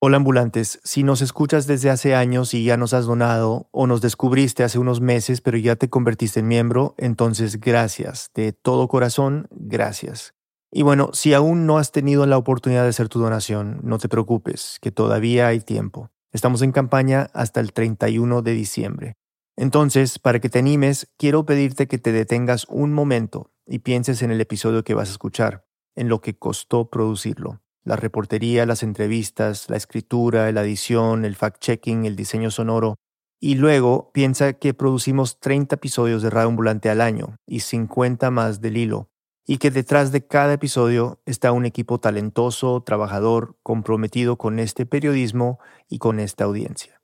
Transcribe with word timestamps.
Hola 0.00 0.16
ambulantes, 0.16 0.78
si 0.84 1.02
nos 1.02 1.22
escuchas 1.22 1.66
desde 1.66 1.90
hace 1.90 2.14
años 2.14 2.54
y 2.54 2.62
ya 2.64 2.76
nos 2.76 2.92
has 2.92 3.06
donado 3.06 3.68
o 3.72 3.88
nos 3.88 4.00
descubriste 4.00 4.62
hace 4.62 4.78
unos 4.78 5.00
meses 5.00 5.40
pero 5.40 5.56
ya 5.56 5.74
te 5.74 5.88
convertiste 5.88 6.40
en 6.40 6.48
miembro, 6.48 6.94
entonces 6.98 7.58
gracias, 7.58 8.30
de 8.34 8.52
todo 8.52 8.88
corazón, 8.88 9.48
gracias. 9.50 10.34
Y 10.70 10.82
bueno, 10.82 11.10
si 11.14 11.32
aún 11.32 11.64
no 11.66 11.78
has 11.78 11.92
tenido 11.92 12.26
la 12.26 12.36
oportunidad 12.36 12.82
de 12.82 12.90
hacer 12.90 13.08
tu 13.08 13.18
donación, 13.18 13.80
no 13.82 13.98
te 13.98 14.08
preocupes, 14.08 14.78
que 14.82 14.90
todavía 14.90 15.46
hay 15.46 15.60
tiempo. 15.60 16.10
Estamos 16.30 16.60
en 16.60 16.72
campaña 16.72 17.28
hasta 17.32 17.60
el 17.60 17.72
31 17.72 18.42
de 18.42 18.52
diciembre. 18.52 19.16
Entonces, 19.56 20.18
para 20.18 20.40
que 20.40 20.50
te 20.50 20.58
animes, 20.58 21.08
quiero 21.16 21.46
pedirte 21.46 21.88
que 21.88 21.98
te 21.98 22.12
detengas 22.12 22.66
un 22.68 22.92
momento 22.92 23.50
y 23.66 23.78
pienses 23.78 24.22
en 24.22 24.30
el 24.30 24.40
episodio 24.40 24.84
que 24.84 24.94
vas 24.94 25.08
a 25.08 25.12
escuchar, 25.12 25.64
en 25.96 26.08
lo 26.08 26.20
que 26.20 26.36
costó 26.36 26.90
producirlo. 26.90 27.62
La 27.82 27.96
reportería, 27.96 28.66
las 28.66 28.82
entrevistas, 28.82 29.70
la 29.70 29.78
escritura, 29.78 30.52
la 30.52 30.62
edición, 30.62 31.24
el 31.24 31.34
fact-checking, 31.34 32.04
el 32.04 32.14
diseño 32.14 32.50
sonoro. 32.50 32.96
Y 33.40 33.54
luego 33.54 34.10
piensa 34.12 34.52
que 34.52 34.74
producimos 34.74 35.40
30 35.40 35.76
episodios 35.76 36.22
de 36.22 36.28
Radio 36.28 36.48
Ambulante 36.48 36.90
al 36.90 37.00
año 37.00 37.36
y 37.46 37.60
50 37.60 38.30
más 38.30 38.60
del 38.60 38.76
hilo 38.76 39.08
y 39.50 39.56
que 39.56 39.70
detrás 39.70 40.12
de 40.12 40.26
cada 40.26 40.52
episodio 40.52 41.22
está 41.24 41.52
un 41.52 41.64
equipo 41.64 41.98
talentoso, 41.98 42.82
trabajador, 42.82 43.56
comprometido 43.62 44.36
con 44.36 44.58
este 44.58 44.84
periodismo 44.84 45.58
y 45.88 45.98
con 45.98 46.20
esta 46.20 46.44
audiencia. 46.44 47.00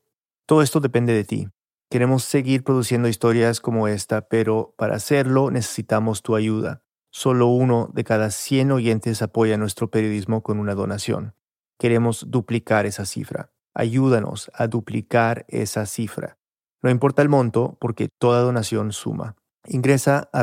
Todo 0.46 0.60
esto 0.60 0.80
depende 0.80 1.14
de 1.14 1.24
ti. 1.24 1.48
Queremos 1.90 2.22
seguir 2.22 2.62
produciendo 2.62 3.08
historias 3.08 3.60
como 3.60 3.88
esta, 3.88 4.28
pero 4.28 4.74
para 4.76 4.96
hacerlo 4.96 5.50
necesitamos 5.50 6.22
tu 6.22 6.36
ayuda. 6.36 6.82
Solo 7.10 7.46
uno 7.46 7.88
de 7.94 8.04
cada 8.04 8.30
100 8.30 8.72
oyentes 8.72 9.22
apoya 9.22 9.56
nuestro 9.56 9.90
periodismo 9.90 10.42
con 10.42 10.58
una 10.58 10.74
donación. 10.74 11.34
Queremos 11.78 12.26
duplicar 12.28 12.84
esa 12.84 13.06
cifra. 13.06 13.52
Ayúdanos 13.72 14.50
a 14.52 14.66
duplicar 14.66 15.46
esa 15.48 15.86
cifra. 15.86 16.36
No 16.82 16.90
importa 16.90 17.22
el 17.22 17.30
monto, 17.30 17.78
porque 17.80 18.10
toda 18.18 18.42
donación 18.42 18.92
suma. 18.92 19.34
Ingresa 19.66 20.28
a 20.30 20.42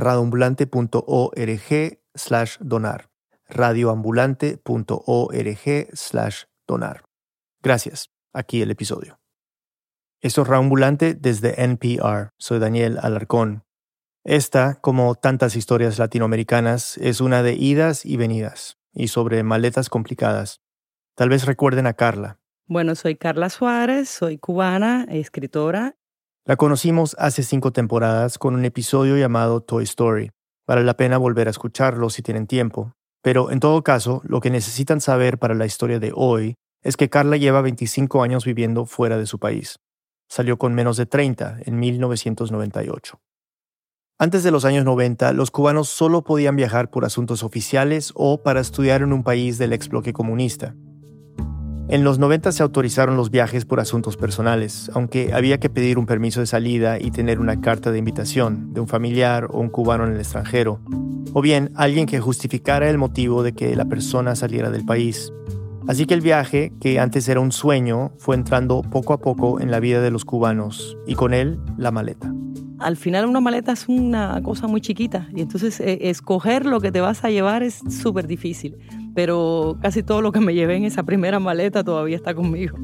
slash 2.16 2.58
donar. 2.60 3.10
radioambulante.org 3.50 5.90
slash 5.94 6.44
donar. 6.68 7.04
Gracias. 7.62 8.10
Aquí 8.34 8.62
el 8.62 8.72
episodio. 8.72 9.20
Esto 10.22 10.44
es 10.44 10.48
Radioambulante 10.48 11.16
desde 11.16 11.62
NPR. 11.62 12.30
Soy 12.38 12.60
Daniel 12.60 12.98
Alarcón. 13.02 13.66
Esta, 14.24 14.76
como 14.76 15.16
tantas 15.16 15.56
historias 15.56 15.98
latinoamericanas, 16.00 16.98
es 16.98 17.22
una 17.22 17.44
de 17.44 17.56
idas 17.56 18.06
y 18.06 18.18
venidas, 18.18 18.78
y 18.94 19.10
sobre 19.10 19.44
maletas 19.44 19.90
complicadas. 19.90 20.62
Tal 21.16 21.30
vez 21.30 21.46
recuerden 21.46 21.88
a 21.88 21.94
Carla. 21.94 22.40
Bueno, 22.68 22.96
soy 22.96 23.16
Carla 23.16 23.50
Suárez, 23.50 24.10
soy 24.10 24.38
cubana, 24.38 25.06
escritora 25.10 25.96
la 26.44 26.56
conocimos 26.56 27.16
hace 27.20 27.44
cinco 27.44 27.72
temporadas 27.72 28.40
con 28.40 28.56
un 28.56 28.66
episodio 28.66 29.16
llamado 29.16 29.62
Toy 29.62 29.84
Story. 29.84 30.32
Vale 30.72 30.86
la 30.86 30.96
pena 30.96 31.18
volver 31.18 31.50
a 31.50 31.52
escucharlo 31.52 32.10
si 32.10 32.22
tienen 32.22 32.48
tiempo. 32.48 32.94
Pero 33.22 33.52
en 33.52 33.60
todo 33.60 33.84
caso, 33.84 34.22
lo 34.24 34.40
que 34.40 34.50
necesitan 34.50 35.02
saber 35.02 35.38
para 35.38 35.54
la 35.54 35.66
historia 35.66 36.00
de 36.00 36.14
hoy 36.16 36.56
es 36.82 36.96
que 36.96 37.10
Carla 37.10 37.36
lleva 37.36 37.60
25 37.60 38.24
años 38.24 38.46
viviendo 38.46 38.86
fuera 38.86 39.18
de 39.18 39.26
su 39.26 39.38
país. 39.38 39.82
Salió 40.30 40.58
con 40.58 40.74
menos 40.74 40.96
de 40.96 41.06
30 41.06 41.58
en 41.66 41.78
1998. 41.78 43.20
Antes 44.18 44.44
de 44.44 44.52
los 44.52 44.64
años 44.64 44.86
90, 44.86 45.34
los 45.34 45.52
cubanos 45.52 45.90
solo 45.90 46.24
podían 46.24 46.56
viajar 46.56 46.90
por 46.90 47.04
asuntos 47.04 47.44
oficiales 47.44 48.14
o 48.16 48.42
para 48.42 48.62
estudiar 48.62 49.02
en 49.02 49.12
un 49.12 49.26
país 49.26 49.58
del 49.58 49.74
ex 49.74 49.90
bloque 49.90 50.14
comunista. 50.14 50.74
En 51.90 52.04
los 52.04 52.20
90 52.20 52.52
se 52.52 52.64
autorizaron 52.64 53.18
los 53.18 53.32
viajes 53.32 53.66
por 53.66 53.80
asuntos 53.80 54.16
personales, 54.16 54.90
aunque 54.94 55.34
había 55.34 55.60
que 55.60 55.70
pedir 55.70 55.98
un 55.98 56.06
permiso 56.06 56.40
de 56.40 56.46
salida 56.46 57.00
y 57.00 57.12
tener 57.12 57.40
una 57.40 57.60
carta 57.60 57.92
de 57.92 57.98
invitación 57.98 58.74
de 58.74 58.80
un 58.80 58.88
familiar 58.88 59.48
o 59.50 59.60
un 59.60 59.70
cubano 59.70 60.06
en 60.06 60.14
el 60.14 60.20
extranjero, 60.20 60.80
o 61.34 61.42
bien 61.42 61.72
alguien 61.76 62.06
que 62.06 62.20
justificara 62.20 62.90
el 62.90 62.98
motivo 62.98 63.44
de 63.44 63.54
que 63.54 63.76
la 63.76 63.86
persona 63.86 64.36
saliera 64.36 64.70
del 64.70 64.86
país. 64.86 65.34
Así 65.88 66.06
que 66.06 66.14
el 66.14 66.22
viaje, 66.22 66.72
que 66.80 67.00
antes 67.00 67.28
era 67.28 67.40
un 67.40 67.52
sueño, 67.52 68.14
fue 68.18 68.36
entrando 68.36 68.84
poco 68.84 69.14
a 69.14 69.20
poco 69.20 69.60
en 69.60 69.72
la 69.72 69.80
vida 69.80 70.02
de 70.02 70.12
los 70.12 70.24
cubanos 70.24 70.96
y 71.08 71.16
con 71.16 71.34
él 71.34 71.60
la 71.78 71.92
maleta. 71.92 72.34
Al 72.80 72.96
final 72.96 73.26
una 73.26 73.42
maleta 73.42 73.74
es 73.74 73.88
una 73.88 74.42
cosa 74.42 74.68
muy 74.68 74.82
chiquita 74.82 75.28
y 75.36 75.42
entonces 75.42 75.80
eh, 75.80 76.10
escoger 76.10 76.66
lo 76.66 76.80
que 76.80 76.92
te 76.92 77.02
vas 77.02 77.24
a 77.24 77.30
llevar 77.30 77.64
es 77.64 77.82
súper 77.90 78.28
difícil 78.28 78.78
pero 79.14 79.78
casi 79.82 80.04
todo 80.04 80.22
lo 80.22 80.32
que 80.32 80.40
me 80.40 80.54
llevé 80.54 80.76
en 80.76 80.86
esa 80.86 81.04
primera 81.04 81.40
maleta 81.40 81.84
todavía 81.84 82.16
está 82.16 82.34
conmigo. 82.34 82.78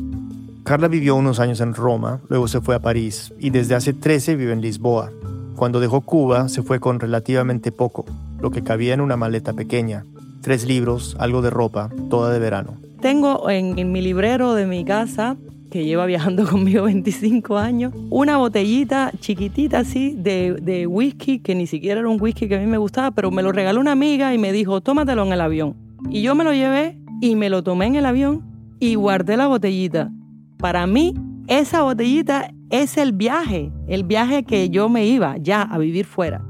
Carla 0.68 0.90
vivió 0.90 1.16
unos 1.16 1.40
años 1.40 1.62
en 1.62 1.74
Roma, 1.74 2.20
luego 2.28 2.50
se 2.50 2.60
fue 2.60 2.76
a 2.76 2.80
París 2.80 3.34
y 3.40 3.52
desde 3.52 3.76
hace 3.76 3.94
13 3.94 4.36
vive 4.36 4.52
en 4.52 4.60
Lisboa. 4.60 5.12
Cuando 5.56 5.80
dejó 5.80 6.02
Cuba 6.02 6.50
se 6.50 6.62
fue 6.62 6.82
con 6.82 7.00
relativamente 7.00 7.72
poco, 7.72 8.04
lo 8.42 8.52
que 8.52 8.64
cabía 8.64 8.94
en 8.94 9.00
una 9.00 9.16
maleta 9.16 9.54
pequeña, 9.54 10.04
tres 10.42 10.68
libros, 10.68 11.16
algo 11.20 11.42
de 11.42 11.52
ropa, 11.52 11.90
toda 12.10 12.34
de 12.34 12.40
verano. 12.40 12.76
Tengo 13.02 13.50
en, 13.50 13.92
mi 13.94 14.02
librero 14.02 14.56
de 14.56 14.66
mi 14.66 14.84
casa 14.84 15.38
que 15.72 15.86
lleva 15.86 16.06
viajando 16.06 16.46
conmigo 16.50 16.84
25 16.84 17.58
años, 17.58 17.94
una 18.10 18.36
botellita 18.36 19.14
chiquitita 19.22 19.80
así 19.80 20.16
de, 20.18 20.58
de, 20.62 20.86
whisky, 20.86 21.40
que 21.40 21.56
ni 21.56 21.66
siquiera 21.66 22.02
era 22.02 22.10
un 22.10 22.22
whisky 22.22 22.50
que 22.50 22.58
a 22.58 22.60
mí 22.60 22.68
me 22.68 22.78
gustaba, 22.78 23.12
pero 23.12 23.32
me 23.32 23.42
lo 23.42 23.54
regaló 23.54 23.80
una 23.80 23.94
amiga 23.94 24.34
y 24.34 24.38
me 24.38 24.52
dijo, 24.52 24.82
tómatelo 24.82 25.26
en 25.26 25.32
el 25.32 25.40
avión. 25.40 25.87
Y 26.10 26.22
yo 26.22 26.36
me 26.36 26.44
lo 26.44 26.54
llevé 26.54 27.00
y 27.22 27.36
me 27.36 27.50
lo 27.50 27.64
tomé 27.64 27.88
en 27.88 27.96
el 27.96 28.06
avión 28.06 28.76
y 28.80 28.96
guardé 28.96 29.38
la 29.38 29.48
botellita. 29.48 30.12
Para 30.58 30.88
mí, 30.88 31.14
esa 31.48 31.82
botellita 31.82 32.50
es 32.70 32.98
el 32.98 33.14
viaje, 33.14 33.72
el 33.88 34.04
viaje 34.04 34.44
que 34.44 34.70
yo 34.70 34.90
me 34.90 35.06
iba 35.06 35.38
ya 35.38 35.62
a 35.62 35.78
vivir 35.78 36.06
fuera. 36.06 36.44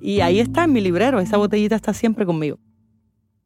Y 0.00 0.20
ahí 0.20 0.40
está 0.40 0.64
en 0.64 0.72
mi 0.72 0.80
librero, 0.80 1.20
esa 1.20 1.36
botellita 1.36 1.76
está 1.76 1.92
siempre 1.92 2.24
conmigo. 2.24 2.58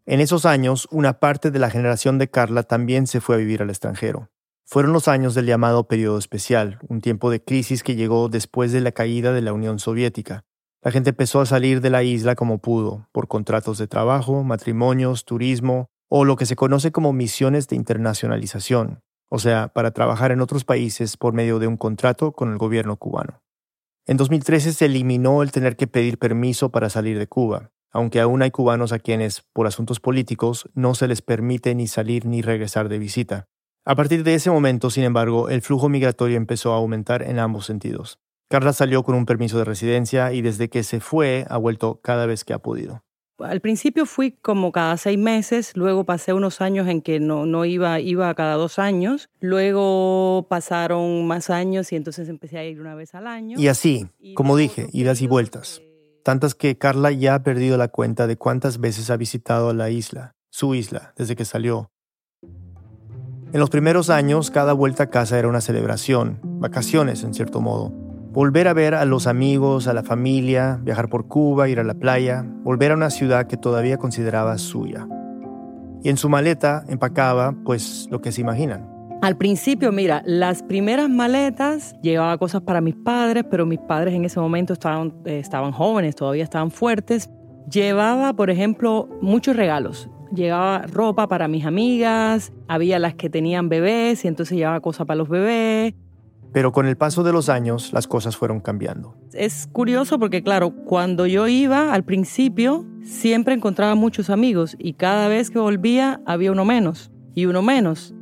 En 0.07 0.21
esos 0.21 0.45
años, 0.45 0.87
una 0.91 1.19
parte 1.19 1.51
de 1.51 1.59
la 1.59 1.71
generación 1.71 2.19
de 2.19 2.29
Carla 2.29 2.63
también 2.63 3.07
se 3.07 3.21
fue 3.21 3.37
a 3.37 3.39
vivir 3.39 3.63
al 3.63 3.71
extranjero. 3.71 4.31
Fueron 4.67 4.93
los 4.93 5.09
años 5.09 5.35
del 5.35 5.47
llamado 5.47 5.89
periodo 5.89 6.19
especial, 6.19 6.79
un 6.89 7.01
tiempo 7.01 7.31
de 7.31 7.43
crisis 7.43 7.83
que 7.83 7.97
llegó 7.97 8.29
después 8.29 8.73
de 8.73 8.81
la 8.81 8.93
caída 8.93 9.33
de 9.33 9.43
la 9.43 9.53
Unión 9.53 9.79
Soviética. 9.79 10.45
La 10.85 10.91
gente 10.91 11.11
empezó 11.11 11.41
a 11.41 11.47
salir 11.47 11.81
de 11.81 11.89
la 11.89 12.03
isla 12.03 12.35
como 12.35 12.59
pudo, 12.59 13.09
por 13.11 13.27
contratos 13.27 13.79
de 13.79 13.87
trabajo, 13.87 14.45
matrimonios, 14.45 15.25
turismo 15.25 15.87
o 16.11 16.27
lo 16.27 16.37
que 16.37 16.45
se 16.45 16.57
conoce 16.57 16.93
como 16.93 17.15
misiones 17.15 17.69
de 17.69 17.77
internacionalización, 17.77 19.01
o 19.31 19.39
sea, 19.39 19.69
para 19.69 19.93
trabajar 19.93 20.31
en 20.31 20.43
otros 20.43 20.65
países 20.65 21.17
por 21.17 21.33
medio 21.33 21.59
de 21.59 21.69
un 21.69 21.79
contrato 21.79 22.33
con 22.33 22.53
el 22.53 22.59
gobierno 22.59 22.99
cubano. 22.99 23.41
En 24.07 24.19
2013 24.19 24.75
se 24.75 24.85
eliminó 24.85 25.43
el 25.43 25.53
tener 25.53 25.77
que 25.77 25.87
pedir 25.87 26.19
permiso 26.19 26.69
para 26.69 26.91
salir 26.91 27.19
de 27.19 27.29
Cuba, 27.29 27.71
aunque 27.91 28.21
aún 28.21 28.43
hay 28.43 28.51
cubanos 28.51 28.93
a 28.93 28.99
quienes, 28.99 29.41
por 29.55 29.67
asuntos 29.67 30.01
políticos, 30.01 30.69
no 30.75 30.95
se 30.95 31.09
les 31.09 31.23
permite 31.23 31.75
ni 31.75 31.87
salir 31.87 32.27
ni 32.27 32.43
regresar 32.43 32.91
de 32.91 32.99
visita. 32.99 33.47
A 33.87 33.95
partir 33.95 34.23
de 34.23 34.35
ese 34.35 34.51
momento, 34.51 34.91
sin 34.91 35.05
embargo, 35.05 35.49
el 35.49 35.63
flujo 35.63 35.89
migratorio 35.89 36.37
empezó 36.37 36.75
a 36.75 36.77
aumentar 36.77 37.23
en 37.23 37.39
ambos 37.39 37.65
sentidos. 37.65 38.19
Carla 38.55 38.73
salió 38.73 39.03
con 39.03 39.17
un 39.17 39.27
permiso 39.27 39.59
de 39.59 39.65
residencia 39.65 40.33
y 40.33 40.41
desde 40.41 40.69
que 40.69 40.85
se 40.85 41.01
fue 41.01 41.45
ha 41.51 41.57
vuelto 41.57 41.99
cada 42.01 42.25
vez 42.25 42.45
que 42.45 42.53
ha 42.53 42.61
podido. 42.61 43.03
Al 43.41 43.59
principio 43.59 44.07
fui 44.07 44.31
como 44.31 44.71
cada 44.71 44.97
seis 44.97 45.19
meses, 45.19 45.73
luego 45.75 46.05
pasé 46.05 46.33
unos 46.33 46.61
años 46.61 46.87
en 46.87 47.03
que 47.03 47.19
no, 47.19 47.47
no 47.47 47.65
iba, 47.65 47.99
iba 47.99 48.33
cada 48.37 48.55
dos 48.55 48.79
años, 48.79 49.29
luego 49.41 50.47
pasaron 50.49 51.27
más 51.27 51.51
años 51.51 51.91
y 51.91 51.97
entonces 51.97 52.29
empecé 52.29 52.59
a 52.59 52.65
ir 52.65 52.81
una 52.81 52.95
vez 52.95 53.17
al 53.17 53.27
año. 53.27 53.59
Y 53.59 53.67
así, 53.67 54.07
como 54.37 54.57
dije, 54.57 54.87
idas 54.93 55.21
y 55.21 55.27
vueltas. 55.27 55.83
Tantas 56.23 56.55
que 56.55 56.79
Carla 56.79 57.11
ya 57.11 57.35
ha 57.35 57.43
perdido 57.43 57.77
la 57.77 57.89
cuenta 57.89 58.29
de 58.29 58.37
cuántas 58.37 58.79
veces 58.79 59.11
ha 59.11 59.17
visitado 59.17 59.75
la 59.75 59.91
isla, 59.91 60.37
su 60.51 60.77
isla, 60.77 61.13
desde 61.17 61.35
que 61.35 61.45
salió. 61.45 61.91
En 63.53 63.59
los 63.59 63.71
primeros 63.71 64.11
años, 64.11 64.53
cada 64.53 64.75
vuelta 64.75 65.03
a 65.03 65.11
casa 65.11 65.41
era 65.41 65.49
una 65.49 65.61
celebración, 65.61 66.39
vacaciones 66.45 67.25
en 67.25 67.35
cierto 67.35 67.61
modo. 67.61 68.04
Volver 68.35 68.67
a 68.67 68.73
ver 68.73 68.97
a 68.97 69.05
los 69.05 69.29
amigos, 69.29 69.87
a 69.87 69.95
la 69.95 70.03
familia, 70.03 70.81
viajar 70.83 71.09
por 71.09 71.29
Cuba, 71.29 71.69
ir 71.69 71.79
a 71.79 71.85
la 71.85 71.95
playa, 71.95 72.45
volver 72.65 72.91
a 72.91 72.97
una 72.97 73.11
ciudad 73.11 73.47
que 73.47 73.57
todavía 73.57 73.97
consideraba 73.97 74.59
suya. 74.59 75.07
Y 76.03 76.09
en 76.09 76.17
su 76.17 76.29
maleta 76.29 76.85
empacaba, 76.89 77.55
pues, 77.65 78.09
lo 78.11 78.21
que 78.21 78.33
se 78.33 78.41
imaginan. 78.41 78.91
Al 79.23 79.37
principio, 79.37 79.93
mira, 79.93 80.21
las 80.27 80.65
primeras 80.65 81.09
maletas 81.09 81.95
llevaba 82.03 82.37
cosas 82.37 82.63
para 82.63 82.81
mis 82.81 82.97
padres, 82.97 83.45
pero 83.49 83.67
mis 83.67 83.79
padres 83.79 84.15
en 84.15 84.25
ese 84.25 84.41
momento 84.41 84.73
estaban, 84.73 85.15
eh, 85.25 85.39
estaban 85.39 85.71
jóvenes, 85.71 86.17
todavía 86.17 86.43
estaban 86.43 86.73
fuertes. 86.73 87.31
Llevaba, 87.71 88.33
por 88.33 88.51
ejemplo, 88.51 89.09
muchos 89.23 89.55
regalos 89.55 90.11
Llegaba 90.35 90.83
ropa 90.89 91.29
para 91.29 91.47
mis 91.47 91.65
amigas, 91.65 92.53
había 92.67 92.99
las 92.99 93.15
que 93.15 93.31
tenían 93.31 93.69
bebés 93.69 94.25
y 94.25 94.29
entonces 94.29 94.57
llevaba 94.57 94.81
cosas 94.81 95.07
para 95.07 95.19
los 95.19 95.29
bebés. 95.29 95.95
Pero 96.55 96.71
con 96.71 96.87
el 96.87 96.97
paso 96.97 97.25
de 97.25 97.33
los 97.33 97.49
años 97.49 97.93
las 97.93 98.07
cosas 98.07 98.37
fueron 98.37 98.61
cambiando. 98.61 99.17
Es 99.33 99.69
curioso 99.73 100.21
porque 100.21 100.45
claro, 100.45 100.71
cuando 100.71 101.27
yo 101.27 101.49
iba 101.49 101.93
al 101.93 102.05
principio 102.05 102.87
siempre 103.03 103.55
encontraba 103.55 103.97
muchos 103.97 104.31
amigos 104.31 104.77
y 104.79 104.93
cada 104.93 105.27
vez 105.27 105.51
que 105.51 105.59
volvía 105.59 106.21
había 106.27 106.53
uno 106.53 106.65
menos 106.65 107.11
y 107.35 107.47
uno 107.47 107.61
menos. 107.61 108.15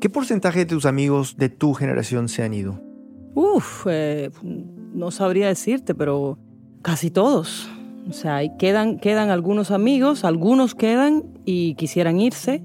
¿Qué 0.00 0.08
porcentaje 0.08 0.60
de 0.60 0.66
tus 0.66 0.86
amigos 0.86 1.36
de 1.36 1.48
tu 1.48 1.74
generación 1.74 2.28
se 2.28 2.44
han 2.44 2.54
ido? 2.54 2.80
Uf, 3.34 3.86
eh, 3.90 4.30
no 4.42 5.10
sabría 5.10 5.48
decirte, 5.48 5.92
pero 5.92 6.38
casi 6.82 7.10
todos. 7.10 7.68
O 8.08 8.12
sea, 8.12 8.40
quedan, 8.56 9.00
quedan 9.00 9.30
algunos 9.30 9.72
amigos, 9.72 10.24
algunos 10.24 10.76
quedan 10.76 11.24
y 11.44 11.74
quisieran 11.74 12.20
irse, 12.20 12.62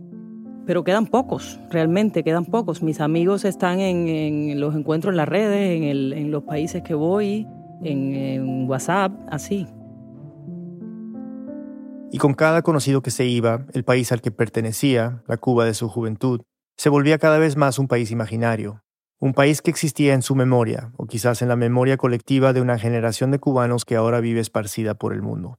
pero 0.65 0.83
quedan 0.83 1.07
pocos, 1.07 1.59
realmente 1.69 2.23
quedan 2.23 2.45
pocos. 2.45 2.81
Mis 2.81 2.99
amigos 3.01 3.45
están 3.45 3.79
en, 3.79 4.59
los 4.59 4.75
encuentros 4.75 5.13
en 5.13 5.17
las 5.17 5.29
redes, 5.29 5.81
en, 5.81 6.31
los 6.31 6.43
países 6.43 6.81
que 6.81 6.93
voy, 6.93 7.47
en, 7.83 8.67
WhatsApp, 8.67 9.11
así. 9.29 9.67
Y 12.11 12.17
con 12.17 12.33
cada 12.33 12.61
conocido 12.61 13.01
que 13.01 13.11
se 13.11 13.25
iba, 13.25 13.65
el 13.73 13.83
país 13.83 14.11
al 14.11 14.21
que 14.21 14.31
pertenecía, 14.31 15.23
la 15.27 15.37
Cuba 15.37 15.65
de 15.65 15.73
su 15.73 15.89
juventud, 15.89 16.41
se 16.77 16.89
volvía 16.89 17.17
cada 17.17 17.37
vez 17.37 17.57
más 17.57 17.79
un 17.79 17.87
país 17.87 18.11
imaginario, 18.11 18.81
un 19.19 19.33
país 19.33 19.61
que 19.61 19.71
existía 19.71 20.13
en 20.13 20.21
su 20.21 20.35
memoria, 20.35 20.91
o 20.97 21.07
quizás 21.07 21.41
en 21.41 21.49
la 21.49 21.55
memoria 21.55 21.97
colectiva 21.97 22.53
de 22.53 22.61
una 22.61 22.79
generación 22.79 23.31
de 23.31 23.39
cubanos 23.39 23.85
que 23.85 23.95
ahora 23.95 24.19
vive 24.19 24.39
esparcida 24.39 24.95
por 24.95 25.13
el 25.13 25.21
mundo. 25.21 25.57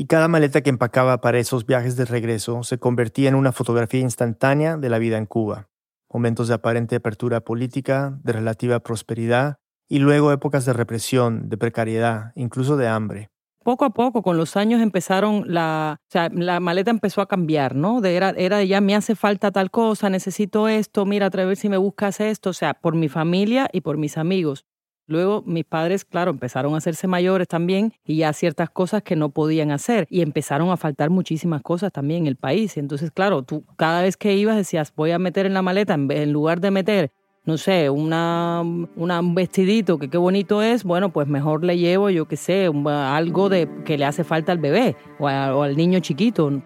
Y 0.00 0.06
cada 0.06 0.28
maleta 0.28 0.60
que 0.60 0.70
empacaba 0.70 1.20
para 1.20 1.40
esos 1.40 1.66
viajes 1.66 1.96
de 1.96 2.04
regreso 2.04 2.62
se 2.62 2.78
convertía 2.78 3.28
en 3.28 3.34
una 3.34 3.50
fotografía 3.50 3.98
instantánea 3.98 4.76
de 4.76 4.88
la 4.88 5.00
vida 5.00 5.18
en 5.18 5.26
Cuba. 5.26 5.70
Momentos 6.08 6.46
de 6.46 6.54
aparente 6.54 6.94
apertura 6.94 7.40
política, 7.40 8.16
de 8.22 8.32
relativa 8.32 8.78
prosperidad, 8.78 9.56
y 9.88 9.98
luego 9.98 10.30
épocas 10.30 10.64
de 10.64 10.72
represión, 10.72 11.48
de 11.48 11.56
precariedad, 11.56 12.30
incluso 12.36 12.76
de 12.76 12.86
hambre 12.86 13.30
poco 13.68 13.84
a 13.84 13.90
poco, 13.90 14.22
con 14.22 14.38
los 14.38 14.56
años 14.56 14.80
empezaron 14.80 15.44
la, 15.46 16.00
o 16.00 16.10
sea, 16.10 16.30
la 16.32 16.58
maleta 16.58 16.90
empezó 16.90 17.20
a 17.20 17.28
cambiar, 17.28 17.74
¿no? 17.74 18.00
De 18.00 18.16
era, 18.16 18.30
era 18.30 18.64
ya 18.64 18.80
me 18.80 18.94
hace 18.94 19.14
falta 19.14 19.50
tal 19.50 19.70
cosa, 19.70 20.08
necesito 20.08 20.68
esto, 20.68 21.04
mira, 21.04 21.26
a 21.26 21.28
ver 21.28 21.54
si 21.54 21.68
me 21.68 21.76
buscas 21.76 22.20
esto, 22.20 22.48
o 22.48 22.52
sea, 22.54 22.72
por 22.72 22.94
mi 22.94 23.10
familia 23.10 23.68
y 23.70 23.82
por 23.82 23.98
mis 23.98 24.16
amigos. 24.16 24.64
Luego 25.08 25.42
mis 25.46 25.64
padres, 25.64 26.04
claro, 26.04 26.30
empezaron 26.30 26.74
a 26.74 26.76
hacerse 26.76 27.08
mayores 27.08 27.48
también 27.48 27.94
y 28.04 28.18
ya 28.18 28.32
ciertas 28.32 28.68
cosas 28.68 29.02
que 29.02 29.16
no 29.16 29.30
podían 29.30 29.70
hacer 29.70 30.06
y 30.10 30.20
empezaron 30.20 30.70
a 30.70 30.76
faltar 30.76 31.08
muchísimas 31.08 31.62
cosas 31.62 31.90
también 31.90 32.22
en 32.22 32.26
el 32.28 32.36
país. 32.36 32.76
Entonces, 32.76 33.10
claro, 33.10 33.42
tú 33.42 33.64
cada 33.76 34.02
vez 34.02 34.16
que 34.18 34.36
ibas 34.36 34.56
decías, 34.56 34.92
voy 34.94 35.10
a 35.12 35.18
meter 35.18 35.46
en 35.46 35.54
la 35.54 35.62
maleta, 35.62 35.94
en 35.94 36.32
lugar 36.32 36.60
de 36.60 36.70
meter 36.70 37.10
no 37.48 37.56
sé, 37.56 37.88
una, 37.88 38.60
un 38.60 39.34
vestidito 39.34 39.98
que 39.98 40.10
qué 40.10 40.18
bonito 40.18 40.60
es, 40.60 40.84
bueno, 40.84 41.14
pues 41.14 41.26
mejor 41.28 41.64
le 41.64 41.78
llevo, 41.78 42.10
yo 42.10 42.28
qué 42.28 42.36
sé, 42.36 42.70
algo 42.86 43.48
de 43.48 43.66
que 43.86 43.96
le 43.96 44.04
hace 44.04 44.22
falta 44.22 44.52
al 44.52 44.58
bebé 44.58 44.96
o, 45.18 45.28
al 45.28 45.74
niño 45.74 45.98
chiquito. 46.00 46.60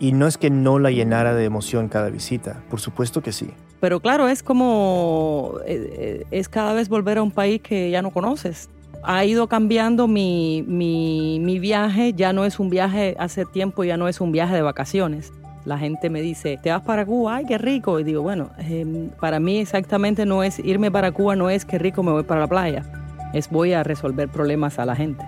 Y 0.00 0.10
no 0.10 0.26
es 0.26 0.36
que 0.36 0.50
no 0.50 0.80
la 0.80 0.90
llenara 0.90 1.32
de 1.34 1.44
emoción 1.44 1.88
cada 1.88 2.10
visita, 2.10 2.64
por 2.68 2.80
supuesto 2.80 3.22
que 3.22 3.30
sí. 3.30 3.50
Pero 3.80 4.00
claro, 4.00 4.28
es 4.28 4.42
como, 4.42 5.54
eh, 5.66 5.94
eh, 5.98 6.26
es 6.30 6.48
cada 6.48 6.74
vez 6.74 6.88
volver 6.88 7.18
a 7.18 7.22
un 7.22 7.30
país 7.30 7.62
que 7.62 7.90
ya 7.90 8.02
no 8.02 8.10
conoces. 8.10 8.68
Ha 9.02 9.24
ido 9.24 9.46
cambiando 9.46 10.06
mi, 10.06 10.62
mi, 10.66 11.58
viaje, 11.58 12.12
ya 12.12 12.34
no 12.34 12.44
es 12.44 12.60
un 12.60 12.68
viaje 12.68 13.16
hace 13.18 13.46
tiempo, 13.46 13.82
ya 13.84 13.96
no 13.96 14.08
es 14.08 14.20
un 14.20 14.32
viaje 14.32 14.54
de 14.54 14.62
vacaciones 14.62 15.32
la 15.64 15.76
gente 15.78 16.08
me 16.08 16.22
dice, 16.22 16.58
¿te 16.62 16.70
vas 16.70 16.80
para 16.80 17.04
Cuba? 17.04 17.36
¡Ay, 17.36 17.44
qué 17.44 17.58
rico! 17.58 18.00
Y 18.00 18.04
digo, 18.04 18.22
bueno, 18.22 18.50
em, 18.58 19.10
para 19.20 19.40
mí 19.40 19.58
exactamente 19.58 20.24
no 20.24 20.42
es 20.42 20.58
irme 20.58 20.90
para 20.90 21.12
Cuba, 21.12 21.36
no 21.36 21.50
es 21.50 21.66
que 21.66 21.78
rico 21.78 22.02
me 22.02 22.12
voy 22.12 22.22
para 22.22 22.40
la 22.40 22.46
playa, 22.46 22.82
es 23.34 23.50
voy 23.50 23.74
a 23.74 23.82
resolver 23.82 24.28
problemas 24.28 24.78
a 24.78 24.86
la 24.86 24.96
gente. 24.96 25.22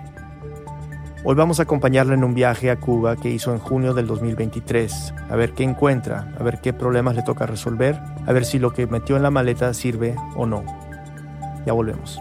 Hoy 1.25 1.35
vamos 1.35 1.61
a 1.61 1.63
acompañarla 1.63 2.15
en 2.15 2.25
un 2.25 2.33
viaje 2.33 2.69
a 2.69 2.81
Cuba 2.81 3.15
que 3.15 3.29
hizo 3.29 3.53
en 3.53 3.59
junio 3.59 3.93
del 3.93 4.07
2023, 4.07 5.13
a 5.29 5.35
ver 5.37 5.53
qué 5.53 5.63
encuentra, 5.63 6.35
a 6.37 6.43
ver 6.43 6.59
qué 6.59 6.73
problemas 6.73 7.15
le 7.15 7.23
toca 7.23 7.45
resolver, 7.45 7.97
a 8.25 8.33
ver 8.33 8.43
si 8.43 8.59
lo 8.59 8.73
que 8.73 8.87
metió 8.87 9.15
en 9.15 9.23
la 9.23 9.31
maleta 9.31 9.73
sirve 9.73 10.17
o 10.35 10.45
no. 10.45 10.65
Ya 11.65 11.71
volvemos. 11.71 12.19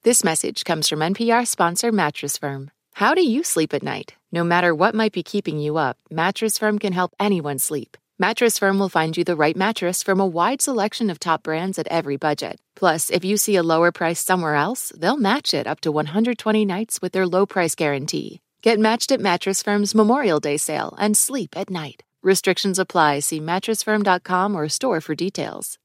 This 0.03 0.23
message 0.23 0.63
comes 0.65 0.89
from 0.89 1.01
NPR 1.01 1.47
sponsor 1.47 1.91
Mattress 1.91 2.37
Firm. 2.37 2.69
How 2.93 3.15
do 3.15 3.23
you 3.23 3.43
sleep 3.43 3.73
at 3.73 3.81
night? 3.81 4.13
No 4.31 4.43
matter 4.43 4.75
what 4.75 4.93
might 4.93 5.13
be 5.13 5.23
keeping 5.23 5.57
you 5.57 5.77
up, 5.77 5.97
Mattress 6.11 6.59
Firm 6.59 6.77
can 6.77 6.93
help 6.93 7.15
anyone 7.19 7.57
sleep. 7.57 7.97
Mattress 8.19 8.59
Firm 8.59 8.77
will 8.77 8.89
find 8.89 9.17
you 9.17 9.23
the 9.23 9.35
right 9.35 9.57
mattress 9.57 10.03
from 10.03 10.19
a 10.19 10.27
wide 10.27 10.61
selection 10.61 11.09
of 11.09 11.17
top 11.17 11.41
brands 11.41 11.79
at 11.79 11.87
every 11.87 12.17
budget. 12.17 12.59
Plus, 12.75 13.09
if 13.09 13.25
you 13.25 13.35
see 13.35 13.55
a 13.55 13.63
lower 13.63 13.91
price 13.91 14.23
somewhere 14.23 14.53
else, 14.53 14.91
they'll 14.95 15.17
match 15.17 15.55
it 15.55 15.65
up 15.65 15.81
to 15.81 15.91
120 15.91 16.65
nights 16.65 17.01
with 17.01 17.13
their 17.13 17.25
low 17.25 17.47
price 17.47 17.73
guarantee. 17.73 18.41
Get 18.61 18.79
matched 18.79 19.11
at 19.11 19.19
Mattress 19.19 19.63
Firm's 19.63 19.95
Memorial 19.95 20.39
Day 20.39 20.57
sale 20.57 20.95
and 20.99 21.17
sleep 21.17 21.57
at 21.57 21.71
night. 21.71 22.03
Restrictions 22.21 22.77
apply. 22.77 23.21
See 23.21 23.39
mattressfirm.com 23.39 24.55
or 24.55 24.69
store 24.69 25.01
for 25.01 25.15
details. 25.15 25.79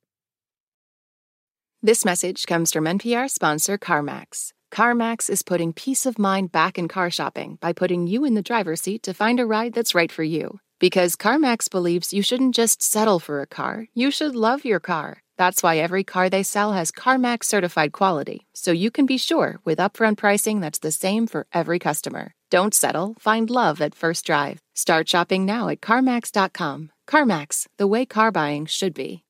This 1.83 2.05
message 2.05 2.45
comes 2.47 2.71
from 2.71 2.85
NPR 2.85 3.31
sponsor 3.31 3.79
CarMax. 3.79 4.53
CarMax 4.73 5.31
is 5.31 5.43
putting 5.43 5.73
peace 5.73 6.07
of 6.07 6.19
mind 6.19 6.53
back 6.53 6.79
in 6.79 6.89
car 6.89 7.11
shopping 7.11 7.59
by 7.61 7.73
putting 7.73 8.07
you 8.07 8.25
in 8.25 8.35
the 8.35 8.43
driver's 8.43 8.83
seat 8.83 9.03
to 9.05 9.15
find 9.15 9.41
a 9.41 9.47
ride 9.47 9.73
that's 9.73 9.95
right 9.95 10.13
for 10.13 10.23
you. 10.23 10.61
Because 10.79 11.17
CarMax 11.17 11.71
believes 11.71 12.13
you 12.13 12.23
shouldn't 12.23 12.55
just 12.55 12.83
settle 12.83 13.19
for 13.19 13.41
a 13.41 13.47
car, 13.47 13.87
you 13.95 14.11
should 14.11 14.37
love 14.37 14.65
your 14.65 14.81
car. 14.81 15.23
That's 15.37 15.63
why 15.63 15.79
every 15.79 16.05
car 16.05 16.29
they 16.29 16.43
sell 16.43 16.73
has 16.73 16.93
CarMax 16.93 17.45
certified 17.45 17.93
quality, 17.93 18.47
so 18.55 18.73
you 18.73 18.91
can 18.91 19.07
be 19.07 19.19
sure 19.19 19.59
with 19.65 19.79
upfront 19.79 20.17
pricing 20.19 20.61
that's 20.61 20.81
the 20.81 20.93
same 20.93 21.27
for 21.27 21.47
every 21.53 21.79
customer. 21.79 22.33
Don't 22.51 22.75
settle, 22.75 23.17
find 23.19 23.51
love 23.51 23.81
at 23.81 23.95
first 23.95 24.27
drive. 24.27 24.61
Start 24.75 25.09
shopping 25.09 25.45
now 25.45 25.69
at 25.69 25.81
CarMax.com. 25.81 26.91
CarMax, 27.09 27.67
the 27.79 27.87
way 27.87 28.05
car 28.05 28.31
buying 28.31 28.67
should 28.67 28.95
be. 28.95 29.25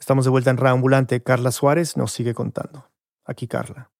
Estamos 0.00 0.24
de 0.24 0.30
vuelta 0.30 0.50
en 0.50 0.56
Reambulante. 0.56 1.22
Carla 1.22 1.52
Suárez 1.52 1.98
nos 1.98 2.10
sigue 2.10 2.32
contando. 2.32 2.90
Aquí, 3.26 3.46
Carla. 3.46 3.92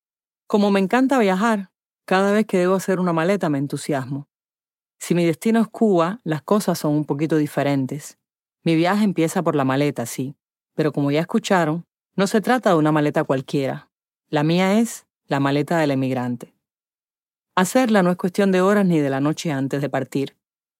Como 0.46 0.70
me 0.70 0.80
encanta 0.80 1.18
viajar, 1.18 1.70
cada 2.06 2.32
vez 2.32 2.46
que 2.46 2.56
debo 2.56 2.74
hacer 2.74 2.98
una 2.98 3.12
maleta 3.12 3.50
me 3.50 3.58
entusiasmo. 3.58 4.26
Si 4.98 5.14
mi 5.14 5.26
destino 5.26 5.60
es 5.60 5.68
Cuba, 5.68 6.18
las 6.24 6.40
cosas 6.42 6.78
son 6.78 6.94
un 6.94 7.04
poquito 7.04 7.36
diferentes. 7.36 8.18
Mi 8.64 8.76
viaje 8.76 9.04
empieza 9.04 9.42
por 9.42 9.54
la 9.54 9.64
maleta, 9.64 10.06
sí, 10.06 10.36
pero 10.74 10.90
como 10.90 11.10
ya 11.10 11.20
escucharon, 11.20 11.86
no 12.16 12.26
se 12.26 12.40
trata 12.40 12.70
de 12.70 12.76
una 12.76 12.92
maleta 12.92 13.22
cualquiera. 13.24 13.90
La 14.28 14.42
mía 14.42 14.78
es 14.78 15.06
la 15.26 15.38
maleta 15.38 15.78
del 15.78 15.90
emigrante. 15.90 16.54
Hacerla 17.54 18.02
no 18.02 18.10
es 18.10 18.16
cuestión 18.16 18.52
de 18.52 18.62
horas 18.62 18.86
ni 18.86 18.98
de 19.00 19.10
la 19.10 19.20
noche 19.20 19.52
antes 19.52 19.82
de 19.82 19.90
partir, 19.90 20.36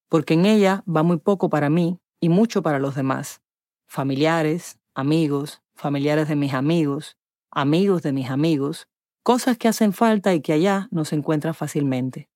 porque 0.08 0.34
en 0.34 0.46
ella 0.46 0.82
va 0.88 1.02
muy 1.02 1.18
poco 1.18 1.50
para 1.50 1.68
mí 1.68 2.00
y 2.20 2.30
mucho 2.30 2.62
para 2.62 2.78
los 2.78 2.94
demás. 2.94 3.42
Familiares, 3.86 4.79
amigos, 4.94 5.62
familiares 5.74 6.28
de 6.28 6.36
mis 6.36 6.54
amigos, 6.54 7.16
amigos 7.50 8.02
de 8.02 8.12
mis 8.12 8.30
amigos, 8.30 8.88
cosas 9.22 9.56
que 9.56 9.68
hacen 9.68 9.92
falta 9.92 10.34
y 10.34 10.40
que 10.40 10.52
allá 10.52 10.88
no 10.90 11.04
se 11.04 11.16
encuentran 11.16 11.54
fácilmente. 11.54 12.28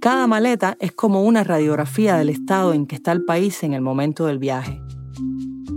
Cada 0.00 0.26
maleta 0.26 0.76
es 0.80 0.92
como 0.92 1.24
una 1.24 1.42
radiografía 1.42 2.16
del 2.16 2.28
estado 2.28 2.72
en 2.72 2.86
que 2.86 2.94
está 2.94 3.12
el 3.12 3.24
país 3.24 3.62
en 3.64 3.72
el 3.72 3.80
momento 3.80 4.26
del 4.26 4.38
viaje. 4.38 4.80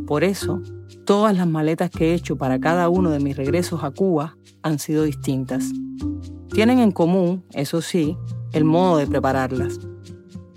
Por 0.05 0.23
eso, 0.23 0.61
todas 1.05 1.35
las 1.35 1.47
maletas 1.47 1.89
que 1.89 2.11
he 2.11 2.13
hecho 2.13 2.37
para 2.37 2.59
cada 2.59 2.87
uno 2.89 3.09
de 3.09 3.19
mis 3.19 3.35
regresos 3.35 3.83
a 3.83 3.91
Cuba 3.91 4.37
han 4.61 4.77
sido 4.77 5.03
distintas. 5.03 5.71
Tienen 6.53 6.79
en 6.79 6.91
común, 6.91 7.43
eso 7.53 7.81
sí, 7.81 8.15
el 8.53 8.63
modo 8.63 8.97
de 8.97 9.07
prepararlas. 9.07 9.79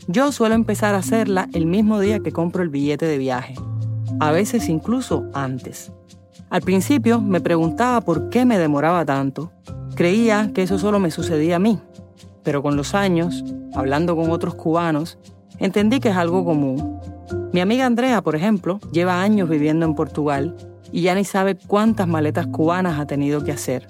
Yo 0.09 0.33
suelo 0.33 0.54
empezar 0.54 0.94
a 0.94 0.99
hacerla 0.99 1.49
el 1.54 1.64
mismo 1.66 2.00
día 2.00 2.21
que 2.21 2.33
compro 2.33 2.62
el 2.62 2.68
billete 2.68 3.06
de 3.06 3.16
viaje, 3.16 3.54
a 4.21 4.30
veces 4.33 4.68
incluso 4.68 5.28
antes. 5.35 5.92
Al 6.50 6.62
principio 6.62 7.21
me 7.21 7.40
preguntaba 7.40 8.00
por 8.00 8.28
qué 8.28 8.44
me 8.44 8.59
demoraba 8.59 9.04
tanto. 9.04 9.52
Creía 9.94 10.52
que 10.54 10.62
eso 10.62 10.78
solo 10.78 11.00
me 11.00 11.11
sucedía 11.11 11.56
a 11.56 11.59
mí, 11.61 11.80
pero 12.42 12.62
con 12.62 12.76
los 12.76 12.94
años, 12.94 13.44
hablando 13.75 14.16
con 14.16 14.30
otros 14.30 14.54
cubanos, 14.54 15.18
entendí 15.59 16.00
que 16.00 16.11
es 16.11 16.16
algo 16.16 16.44
común. 16.44 17.00
Mi 17.52 17.61
amiga 17.61 17.87
Andrea, 17.87 18.23
por 18.23 18.37
ejemplo, 18.37 18.80
lleva 18.92 19.23
años 19.23 19.49
viviendo 19.49 19.87
en 19.87 19.94
Portugal 19.94 20.56
y 20.92 21.02
ya 21.02 21.14
ni 21.14 21.25
sabe 21.25 21.56
cuántas 21.56 22.06
maletas 22.06 22.47
cubanas 22.47 22.99
ha 22.99 23.06
tenido 23.06 23.44
que 23.44 23.52
hacer. 23.52 23.88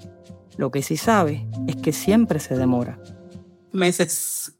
Lo 0.57 0.71
que 0.71 0.81
sí 0.81 0.97
sabe 0.97 1.47
es 1.67 1.75
que 1.75 1.91
siempre 1.91 2.39
se 2.39 2.55
demora. 2.55 2.99
Meses. 3.71 4.57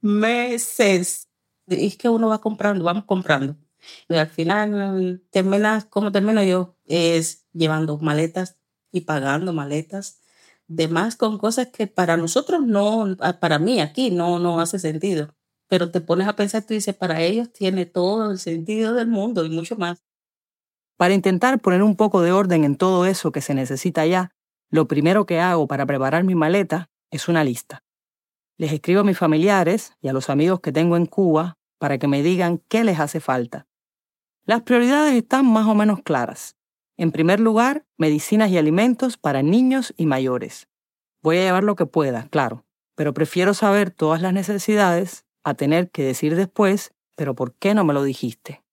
Meses. 0.00 1.28
Es 1.66 1.96
que 1.96 2.08
uno 2.08 2.28
va 2.28 2.40
comprando, 2.40 2.84
vamos 2.84 3.04
comprando. 3.04 3.56
Y 4.08 4.14
al 4.14 4.28
final, 4.28 5.22
termina, 5.30 5.86
¿cómo 5.90 6.12
termino 6.12 6.42
yo? 6.42 6.76
Es 6.86 7.46
llevando 7.52 7.98
maletas 7.98 8.58
y 8.92 9.02
pagando 9.02 9.52
maletas. 9.52 10.20
Demás 10.66 11.16
con 11.16 11.38
cosas 11.38 11.68
que 11.68 11.86
para 11.86 12.16
nosotros 12.16 12.62
no, 12.62 13.16
para 13.40 13.58
mí 13.58 13.80
aquí 13.80 14.10
no, 14.10 14.38
no 14.38 14.60
hace 14.60 14.78
sentido. 14.78 15.34
Pero 15.68 15.90
te 15.90 16.00
pones 16.00 16.28
a 16.28 16.36
pensar, 16.36 16.64
tú 16.64 16.74
dices, 16.74 16.94
para 16.94 17.20
ellos 17.20 17.52
tiene 17.52 17.86
todo 17.86 18.30
el 18.30 18.38
sentido 18.38 18.94
del 18.94 19.08
mundo 19.08 19.44
y 19.44 19.50
mucho 19.50 19.76
más. 19.76 20.04
Para 20.96 21.14
intentar 21.14 21.60
poner 21.60 21.82
un 21.82 21.96
poco 21.96 22.22
de 22.22 22.32
orden 22.32 22.64
en 22.64 22.76
todo 22.76 23.06
eso 23.06 23.32
que 23.32 23.40
se 23.40 23.54
necesita 23.54 24.04
ya, 24.06 24.34
lo 24.68 24.86
primero 24.86 25.26
que 25.26 25.40
hago 25.40 25.66
para 25.66 25.86
preparar 25.86 26.24
mi 26.24 26.34
maleta 26.34 26.90
es 27.10 27.28
una 27.28 27.42
lista. 27.42 27.82
Les 28.56 28.72
escribo 28.72 29.00
a 29.00 29.04
mis 29.04 29.16
familiares 29.16 29.94
y 30.00 30.08
a 30.08 30.12
los 30.12 30.28
amigos 30.28 30.60
que 30.60 30.70
tengo 30.70 30.96
en 30.96 31.06
Cuba 31.06 31.58
para 31.78 31.98
que 31.98 32.06
me 32.06 32.22
digan 32.22 32.62
qué 32.68 32.84
les 32.84 33.00
hace 33.00 33.18
falta. 33.18 33.66
Las 34.50 34.62
prioridades 34.62 35.14
están 35.14 35.46
más 35.46 35.68
o 35.68 35.76
menos 35.76 36.02
claras. 36.02 36.56
En 36.96 37.12
primer 37.12 37.38
lugar, 37.38 37.86
medicinas 37.96 38.50
y 38.50 38.58
alimentos 38.58 39.16
para 39.16 39.44
niños 39.44 39.94
y 39.96 40.06
mayores. 40.06 40.66
Voy 41.22 41.36
a 41.36 41.42
llevar 41.42 41.62
lo 41.62 41.76
que 41.76 41.86
pueda, 41.86 42.26
claro, 42.30 42.64
pero 42.96 43.14
prefiero 43.14 43.54
saber 43.54 43.92
todas 43.92 44.20
las 44.22 44.32
necesidades 44.32 45.24
a 45.44 45.54
tener 45.54 45.92
que 45.92 46.02
decir 46.02 46.34
después, 46.34 46.92
pero 47.14 47.36
¿por 47.36 47.54
qué 47.54 47.74
no 47.74 47.84
me 47.84 47.94
lo 47.94 48.02
dijiste? 48.02 48.64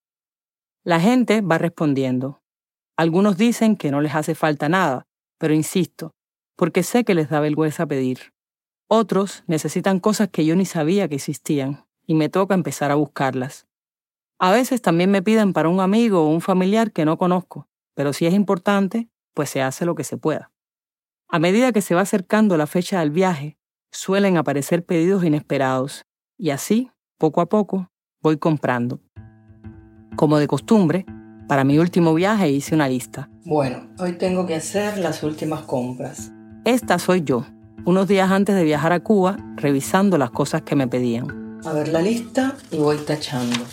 La 0.84 1.00
gente 1.00 1.42
va 1.42 1.60
respondiendo. 1.60 2.42
Algunos 2.98 3.38
dicen 3.38 3.76
que 3.76 3.92
no 3.92 4.02
les 4.02 4.16
hace 4.16 4.34
falta 4.34 4.70
nada, 4.70 5.06
pero 5.38 5.54
insisto, 5.54 6.16
porque 6.56 6.82
sé 6.82 7.04
que 7.04 7.14
les 7.14 7.30
da 7.30 7.40
vergüenza 7.40 7.86
pedir. 7.86 8.34
Otros 8.88 9.44
necesitan 9.46 10.00
cosas 10.00 10.30
que 10.30 10.44
yo 10.44 10.56
ni 10.56 10.66
sabía 10.66 11.08
que 11.08 11.18
existían, 11.18 11.86
y 12.08 12.16
me 12.16 12.30
toca 12.30 12.56
empezar 12.56 12.90
a 12.90 12.96
buscarlas. 12.96 13.68
A 14.40 14.52
veces 14.52 14.84
también 14.84 15.10
me 15.10 15.24
piden 15.24 15.52
para 15.52 15.68
un 15.68 15.80
amigo 15.80 16.24
o 16.24 16.30
un 16.30 16.42
familiar 16.42 16.92
que 16.92 17.06
no 17.06 17.18
conozco, 17.18 17.68
pero 17.96 18.14
si 18.14 18.28
es 18.28 18.36
importante, 18.36 19.10
pues 19.34 19.50
se 19.50 19.64
hace 19.64 19.86
lo 19.86 19.96
que 19.96 20.04
se 20.04 20.18
pueda. 20.18 20.52
A 21.28 21.40
medida 21.40 21.72
que 21.72 21.82
se 21.82 21.96
va 21.96 22.02
acercando 22.02 22.56
la 22.56 22.68
fecha 22.68 23.00
del 23.00 23.10
viaje, 23.10 23.58
suelen 23.92 24.38
aparecer 24.38 24.86
pedidos 24.86 25.24
inesperados, 25.24 26.06
y 26.38 26.52
así, 26.52 26.92
poco 27.18 27.42
a 27.42 27.48
poco, 27.48 27.90
voy 28.22 28.38
comprando. 28.38 29.02
Como 30.16 30.38
de 30.38 30.48
costumbre, 30.48 31.06
para 31.48 31.64
mi 31.64 31.80
último 31.80 32.14
viaje 32.14 32.52
hice 32.52 32.76
una 32.76 32.88
lista. 32.88 33.30
Bueno, 33.44 33.90
hoy 33.98 34.14
tengo 34.14 34.46
que 34.46 34.56
hacer 34.56 35.00
las 35.00 35.24
últimas 35.24 35.62
compras. 35.62 36.32
Esta 36.64 37.00
soy 37.00 37.24
yo, 37.24 37.44
unos 37.86 38.08
días 38.08 38.30
antes 38.30 38.56
de 38.56 38.64
viajar 38.64 38.94
a 38.94 39.00
Cuba, 39.00 39.38
revisando 39.56 40.20
las 40.20 40.30
cosas 40.30 40.62
que 40.62 40.76
me 40.76 40.88
pedían. 40.88 41.60
A 41.66 41.74
ver 41.74 41.88
la 41.88 42.02
lista 42.02 42.56
y 42.70 42.78
voy 42.78 42.98
tachando. 42.98 43.66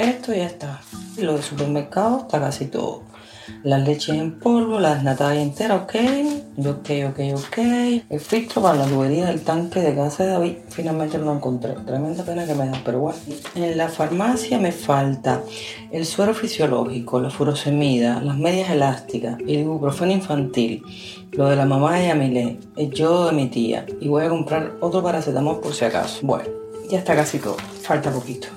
Esto 0.00 0.32
ya 0.32 0.46
está. 0.46 0.80
Lo 1.18 1.36
de 1.36 1.42
supermercado 1.42 2.20
está 2.20 2.40
casi 2.40 2.68
todo. 2.68 3.02
Las 3.62 3.86
leches 3.86 4.16
en 4.16 4.38
polvo, 4.38 4.80
las 4.80 5.02
natas 5.02 5.36
enteras, 5.36 5.82
ok. 5.82 5.94
Ok, 6.56 6.90
ok, 7.10 7.20
ok. 7.34 7.58
El 8.08 8.18
filtro 8.18 8.62
para 8.62 8.78
la 8.78 8.86
tubería 8.86 9.26
del 9.26 9.42
tanque 9.42 9.80
de 9.80 9.94
casa 9.94 10.24
de 10.24 10.30
David, 10.30 10.54
finalmente 10.70 11.18
lo 11.18 11.30
encontré. 11.34 11.74
Tremenda 11.84 12.24
pena 12.24 12.46
que 12.46 12.54
me 12.54 12.64
da, 12.64 12.80
pero 12.82 13.00
bueno. 13.00 13.18
En 13.54 13.76
la 13.76 13.90
farmacia 13.90 14.58
me 14.58 14.72
falta 14.72 15.42
el 15.92 16.06
suero 16.06 16.32
fisiológico, 16.32 17.20
la 17.20 17.28
furosemida, 17.28 18.22
las 18.22 18.38
medias 18.38 18.70
elásticas, 18.70 19.38
el 19.40 19.50
ibuprofeno 19.50 20.12
infantil, 20.12 20.82
lo 21.32 21.46
de 21.50 21.56
la 21.56 21.66
mamá 21.66 21.98
de 21.98 22.06
Yamile, 22.06 22.58
el 22.74 22.90
yodo 22.90 23.26
de 23.26 23.32
mi 23.32 23.48
tía. 23.48 23.84
Y 24.00 24.08
voy 24.08 24.24
a 24.24 24.30
comprar 24.30 24.76
otro 24.80 25.02
paracetamol 25.02 25.60
por 25.60 25.74
si 25.74 25.84
acaso. 25.84 26.20
Bueno, 26.22 26.48
ya 26.88 27.00
está 27.00 27.14
casi 27.14 27.38
todo. 27.38 27.58
Falta 27.82 28.10
poquito. 28.10 28.48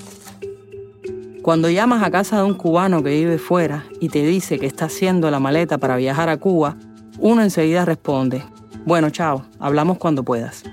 Cuando 1.44 1.70
llamas 1.70 2.02
a 2.02 2.10
casa 2.10 2.38
de 2.38 2.44
un 2.44 2.54
cubano 2.54 3.04
que 3.04 3.10
vive 3.10 3.38
fuera 3.38 3.84
y 4.00 4.08
te 4.08 4.22
dice 4.26 4.60
que 4.60 4.66
está 4.66 4.86
haciendo 4.86 5.30
la 5.30 5.42
maleta 5.42 5.78
para 5.78 5.98
viajar 5.98 6.30
a 6.30 6.38
Cuba, 6.38 6.78
uno 7.20 7.42
enseguida 7.42 7.84
responde, 7.84 8.46
bueno, 8.86 9.10
chao, 9.10 9.46
hablamos 9.60 9.98
cuando 9.98 10.24
puedas. 10.24 10.64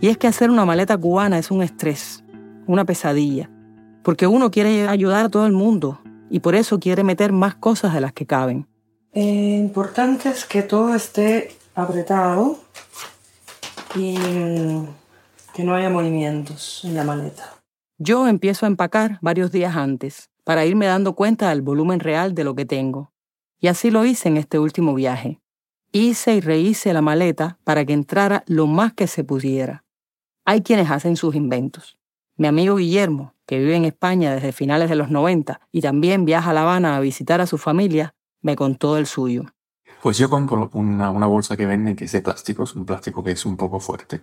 Y 0.00 0.08
es 0.08 0.16
que 0.16 0.28
hacer 0.28 0.48
una 0.48 0.64
maleta 0.64 0.96
cubana 0.96 1.38
es 1.38 1.50
un 1.50 1.62
estrés, 1.62 2.24
una 2.66 2.86
pesadilla, 2.86 3.50
porque 4.02 4.26
uno 4.26 4.50
quiere 4.50 4.88
ayudar 4.88 5.26
a 5.26 5.28
todo 5.28 5.44
el 5.44 5.52
mundo 5.52 6.00
y 6.30 6.40
por 6.40 6.54
eso 6.54 6.80
quiere 6.80 7.04
meter 7.04 7.30
más 7.30 7.54
cosas 7.54 7.92
de 7.92 8.00
las 8.00 8.14
que 8.14 8.24
caben. 8.24 8.66
Eh, 9.12 9.58
importante 9.60 10.30
es 10.30 10.46
que 10.46 10.62
todo 10.62 10.94
esté 10.94 11.54
apretado 11.74 12.58
y 13.94 14.16
que 15.52 15.64
no 15.64 15.74
haya 15.74 15.90
movimientos 15.90 16.80
en 16.84 16.94
la 16.94 17.04
maleta. 17.04 17.61
Yo 18.04 18.26
empiezo 18.26 18.66
a 18.66 18.68
empacar 18.68 19.18
varios 19.22 19.52
días 19.52 19.76
antes 19.76 20.28
para 20.42 20.66
irme 20.66 20.86
dando 20.86 21.14
cuenta 21.14 21.50
del 21.50 21.62
volumen 21.62 22.00
real 22.00 22.34
de 22.34 22.42
lo 22.42 22.56
que 22.56 22.66
tengo. 22.66 23.12
Y 23.60 23.68
así 23.68 23.92
lo 23.92 24.04
hice 24.04 24.28
en 24.28 24.38
este 24.38 24.58
último 24.58 24.92
viaje. 24.92 25.40
Hice 25.92 26.34
y 26.34 26.40
rehice 26.40 26.92
la 26.92 27.00
maleta 27.00 27.60
para 27.62 27.84
que 27.84 27.92
entrara 27.92 28.42
lo 28.48 28.66
más 28.66 28.92
que 28.92 29.06
se 29.06 29.22
pudiera. 29.22 29.84
Hay 30.44 30.62
quienes 30.62 30.90
hacen 30.90 31.14
sus 31.14 31.36
inventos. 31.36 31.96
Mi 32.36 32.48
amigo 32.48 32.74
Guillermo, 32.74 33.34
que 33.46 33.60
vive 33.60 33.76
en 33.76 33.84
España 33.84 34.34
desde 34.34 34.50
finales 34.50 34.90
de 34.90 34.96
los 34.96 35.08
90 35.08 35.60
y 35.70 35.80
también 35.80 36.24
viaja 36.24 36.50
a 36.50 36.54
La 36.54 36.62
Habana 36.62 36.96
a 36.96 37.00
visitar 37.00 37.40
a 37.40 37.46
su 37.46 37.56
familia, 37.56 38.16
me 38.40 38.56
contó 38.56 38.96
el 38.96 39.06
suyo. 39.06 39.44
Pues 40.02 40.18
yo 40.18 40.28
compro 40.28 40.68
una, 40.72 41.10
bolsa 41.10 41.56
que 41.56 41.66
venden 41.66 41.94
que 41.94 42.06
es 42.06 42.12
de 42.12 42.22
plástico, 42.22 42.64
es 42.64 42.74
un 42.74 42.84
plástico 42.84 43.22
que 43.22 43.30
es 43.30 43.46
un 43.46 43.56
poco 43.56 43.78
fuerte. 43.78 44.22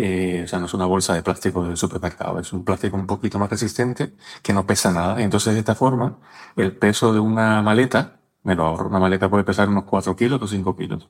Eh, 0.00 0.42
o 0.44 0.48
sea, 0.48 0.60
no 0.60 0.66
es 0.66 0.74
una 0.74 0.86
bolsa 0.86 1.14
de 1.14 1.22
plástico 1.24 1.64
del 1.64 1.76
supermercado, 1.76 2.38
es 2.38 2.52
un 2.52 2.64
plástico 2.64 2.96
un 2.96 3.06
poquito 3.08 3.38
más 3.40 3.50
resistente 3.50 4.14
que 4.42 4.52
no 4.52 4.64
pesa 4.64 4.92
nada. 4.92 5.20
Entonces, 5.20 5.54
de 5.54 5.60
esta 5.60 5.74
forma, 5.74 6.18
el 6.56 6.76
peso 6.76 7.12
de 7.12 7.18
una 7.18 7.62
maleta, 7.62 8.20
me 8.44 8.54
lo 8.54 8.64
ahorro. 8.64 8.88
Una 8.88 9.00
maleta 9.00 9.28
puede 9.28 9.42
pesar 9.42 9.68
unos 9.68 9.84
4 9.84 10.14
kilos 10.14 10.40
o 10.40 10.46
5 10.46 10.76
kilos. 10.76 11.08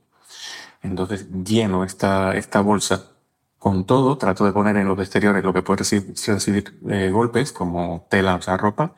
Entonces, 0.83 1.29
lleno 1.45 1.85
esta, 1.85 2.35
esta 2.35 2.63
bolsa 2.63 3.13
con 3.59 3.85
todo, 3.85 4.17
trato 4.17 4.47
de 4.47 4.53
poner 4.53 4.77
en 4.77 4.89
los 4.89 4.99
exteriores 4.99 5.45
lo 5.45 5.53
que 5.53 5.63
puede 5.63 5.79
recibir, 5.79 6.15
recibir 6.27 6.81
eh, 6.89 7.11
golpes, 7.11 7.53
como 7.53 8.07
tela, 8.09 8.37
o 8.37 8.43
sea, 8.43 8.57
ropa, 8.57 8.95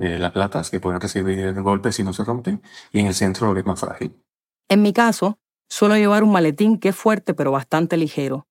eh, 0.00 0.18
las 0.18 0.34
latas 0.36 0.70
que 0.70 0.80
pueden 0.80 1.00
recibir 1.00 1.52
golpes 1.60 1.96
si 1.96 2.04
no 2.04 2.14
se 2.14 2.24
rompen, 2.24 2.62
y 2.92 3.00
en 3.00 3.06
el 3.06 3.14
centro 3.14 3.48
lo 3.48 3.54
que 3.54 3.60
es 3.60 3.66
más 3.66 3.80
frágil. 3.80 4.16
En 4.68 4.82
mi 4.82 4.92
caso, 4.92 5.38
suelo 5.68 5.96
llevar 5.96 6.22
un 6.22 6.32
maletín 6.32 6.78
que 6.78 6.90
es 6.90 6.96
fuerte 6.96 7.34
pero 7.34 7.50
bastante 7.50 7.96
ligero, 7.96 8.46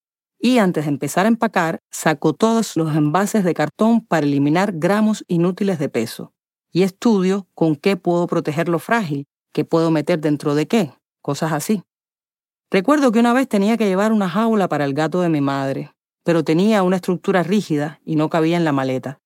y 0.46 0.58
antes 0.58 0.84
de 0.84 0.92
empezar 0.92 1.26
a 1.26 1.30
empacar, 1.30 1.80
saco 1.90 2.34
todos 2.34 2.76
los 2.76 2.94
envases 2.98 3.46
de 3.46 3.54
cartón 3.54 4.06
para 4.06 4.26
eliminar 4.26 4.74
gramos 4.76 5.24
inútiles 5.30 5.80
de 5.80 5.88
peso. 5.88 6.34
Y 6.70 6.84
estudio 6.84 7.48
con 7.54 7.78
qué 7.78 7.96
puedo 7.96 8.28
proteger 8.28 8.68
lo 8.68 8.78
frágil, 8.80 9.26
qué 9.54 9.64
puedo 9.64 9.90
meter 9.90 10.20
dentro 10.20 10.54
de 10.54 10.68
qué, 10.68 10.92
cosas 11.22 11.54
así. 11.54 11.84
Recuerdo 12.70 13.14
que 13.14 13.20
una 13.20 13.32
vez 13.32 13.48
tenía 13.48 13.78
que 13.78 13.88
llevar 13.88 14.12
una 14.12 14.28
jaula 14.28 14.68
para 14.68 14.84
el 14.84 14.94
gato 14.94 15.22
de 15.22 15.30
mi 15.30 15.40
madre, 15.40 15.94
pero 16.26 16.44
tenía 16.44 16.84
una 16.84 16.98
estructura 16.98 17.42
rígida 17.44 18.02
y 18.04 18.18
no 18.18 18.30
cabía 18.30 18.58
en 18.58 18.66
la 18.66 18.74
maleta. 18.74 19.20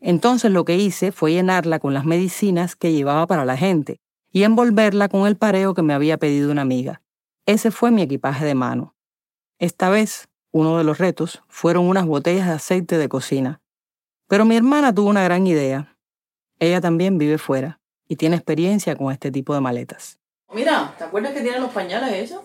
Entonces 0.00 0.50
lo 0.52 0.64
que 0.64 0.78
hice 0.78 1.12
fue 1.12 1.32
llenarla 1.32 1.80
con 1.80 1.92
las 1.92 2.06
medicinas 2.06 2.76
que 2.76 2.94
llevaba 2.94 3.26
para 3.26 3.44
la 3.44 3.58
gente 3.58 4.00
y 4.32 4.44
envolverla 4.44 5.10
con 5.10 5.26
el 5.26 5.36
pareo 5.36 5.74
que 5.74 5.82
me 5.82 5.92
había 5.92 6.16
pedido 6.16 6.50
una 6.50 6.62
amiga. 6.62 7.02
Ese 7.44 7.70
fue 7.70 7.90
mi 7.90 8.00
equipaje 8.00 8.46
de 8.46 8.54
mano. 8.54 8.94
Esta 9.58 9.90
vez 9.90 10.31
uno 10.52 10.78
de 10.78 10.84
los 10.84 10.98
retos 10.98 11.42
fueron 11.48 11.88
unas 11.88 12.06
botellas 12.06 12.46
de 12.46 12.52
aceite 12.52 12.98
de 12.98 13.08
cocina. 13.08 13.60
Pero 14.28 14.44
mi 14.44 14.56
hermana 14.56 14.94
tuvo 14.94 15.10
una 15.10 15.24
gran 15.24 15.46
idea. 15.46 15.96
Ella 16.58 16.80
también 16.80 17.18
vive 17.18 17.38
fuera 17.38 17.80
y 18.06 18.16
tiene 18.16 18.36
experiencia 18.36 18.94
con 18.94 19.10
este 19.10 19.30
tipo 19.30 19.54
de 19.54 19.60
maletas. 19.60 20.18
Mira, 20.52 20.94
¿te 20.98 21.04
acuerdas 21.04 21.32
que 21.32 21.40
tienen 21.40 21.62
los 21.62 21.72
pañales 21.72 22.12
eso? 22.12 22.44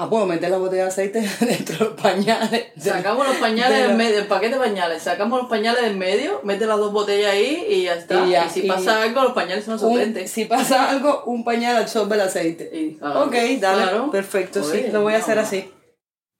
Ah, 0.00 0.08
puedo 0.08 0.26
meter 0.26 0.48
la 0.48 0.58
botella 0.58 0.84
de 0.84 0.88
aceite 0.90 1.20
dentro 1.40 1.76
de 1.76 1.84
los 1.86 2.00
pañales. 2.00 2.66
Sacamos 2.78 3.26
los 3.26 3.36
pañales 3.38 3.88
del 3.88 3.96
medio, 3.96 4.18
el 4.18 4.28
paquete 4.28 4.54
de 4.54 4.60
pañales, 4.60 5.02
sacamos 5.02 5.40
los 5.40 5.48
pañales 5.48 5.82
del 5.82 5.96
medio, 5.96 6.40
mete 6.44 6.66
las 6.66 6.78
dos 6.78 6.92
botellas 6.92 7.32
ahí 7.32 7.66
y 7.68 7.82
ya 7.82 7.94
está. 7.94 8.24
Y, 8.24 8.48
si 8.48 8.62
pasa 8.62 9.02
algo, 9.02 9.24
los 9.24 9.32
pañales 9.32 9.64
son 9.64 9.74
absorbentes. 9.74 10.30
Si 10.30 10.44
pasa 10.44 10.88
algo, 10.88 11.24
un 11.26 11.42
pañal 11.42 11.76
absorbe 11.78 12.14
el 12.14 12.20
aceite. 12.20 12.96
ok, 13.02 13.34
dale. 13.60 14.08
perfecto, 14.12 14.62
sí, 14.62 14.86
lo 14.92 15.02
voy 15.02 15.14
a 15.14 15.18
hacer 15.18 15.40
así. 15.40 15.68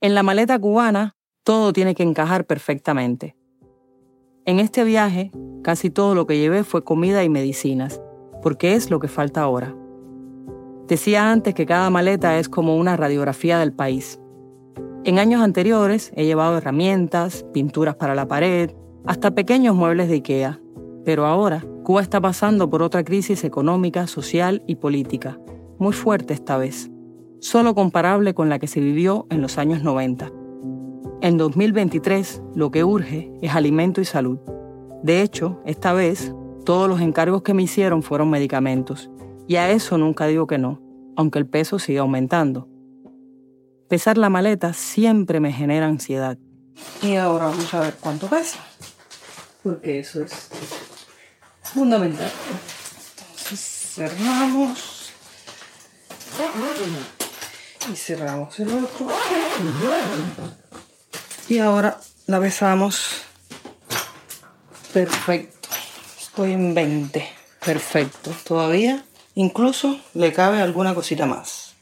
En 0.00 0.14
la 0.14 0.22
maleta 0.22 0.56
cubana, 0.60 1.16
todo 1.42 1.72
tiene 1.72 1.96
que 1.96 2.04
encajar 2.04 2.44
perfectamente. 2.44 3.34
En 4.44 4.60
este 4.60 4.84
viaje, 4.84 5.32
casi 5.64 5.90
todo 5.90 6.14
lo 6.14 6.24
que 6.24 6.38
llevé 6.38 6.62
fue 6.62 6.84
comida 6.84 7.24
y 7.24 7.28
medicinas, 7.28 8.00
porque 8.40 8.74
es 8.74 8.92
lo 8.92 9.00
que 9.00 9.08
falta 9.08 9.42
ahora. 9.42 9.74
Decía 10.86 11.32
antes 11.32 11.52
que 11.52 11.66
cada 11.66 11.90
maleta 11.90 12.38
es 12.38 12.48
como 12.48 12.76
una 12.76 12.96
radiografía 12.96 13.58
del 13.58 13.72
país. 13.72 14.20
En 15.02 15.18
años 15.18 15.42
anteriores 15.42 16.12
he 16.14 16.26
llevado 16.26 16.58
herramientas, 16.58 17.44
pinturas 17.52 17.96
para 17.96 18.14
la 18.14 18.28
pared, 18.28 18.70
hasta 19.04 19.32
pequeños 19.32 19.74
muebles 19.74 20.08
de 20.08 20.14
IKEA. 20.14 20.60
Pero 21.04 21.26
ahora 21.26 21.64
Cuba 21.82 22.02
está 22.02 22.20
pasando 22.20 22.70
por 22.70 22.84
otra 22.84 23.02
crisis 23.02 23.42
económica, 23.42 24.06
social 24.06 24.62
y 24.68 24.76
política, 24.76 25.40
muy 25.78 25.92
fuerte 25.92 26.34
esta 26.34 26.56
vez, 26.56 26.88
solo 27.40 27.74
comparable 27.74 28.34
con 28.34 28.48
la 28.48 28.58
que 28.58 28.66
se 28.66 28.80
vivió 28.80 29.26
en 29.30 29.40
los 29.40 29.58
años 29.58 29.82
90. 29.82 30.30
En 31.20 31.36
2023 31.36 32.42
lo 32.54 32.70
que 32.70 32.84
urge 32.84 33.30
es 33.42 33.54
alimento 33.54 34.00
y 34.00 34.04
salud. 34.04 34.38
De 35.02 35.22
hecho, 35.22 35.60
esta 35.64 35.92
vez 35.92 36.32
todos 36.64 36.88
los 36.88 37.00
encargos 37.00 37.42
que 37.42 37.54
me 37.54 37.62
hicieron 37.62 38.02
fueron 38.02 38.30
medicamentos, 38.30 39.10
y 39.46 39.56
a 39.56 39.70
eso 39.70 39.96
nunca 39.98 40.26
digo 40.26 40.46
que 40.46 40.58
no, 40.58 40.82
aunque 41.16 41.38
el 41.38 41.46
peso 41.46 41.78
siga 41.78 42.02
aumentando. 42.02 42.68
Pesar 43.88 44.18
la 44.18 44.28
maleta 44.28 44.74
siempre 44.74 45.40
me 45.40 45.52
genera 45.52 45.86
ansiedad. 45.86 46.36
Y 47.02 47.16
ahora 47.16 47.46
vamos 47.46 47.72
a 47.72 47.80
ver 47.80 47.96
cuánto 47.98 48.28
pesa, 48.28 48.58
porque 49.62 50.00
eso 50.00 50.22
es 50.22 50.50
fundamental. 51.62 52.30
Entonces 53.30 53.60
cerramos 53.94 55.12
y 57.90 57.96
cerramos 57.96 58.58
el 58.60 58.68
otro. 58.68 59.08
Y 61.48 61.58
ahora 61.58 61.98
la 62.26 62.38
besamos. 62.38 63.22
Perfecto. 64.92 65.68
Estoy 66.20 66.52
en 66.52 66.74
20. 66.74 67.26
Perfecto. 67.64 68.30
Todavía 68.44 69.04
incluso 69.34 69.98
le 70.14 70.32
cabe 70.32 70.60
alguna 70.60 70.94
cosita 70.94 71.26
más. 71.26 71.74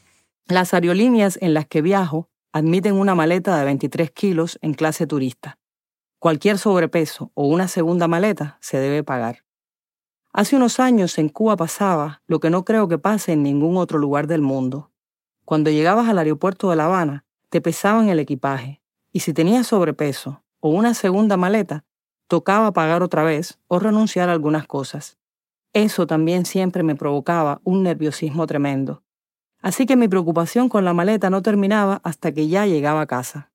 Las 0.47 0.73
aerolíneas 0.73 1.37
en 1.41 1.53
las 1.53 1.65
que 1.65 1.81
viajo 1.81 2.29
admiten 2.53 2.93
una 2.93 3.15
maleta 3.15 3.57
de 3.57 3.65
23 3.65 4.11
kilos 4.11 4.57
en 4.61 4.73
clase 4.73 5.05
turista. 5.07 5.57
Cualquier 6.19 6.57
sobrepeso 6.57 7.31
o 7.35 7.47
una 7.47 7.67
segunda 7.67 8.07
maleta 8.07 8.57
se 8.61 8.77
debe 8.79 9.03
pagar. 9.03 9.43
Hace 10.33 10.55
unos 10.55 10.79
años 10.79 11.17
en 11.17 11.29
Cuba 11.29 11.57
pasaba 11.57 12.21
lo 12.27 12.39
que 12.39 12.49
no 12.49 12.63
creo 12.63 12.87
que 12.87 12.97
pase 12.97 13.33
en 13.33 13.43
ningún 13.43 13.77
otro 13.77 13.97
lugar 13.99 14.27
del 14.27 14.41
mundo. 14.41 14.91
Cuando 15.47 15.71
llegabas 15.71 16.09
al 16.09 16.17
aeropuerto 16.17 16.69
de 16.69 16.75
La 16.75 16.87
Habana, 16.87 17.23
te 17.49 17.61
pesaban 17.61 18.09
el 18.09 18.19
equipaje, 18.19 18.81
y 19.13 19.21
si 19.21 19.31
tenías 19.31 19.67
sobrepeso 19.67 20.43
o 20.59 20.71
una 20.71 20.93
segunda 20.93 21.37
maleta, 21.37 21.85
tocaba 22.27 22.73
pagar 22.73 23.01
otra 23.01 23.23
vez 23.23 23.57
o 23.67 23.79
renunciar 23.79 24.27
a 24.27 24.33
algunas 24.33 24.67
cosas. 24.67 25.17
Eso 25.71 26.05
también 26.05 26.45
siempre 26.45 26.83
me 26.83 26.97
provocaba 26.97 27.61
un 27.63 27.83
nerviosismo 27.83 28.45
tremendo. 28.45 29.03
Así 29.61 29.85
que 29.85 29.95
mi 29.95 30.09
preocupación 30.09 30.67
con 30.67 30.83
la 30.83 30.93
maleta 30.93 31.29
no 31.29 31.41
terminaba 31.41 32.01
hasta 32.03 32.33
que 32.33 32.49
ya 32.49 32.65
llegaba 32.65 32.99
a 32.99 33.07
casa. 33.07 33.49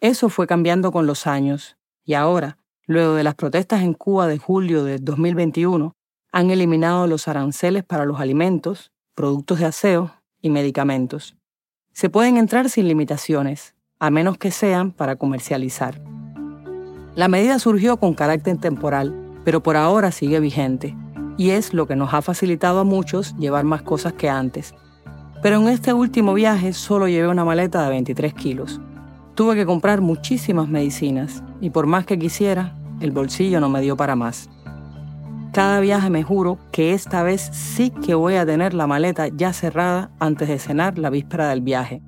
Eso 0.00 0.28
fue 0.28 0.46
cambiando 0.46 0.92
con 0.92 1.06
los 1.06 1.26
años, 1.26 1.78
y 2.04 2.12
ahora, 2.12 2.58
luego 2.84 3.14
de 3.14 3.24
las 3.24 3.36
protestas 3.36 3.80
en 3.80 3.94
Cuba 3.94 4.26
de 4.26 4.36
julio 4.36 4.84
de 4.84 4.98
2021, 4.98 5.96
han 6.30 6.50
eliminado 6.50 7.06
los 7.06 7.26
aranceles 7.26 7.84
para 7.84 8.04
los 8.04 8.20
alimentos, 8.20 8.92
productos 9.14 9.60
de 9.60 9.64
aseo 9.64 10.15
y 10.40 10.50
medicamentos. 10.50 11.36
Se 11.92 12.10
pueden 12.10 12.36
entrar 12.36 12.68
sin 12.68 12.88
limitaciones, 12.88 13.74
a 13.98 14.10
menos 14.10 14.38
que 14.38 14.50
sean 14.50 14.92
para 14.92 15.16
comercializar. 15.16 16.00
La 17.14 17.28
medida 17.28 17.58
surgió 17.58 17.96
con 17.96 18.14
carácter 18.14 18.58
temporal, 18.58 19.40
pero 19.44 19.62
por 19.62 19.76
ahora 19.76 20.12
sigue 20.12 20.38
vigente, 20.40 20.94
y 21.38 21.50
es 21.50 21.72
lo 21.72 21.86
que 21.86 21.96
nos 21.96 22.12
ha 22.12 22.20
facilitado 22.20 22.80
a 22.80 22.84
muchos 22.84 23.34
llevar 23.36 23.64
más 23.64 23.82
cosas 23.82 24.12
que 24.12 24.28
antes. 24.28 24.74
Pero 25.42 25.60
en 25.60 25.68
este 25.68 25.92
último 25.92 26.34
viaje 26.34 26.72
solo 26.72 27.08
llevé 27.08 27.28
una 27.28 27.44
maleta 27.44 27.82
de 27.84 27.90
23 27.90 28.34
kilos. 28.34 28.80
Tuve 29.34 29.54
que 29.54 29.66
comprar 29.66 30.00
muchísimas 30.00 30.68
medicinas, 30.68 31.42
y 31.60 31.70
por 31.70 31.86
más 31.86 32.04
que 32.04 32.18
quisiera, 32.18 32.76
el 33.00 33.12
bolsillo 33.12 33.60
no 33.60 33.68
me 33.68 33.80
dio 33.80 33.96
para 33.96 34.16
más. 34.16 34.50
Cada 35.56 35.80
viaje 35.80 36.10
me 36.10 36.22
juro 36.22 36.58
que 36.70 36.92
esta 36.92 37.22
vez 37.22 37.40
sí 37.40 37.88
que 37.88 38.14
voy 38.14 38.34
a 38.34 38.44
tener 38.44 38.74
la 38.74 38.86
maleta 38.86 39.28
ya 39.28 39.54
cerrada 39.54 40.10
antes 40.20 40.48
de 40.48 40.58
cenar 40.58 40.98
la 40.98 41.08
víspera 41.08 41.48
del 41.48 41.62
viaje, 41.62 42.02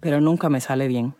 pero 0.00 0.20
nunca 0.20 0.48
me 0.48 0.60
sale 0.60 0.88
bien. 0.88 1.14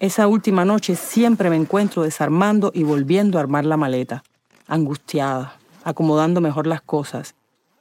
Esa 0.00 0.26
última 0.26 0.64
noche 0.64 0.96
siempre 0.96 1.50
me 1.50 1.54
encuentro 1.54 2.02
desarmando 2.02 2.72
y 2.74 2.82
volviendo 2.82 3.38
a 3.38 3.42
armar 3.42 3.64
la 3.64 3.76
maleta, 3.76 4.24
angustiada, 4.66 5.56
acomodando 5.84 6.40
mejor 6.40 6.66
las 6.66 6.82
cosas, 6.82 7.36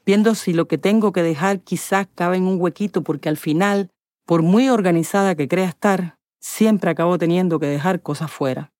viendo 0.05 0.35
si 0.35 0.53
lo 0.53 0.67
que 0.67 0.77
tengo 0.77 1.11
que 1.11 1.23
dejar 1.23 1.61
quizás 1.61 2.05
cabe 2.13 2.37
en 2.37 2.43
un 2.43 2.61
huequito 2.61 3.01
porque 3.01 3.29
al 3.29 3.37
final, 3.37 3.89
por 4.27 4.43
muy 4.43 4.69
organizada 4.69 5.33
que 5.33 5.47
crea 5.47 5.65
estar, 5.65 6.17
siempre 6.39 6.91
acabo 6.91 7.17
teniendo 7.17 7.57
que 7.57 7.65
dejar 7.65 8.03
cosas 8.03 8.29
fuera. 8.29 8.71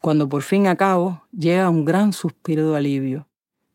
Cuando 0.00 0.28
por 0.28 0.42
fin 0.42 0.68
acabo, 0.68 1.24
llega 1.32 1.68
un 1.68 1.84
gran 1.84 2.12
suspiro 2.12 2.70
de 2.70 2.76
alivio 2.76 3.26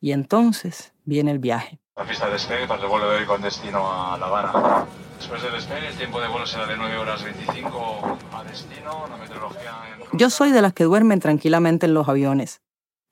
y 0.05 0.11
entonces 0.11 0.93
viene 1.03 1.31
el 1.31 1.39
viaje. 1.39 1.79
La 1.95 2.05
pista 2.05 2.27
de 2.27 2.33
despegue 2.33 2.67
para 2.67 2.79
el 2.79 2.87
vuelo 2.87 3.09
de 3.09 3.17
hoy 3.17 3.25
con 3.25 3.41
destino 3.41 3.91
a 3.91 4.15
La 4.19 4.27
Habana. 4.27 4.85
Después 5.17 5.41
del 5.41 5.53
despegue, 5.53 5.87
el 5.87 5.97
tiempo 5.97 6.21
de 6.21 6.27
vuelo 6.27 6.45
será 6.45 6.67
de 6.67 6.77
9 6.77 6.95
horas 6.95 7.23
25 7.23 8.17
a 8.31 8.43
destino. 8.43 9.07
La 9.09 9.17
meteorología 9.17 9.71
en... 10.11 10.15
Yo 10.15 10.29
soy 10.29 10.51
de 10.51 10.61
las 10.61 10.73
que 10.73 10.83
duermen 10.83 11.19
tranquilamente 11.19 11.87
en 11.87 11.95
los 11.95 12.07
aviones. 12.07 12.61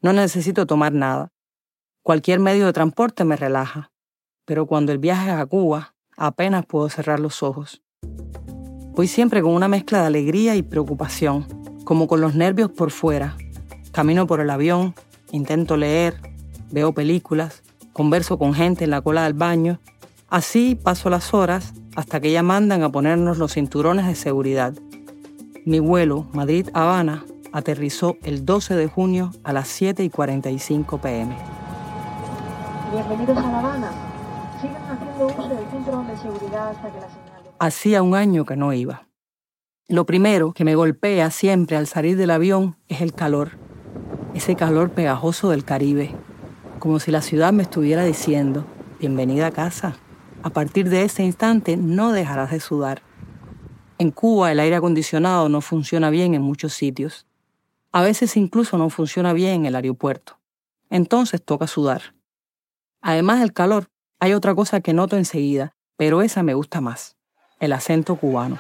No 0.04 0.14
necesito 0.14 0.68
tomar 0.68 0.94
nada. 0.94 1.32
Cualquier 2.04 2.40
medio 2.40 2.68
de 2.68 2.74
transporte 2.74 3.24
me 3.24 3.38
relaja. 3.38 3.92
Pero 4.46 4.68
cuando 4.68 4.92
el 4.92 5.00
viaje 5.00 5.32
es 5.32 5.36
a 5.36 5.48
Cuba, 5.48 5.96
apenas 6.16 6.64
puedo 6.68 6.90
cerrar 6.90 7.20
los 7.20 7.42
ojos. 7.42 7.82
Voy 8.92 9.08
siempre 9.08 9.42
con 9.42 9.56
una 9.56 9.68
mezcla 9.68 10.02
de 10.02 10.06
alegría 10.06 10.56
y 10.56 10.62
preocupación, 10.62 11.48
como 11.86 12.08
con 12.08 12.22
los 12.22 12.36
nervios 12.36 12.70
por 12.70 12.92
fuera. 12.92 13.36
Camino 13.92 14.28
por 14.28 14.42
el 14.42 14.52
avión, 14.52 14.94
intento 15.32 15.76
leer, 15.76 16.33
veo 16.74 16.92
películas, 16.92 17.62
converso 17.94 18.40
con 18.40 18.56
gente 18.56 18.84
en 18.86 18.90
la 18.90 19.02
cola 19.02 19.26
del 19.26 19.36
baño. 19.36 19.80
Así 20.28 20.74
paso 20.74 21.12
las 21.12 21.32
horas 21.36 21.74
hasta 21.96 22.20
que 22.20 22.32
ya 22.32 22.42
mandan 22.42 22.82
a 22.82 22.92
ponernos 22.92 23.38
los 23.38 23.54
cinturones 23.54 24.08
de 24.08 24.16
seguridad. 24.16 24.74
Mi 25.66 25.80
vuelo 25.80 26.28
Madrid-Habana 26.34 27.26
aterrizó 27.52 28.18
el 28.24 28.44
12 28.44 28.76
de 28.76 28.88
junio 28.88 29.30
a 29.44 29.54
las 29.54 29.68
7 29.68 30.04
y 30.04 30.10
45 30.10 30.98
pm. 30.98 31.38
Bienvenidos 32.92 33.38
a 33.38 33.52
La 33.52 33.60
Habana. 33.60 33.92
Sigan 34.60 34.82
haciendo 34.90 35.28
uso 35.28 35.48
del 35.50 35.70
cinturón 35.70 36.08
de 36.08 36.18
seguridad 36.18 36.70
hasta 36.70 36.92
que 36.92 37.00
la 37.00 37.08
señal... 37.08 37.54
Hacía 37.60 38.02
un 38.02 38.16
año 38.16 38.46
que 38.46 38.56
no 38.56 38.74
iba. 38.74 39.08
Lo 39.88 40.08
primero 40.08 40.54
que 40.54 40.66
me 40.66 40.74
golpea 40.74 41.30
siempre 41.30 41.78
al 41.78 41.86
salir 41.86 42.18
del 42.18 42.32
avión 42.32 42.78
es 42.88 43.02
el 43.02 43.14
calor. 43.14 43.52
Ese 44.34 44.56
calor 44.56 44.90
pegajoso 44.90 45.52
del 45.52 45.66
Caribe, 45.66 46.16
como 46.84 47.00
si 47.00 47.12
la 47.12 47.22
ciudad 47.22 47.54
me 47.54 47.64
estuviera 47.64 48.04
diciendo, 48.04 48.66
bienvenida 49.00 49.48
a 49.48 49.52
casa. 49.52 49.96
A 50.44 50.50
partir 50.50 50.90
de 50.90 51.04
ese 51.04 51.24
instante 51.24 51.78
no 51.78 52.12
dejarás 52.12 52.52
de 52.52 52.60
sudar. 52.60 53.04
En 54.00 54.12
Cuba 54.12 54.52
el 54.52 54.60
aire 54.60 54.76
acondicionado 54.76 55.48
no 55.48 55.62
funciona 55.62 56.10
bien 56.10 56.34
en 56.34 56.42
muchos 56.42 56.74
sitios. 56.74 57.26
A 57.94 58.02
veces 58.02 58.36
incluso 58.36 58.78
no 58.78 58.90
funciona 58.90 59.32
bien 59.32 59.62
en 59.62 59.68
el 59.68 59.76
aeropuerto. 59.78 60.40
Entonces 60.90 61.42
toca 61.42 61.68
sudar. 61.68 62.16
Además 63.02 63.40
del 63.40 63.54
calor, 63.54 63.88
hay 64.20 64.34
otra 64.34 64.54
cosa 64.54 64.82
que 64.82 64.92
noto 64.92 65.16
enseguida, 65.16 65.78
pero 65.96 66.22
esa 66.22 66.44
me 66.44 66.54
gusta 66.54 66.82
más, 66.82 67.16
el 67.62 67.72
acento 67.72 68.18
cubano. 68.18 68.60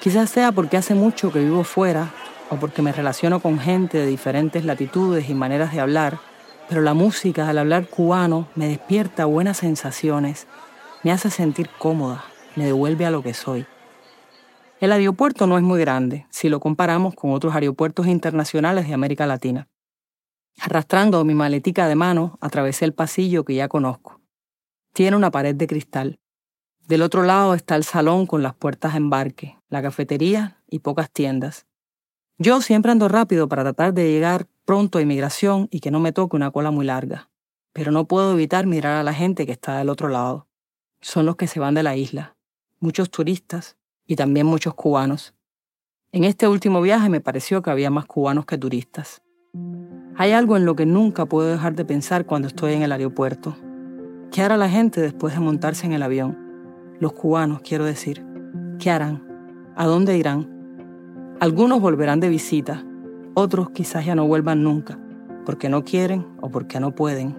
Quizás 0.00 0.28
sea 0.28 0.50
porque 0.50 0.76
hace 0.76 0.96
mucho 0.96 1.30
que 1.30 1.38
vivo 1.38 1.62
fuera 1.62 2.12
o 2.50 2.56
porque 2.56 2.82
me 2.82 2.90
relaciono 2.90 3.38
con 3.38 3.60
gente 3.60 3.96
de 3.96 4.06
diferentes 4.06 4.64
latitudes 4.64 5.30
y 5.30 5.34
maneras 5.34 5.72
de 5.72 5.78
hablar 5.78 6.27
pero 6.68 6.82
la 6.82 6.94
música 6.94 7.48
al 7.48 7.58
hablar 7.58 7.88
cubano 7.88 8.48
me 8.54 8.68
despierta 8.68 9.24
buenas 9.24 9.58
sensaciones, 9.58 10.46
me 11.02 11.12
hace 11.12 11.30
sentir 11.30 11.70
cómoda, 11.78 12.24
me 12.56 12.66
devuelve 12.66 13.06
a 13.06 13.10
lo 13.10 13.22
que 13.22 13.34
soy. 13.34 13.66
El 14.80 14.92
aeropuerto 14.92 15.46
no 15.46 15.56
es 15.56 15.62
muy 15.62 15.80
grande 15.80 16.26
si 16.30 16.48
lo 16.48 16.60
comparamos 16.60 17.14
con 17.14 17.32
otros 17.32 17.54
aeropuertos 17.54 18.06
internacionales 18.06 18.86
de 18.86 18.94
América 18.94 19.26
Latina. 19.26 19.68
Arrastrando 20.60 21.24
mi 21.24 21.34
maletica 21.34 21.88
de 21.88 21.94
mano, 21.94 22.38
atravesé 22.40 22.84
el 22.84 22.92
pasillo 22.92 23.44
que 23.44 23.54
ya 23.54 23.68
conozco. 23.68 24.20
Tiene 24.92 25.16
una 25.16 25.30
pared 25.30 25.54
de 25.54 25.66
cristal. 25.66 26.20
Del 26.86 27.02
otro 27.02 27.22
lado 27.22 27.54
está 27.54 27.76
el 27.76 27.84
salón 27.84 28.26
con 28.26 28.42
las 28.42 28.54
puertas 28.54 28.92
de 28.92 28.98
embarque, 28.98 29.58
la 29.68 29.82
cafetería 29.82 30.62
y 30.68 30.80
pocas 30.80 31.10
tiendas. 31.10 31.66
Yo 32.38 32.60
siempre 32.60 32.92
ando 32.92 33.08
rápido 33.08 33.48
para 33.48 33.62
tratar 33.62 33.94
de 33.94 34.10
llegar 34.10 34.46
pronto 34.68 34.98
a 34.98 35.00
inmigración 35.00 35.66
y 35.70 35.80
que 35.80 35.90
no 35.90 35.98
me 35.98 36.12
toque 36.12 36.36
una 36.36 36.50
cola 36.50 36.70
muy 36.70 36.84
larga. 36.84 37.30
Pero 37.72 37.90
no 37.90 38.04
puedo 38.04 38.34
evitar 38.34 38.66
mirar 38.66 38.96
a 38.96 39.02
la 39.02 39.14
gente 39.14 39.46
que 39.46 39.52
está 39.52 39.78
del 39.78 39.88
otro 39.88 40.10
lado. 40.10 40.46
Son 41.00 41.24
los 41.24 41.36
que 41.36 41.46
se 41.46 41.58
van 41.58 41.72
de 41.72 41.82
la 41.82 41.96
isla, 41.96 42.36
muchos 42.78 43.10
turistas 43.10 43.78
y 44.06 44.16
también 44.16 44.44
muchos 44.44 44.74
cubanos. 44.74 45.32
En 46.12 46.24
este 46.24 46.46
último 46.48 46.82
viaje 46.82 47.08
me 47.08 47.22
pareció 47.22 47.62
que 47.62 47.70
había 47.70 47.88
más 47.88 48.04
cubanos 48.04 48.44
que 48.44 48.58
turistas. 48.58 49.22
Hay 50.16 50.32
algo 50.32 50.54
en 50.58 50.66
lo 50.66 50.76
que 50.76 50.84
nunca 50.84 51.24
puedo 51.24 51.48
dejar 51.48 51.74
de 51.74 51.86
pensar 51.86 52.26
cuando 52.26 52.48
estoy 52.48 52.74
en 52.74 52.82
el 52.82 52.92
aeropuerto, 52.92 53.56
¿Qué 54.30 54.42
hará 54.42 54.58
la 54.58 54.68
gente 54.68 55.00
después 55.00 55.32
de 55.32 55.40
montarse 55.40 55.86
en 55.86 55.94
el 55.94 56.02
avión? 56.02 56.36
Los 57.00 57.14
cubanos, 57.14 57.62
quiero 57.62 57.86
decir. 57.86 58.22
¿Qué 58.78 58.90
harán? 58.90 59.26
¿A 59.74 59.86
dónde 59.86 60.18
irán? 60.18 61.36
Algunos 61.40 61.80
volverán 61.80 62.20
de 62.20 62.28
visita, 62.28 62.84
otros 63.38 63.70
quizás 63.70 64.04
ya 64.04 64.14
no 64.14 64.26
vuelvan 64.26 64.62
nunca, 64.62 64.98
porque 65.46 65.68
no 65.68 65.84
quieren 65.84 66.26
o 66.40 66.50
porque 66.50 66.80
no 66.80 66.94
pueden. 66.94 67.36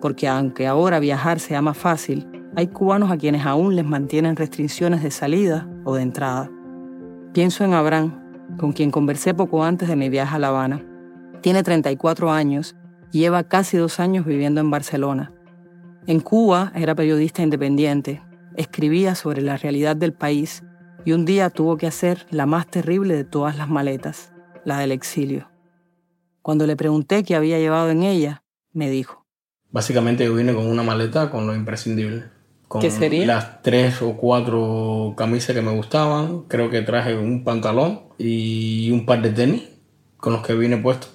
Porque 0.00 0.28
aunque 0.28 0.66
ahora 0.66 0.98
viajar 0.98 1.40
sea 1.40 1.62
más 1.62 1.76
fácil, 1.76 2.26
hay 2.54 2.68
cubanos 2.68 3.10
a 3.10 3.18
quienes 3.18 3.44
aún 3.44 3.76
les 3.76 3.84
mantienen 3.84 4.36
restricciones 4.36 5.02
de 5.02 5.10
salida 5.10 5.68
o 5.84 5.94
de 5.94 6.02
entrada. 6.02 6.50
Pienso 7.32 7.64
en 7.64 7.74
Abraham, 7.74 8.18
con 8.56 8.72
quien 8.72 8.90
conversé 8.90 9.34
poco 9.34 9.62
antes 9.62 9.88
de 9.88 9.96
mi 9.96 10.08
viaje 10.08 10.36
a 10.36 10.38
La 10.38 10.48
Habana. 10.48 10.82
Tiene 11.42 11.62
34 11.62 12.32
años 12.32 12.74
lleva 13.12 13.44
casi 13.44 13.76
dos 13.76 14.00
años 14.00 14.24
viviendo 14.26 14.60
en 14.60 14.70
Barcelona. 14.70 15.32
En 16.06 16.20
Cuba 16.20 16.72
era 16.74 16.94
periodista 16.94 17.42
independiente, 17.42 18.22
escribía 18.56 19.14
sobre 19.14 19.42
la 19.42 19.56
realidad 19.56 19.96
del 19.96 20.12
país 20.12 20.62
y 21.04 21.12
un 21.12 21.24
día 21.24 21.50
tuvo 21.50 21.76
que 21.76 21.86
hacer 21.86 22.26
la 22.30 22.46
más 22.46 22.66
terrible 22.66 23.14
de 23.14 23.24
todas 23.24 23.56
las 23.56 23.68
maletas, 23.68 24.32
la 24.66 24.78
del 24.78 24.92
exilio. 24.92 25.48
Cuando 26.42 26.66
le 26.66 26.76
pregunté 26.76 27.24
qué 27.24 27.34
había 27.34 27.58
llevado 27.58 27.88
en 27.88 28.02
ella, 28.02 28.42
me 28.72 28.90
dijo. 28.90 29.24
Básicamente 29.70 30.24
yo 30.24 30.34
vine 30.34 30.54
con 30.54 30.66
una 30.66 30.82
maleta 30.82 31.30
con 31.30 31.46
lo 31.46 31.54
imprescindible 31.54 32.36
con 32.68 32.80
¿Qué 32.80 32.90
sería? 32.90 33.26
las 33.26 33.62
tres 33.62 34.02
o 34.02 34.16
cuatro 34.16 35.14
camisas 35.16 35.54
que 35.54 35.62
me 35.62 35.70
gustaban. 35.72 36.42
Creo 36.48 36.68
que 36.68 36.82
traje 36.82 37.16
un 37.16 37.44
pantalón 37.44 38.00
y 38.18 38.90
un 38.90 39.06
par 39.06 39.22
de 39.22 39.30
tenis 39.30 39.62
con 40.16 40.32
los 40.32 40.42
que 40.44 40.54
vine 40.54 40.76
puesto. 40.78 41.06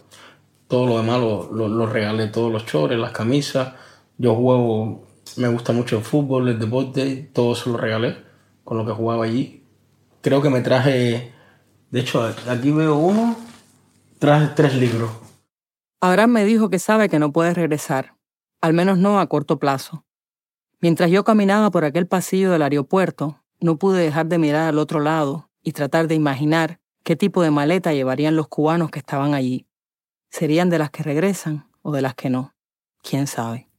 Todo 0.67 0.85
lo 0.87 0.97
demás 0.97 1.19
lo, 1.19 1.51
lo, 1.51 1.85
regalé, 1.85 2.27
todos 2.27 2.51
los 2.51 2.65
chores, 2.65 2.97
las 2.97 3.11
camisas. 3.11 3.73
Yo 4.17 4.33
juego, 4.35 5.05
me 5.35 5.49
gusta 5.49 5.73
mucho 5.73 5.97
el 5.97 6.03
fútbol, 6.03 6.47
el 6.47 6.59
deporte, 6.59 7.29
todo 7.33 7.51
eso 7.51 7.71
lo 7.71 7.77
regalé 7.77 8.15
con 8.63 8.77
lo 8.77 8.85
que 8.85 8.93
jugaba 8.93 9.25
allí. 9.25 9.63
Creo 10.21 10.41
que 10.41 10.49
me 10.49 10.61
traje, 10.61 11.33
de 11.91 11.99
hecho, 11.99 12.23
aquí 12.23 12.71
veo 12.71 12.97
uno, 12.97 13.37
traje 14.17 14.47
tres 14.55 14.75
libros. 14.75 15.11
Abraham 15.99 16.31
me 16.31 16.45
dijo 16.45 16.69
que 16.69 16.79
sabe 16.79 17.09
que 17.09 17.19
no 17.19 17.31
puede 17.31 17.53
regresar, 17.53 18.15
al 18.59 18.73
menos 18.73 18.97
no 18.97 19.19
a 19.19 19.27
corto 19.27 19.59
plazo 19.59 20.03
Mientras 20.81 21.11
yo 21.11 21.23
caminaba 21.23 21.69
por 21.69 21.85
aquel 21.85 22.07
pasillo 22.07 22.51
del 22.51 22.63
aeropuerto, 22.63 23.43
no 23.59 23.77
pude 23.77 24.01
dejar 24.01 24.25
de 24.25 24.39
mirar 24.39 24.67
al 24.67 24.79
otro 24.79 24.99
lado 24.99 25.51
y 25.61 25.73
tratar 25.73 26.07
de 26.07 26.15
imaginar 26.15 26.79
qué 27.03 27.15
tipo 27.15 27.43
de 27.43 27.51
maleta 27.51 27.93
llevarían 27.93 28.35
los 28.35 28.47
cubanos 28.47 28.89
que 28.89 28.97
estaban 28.97 29.35
allí. 29.35 29.67
¿Serían 30.31 30.71
de 30.71 30.79
las 30.79 30.89
que 30.89 31.03
regresan 31.03 31.69
o 31.83 31.91
de 31.91 32.01
las 32.01 32.15
que 32.15 32.31
no? 32.31 32.55
¿Quién 33.03 33.27
sabe? 33.27 33.69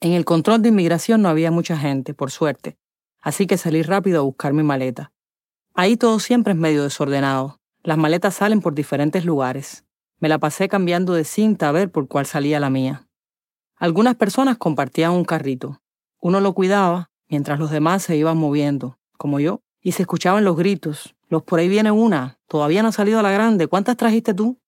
En 0.00 0.12
el 0.12 0.24
control 0.24 0.62
de 0.62 0.70
inmigración 0.70 1.20
no 1.20 1.28
había 1.28 1.50
mucha 1.50 1.76
gente, 1.76 2.14
por 2.14 2.30
suerte, 2.30 2.78
así 3.20 3.46
que 3.46 3.58
salí 3.58 3.82
rápido 3.82 4.20
a 4.20 4.22
buscar 4.24 4.54
mi 4.54 4.62
maleta. 4.62 5.12
Ahí 5.80 5.96
todo 5.96 6.18
siempre 6.18 6.54
es 6.54 6.58
medio 6.58 6.82
desordenado. 6.82 7.60
Las 7.84 7.96
maletas 7.98 8.34
salen 8.34 8.60
por 8.60 8.74
diferentes 8.74 9.24
lugares. 9.24 9.84
Me 10.18 10.28
la 10.28 10.38
pasé 10.38 10.68
cambiando 10.68 11.12
de 11.12 11.22
cinta 11.22 11.68
a 11.68 11.72
ver 11.72 11.92
por 11.92 12.08
cuál 12.08 12.26
salía 12.26 12.58
la 12.58 12.68
mía. 12.68 13.06
Algunas 13.76 14.16
personas 14.16 14.58
compartían 14.58 15.12
un 15.12 15.24
carrito, 15.24 15.80
uno 16.20 16.40
lo 16.40 16.52
cuidaba 16.52 17.12
mientras 17.28 17.60
los 17.60 17.70
demás 17.70 18.02
se 18.02 18.16
iban 18.16 18.36
moviendo, 18.36 18.98
como 19.18 19.38
yo, 19.38 19.60
y 19.80 19.92
se 19.92 20.02
escuchaban 20.02 20.44
los 20.44 20.56
gritos. 20.56 21.14
Los 21.28 21.44
por 21.44 21.60
ahí 21.60 21.68
viene 21.68 21.92
una, 21.92 22.40
todavía 22.48 22.82
no 22.82 22.88
ha 22.88 22.92
salido 22.92 23.22
la 23.22 23.30
grande, 23.30 23.68
¿cuántas 23.68 23.96
trajiste 23.96 24.34
tú? 24.34 24.58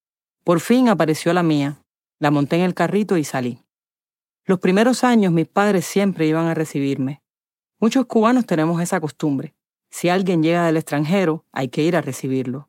Por 0.45 0.61
fin 0.61 0.89
apareció 0.89 1.33
la 1.33 1.43
mía. 1.43 1.83
La 2.21 2.31
monté 2.31 2.55
en 2.55 2.63
el 2.63 2.75
carrito 2.75 3.17
y 3.17 3.25
salí. 3.25 3.59
Los 4.45 4.61
primeros 4.61 5.03
años 5.03 5.33
mis 5.33 5.49
padres 5.49 5.87
siempre 5.87 6.29
iban 6.29 6.47
a 6.47 6.55
recibirme. 6.55 7.21
Muchos 7.81 8.07
cubanos 8.07 8.47
tenemos 8.47 8.81
esa 8.81 9.01
costumbre. 9.01 9.57
Si 9.91 10.09
alguien 10.09 10.43
llega 10.43 10.67
del 10.67 10.77
extranjero, 10.77 11.45
hay 11.53 11.69
que 11.69 11.83
ir 11.83 11.97
a 11.97 12.01
recibirlo. 12.01 12.69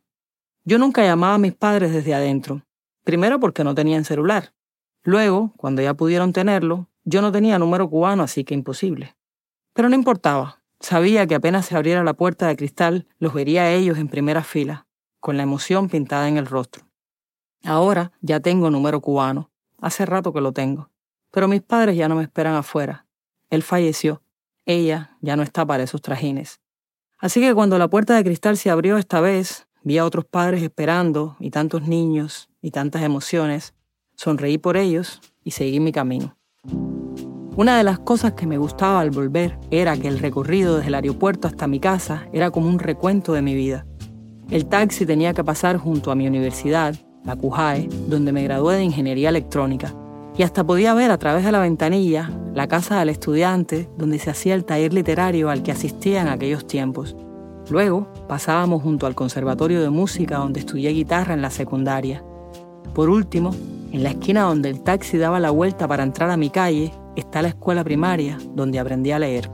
Yo 0.63 0.77
nunca 0.77 1.03
llamaba 1.03 1.35
a 1.35 1.39
mis 1.39 1.53
padres 1.53 1.93
desde 1.93 2.13
adentro. 2.13 2.65
Primero 3.03 3.39
porque 3.39 3.63
no 3.63 3.73
tenían 3.73 4.05
celular. 4.05 4.53
Luego, 5.03 5.53
cuando 5.57 5.81
ya 5.81 5.93
pudieron 5.93 6.33
tenerlo, 6.33 6.89
yo 7.03 7.21
no 7.21 7.31
tenía 7.31 7.57
número 7.57 7.89
cubano, 7.89 8.23
así 8.23 8.43
que 8.43 8.53
imposible. 8.53 9.15
Pero 9.73 9.89
no 9.89 9.95
importaba. 9.95 10.61
Sabía 10.79 11.27
que 11.27 11.35
apenas 11.35 11.65
se 11.65 11.75
abriera 11.75 12.03
la 12.03 12.13
puerta 12.13 12.47
de 12.47 12.55
cristal, 12.55 13.07
los 13.19 13.33
vería 13.33 13.63
a 13.63 13.71
ellos 13.71 13.97
en 13.97 14.07
primera 14.07 14.43
fila, 14.43 14.87
con 15.19 15.37
la 15.37 15.43
emoción 15.43 15.89
pintada 15.89 16.27
en 16.27 16.37
el 16.37 16.47
rostro. 16.47 16.85
Ahora 17.63 18.11
ya 18.21 18.39
tengo 18.39 18.69
número 18.69 19.01
cubano. 19.01 19.51
Hace 19.79 20.05
rato 20.05 20.33
que 20.33 20.41
lo 20.41 20.53
tengo. 20.53 20.89
Pero 21.31 21.47
mis 21.47 21.61
padres 21.61 21.95
ya 21.95 22.07
no 22.07 22.15
me 22.15 22.23
esperan 22.23 22.55
afuera. 22.55 23.05
Él 23.49 23.63
falleció. 23.63 24.23
Ella 24.65 25.17
ya 25.21 25.35
no 25.35 25.43
está 25.43 25.65
para 25.65 25.83
esos 25.83 26.01
trajines. 26.01 26.60
Así 27.21 27.39
que 27.39 27.53
cuando 27.53 27.77
la 27.77 27.87
puerta 27.87 28.15
de 28.15 28.23
cristal 28.23 28.57
se 28.57 28.71
abrió 28.71 28.97
esta 28.97 29.21
vez, 29.21 29.67
vi 29.83 29.99
a 29.99 30.05
otros 30.05 30.25
padres 30.25 30.63
esperando 30.63 31.37
y 31.39 31.51
tantos 31.51 31.87
niños 31.87 32.49
y 32.63 32.71
tantas 32.71 33.03
emociones. 33.03 33.75
Sonreí 34.15 34.57
por 34.57 34.75
ellos 34.75 35.21
y 35.43 35.51
seguí 35.51 35.79
mi 35.79 35.91
camino. 35.91 36.35
Una 37.55 37.77
de 37.77 37.83
las 37.83 37.99
cosas 37.99 38.33
que 38.33 38.47
me 38.47 38.57
gustaba 38.57 39.01
al 39.01 39.11
volver 39.11 39.59
era 39.69 39.95
que 39.97 40.07
el 40.07 40.17
recorrido 40.17 40.77
desde 40.77 40.87
el 40.87 40.95
aeropuerto 40.95 41.47
hasta 41.47 41.67
mi 41.67 41.79
casa 41.79 42.27
era 42.33 42.49
como 42.49 42.67
un 42.67 42.79
recuento 42.79 43.33
de 43.33 43.43
mi 43.43 43.53
vida. 43.53 43.85
El 44.49 44.65
taxi 44.65 45.05
tenía 45.05 45.35
que 45.35 45.43
pasar 45.43 45.77
junto 45.77 46.09
a 46.09 46.15
mi 46.15 46.27
universidad, 46.27 46.95
la 47.23 47.35
CUJAE, 47.35 47.87
donde 48.07 48.31
me 48.31 48.43
gradué 48.43 48.77
de 48.77 48.83
Ingeniería 48.83 49.29
Electrónica, 49.29 49.93
y 50.37 50.43
hasta 50.43 50.63
podía 50.63 50.93
ver 50.93 51.11
a 51.11 51.17
través 51.17 51.45
de 51.45 51.51
la 51.51 51.59
ventanilla 51.59 52.31
la 52.53 52.67
casa 52.67 52.99
del 52.99 53.09
estudiante 53.09 53.89
donde 53.97 54.19
se 54.19 54.29
hacía 54.29 54.55
el 54.55 54.65
taller 54.65 54.93
literario 54.93 55.49
al 55.49 55.63
que 55.63 55.71
asistía 55.71 56.21
en 56.21 56.27
aquellos 56.27 56.67
tiempos. 56.67 57.15
Luego 57.69 58.07
pasábamos 58.27 58.81
junto 58.81 59.07
al 59.07 59.15
Conservatorio 59.15 59.81
de 59.81 59.89
Música 59.89 60.37
donde 60.37 60.59
estudié 60.59 60.89
guitarra 60.91 61.33
en 61.33 61.41
la 61.41 61.51
secundaria. 61.51 62.23
Por 62.93 63.09
último, 63.09 63.55
en 63.91 64.03
la 64.03 64.09
esquina 64.09 64.43
donde 64.43 64.69
el 64.69 64.81
taxi 64.81 65.17
daba 65.17 65.39
la 65.39 65.51
vuelta 65.51 65.87
para 65.87 66.03
entrar 66.03 66.29
a 66.29 66.37
mi 66.37 66.49
calle 66.49 66.91
está 67.15 67.41
la 67.41 67.49
escuela 67.49 67.83
primaria 67.83 68.37
donde 68.55 68.79
aprendí 68.79 69.11
a 69.11 69.19
leer. 69.19 69.49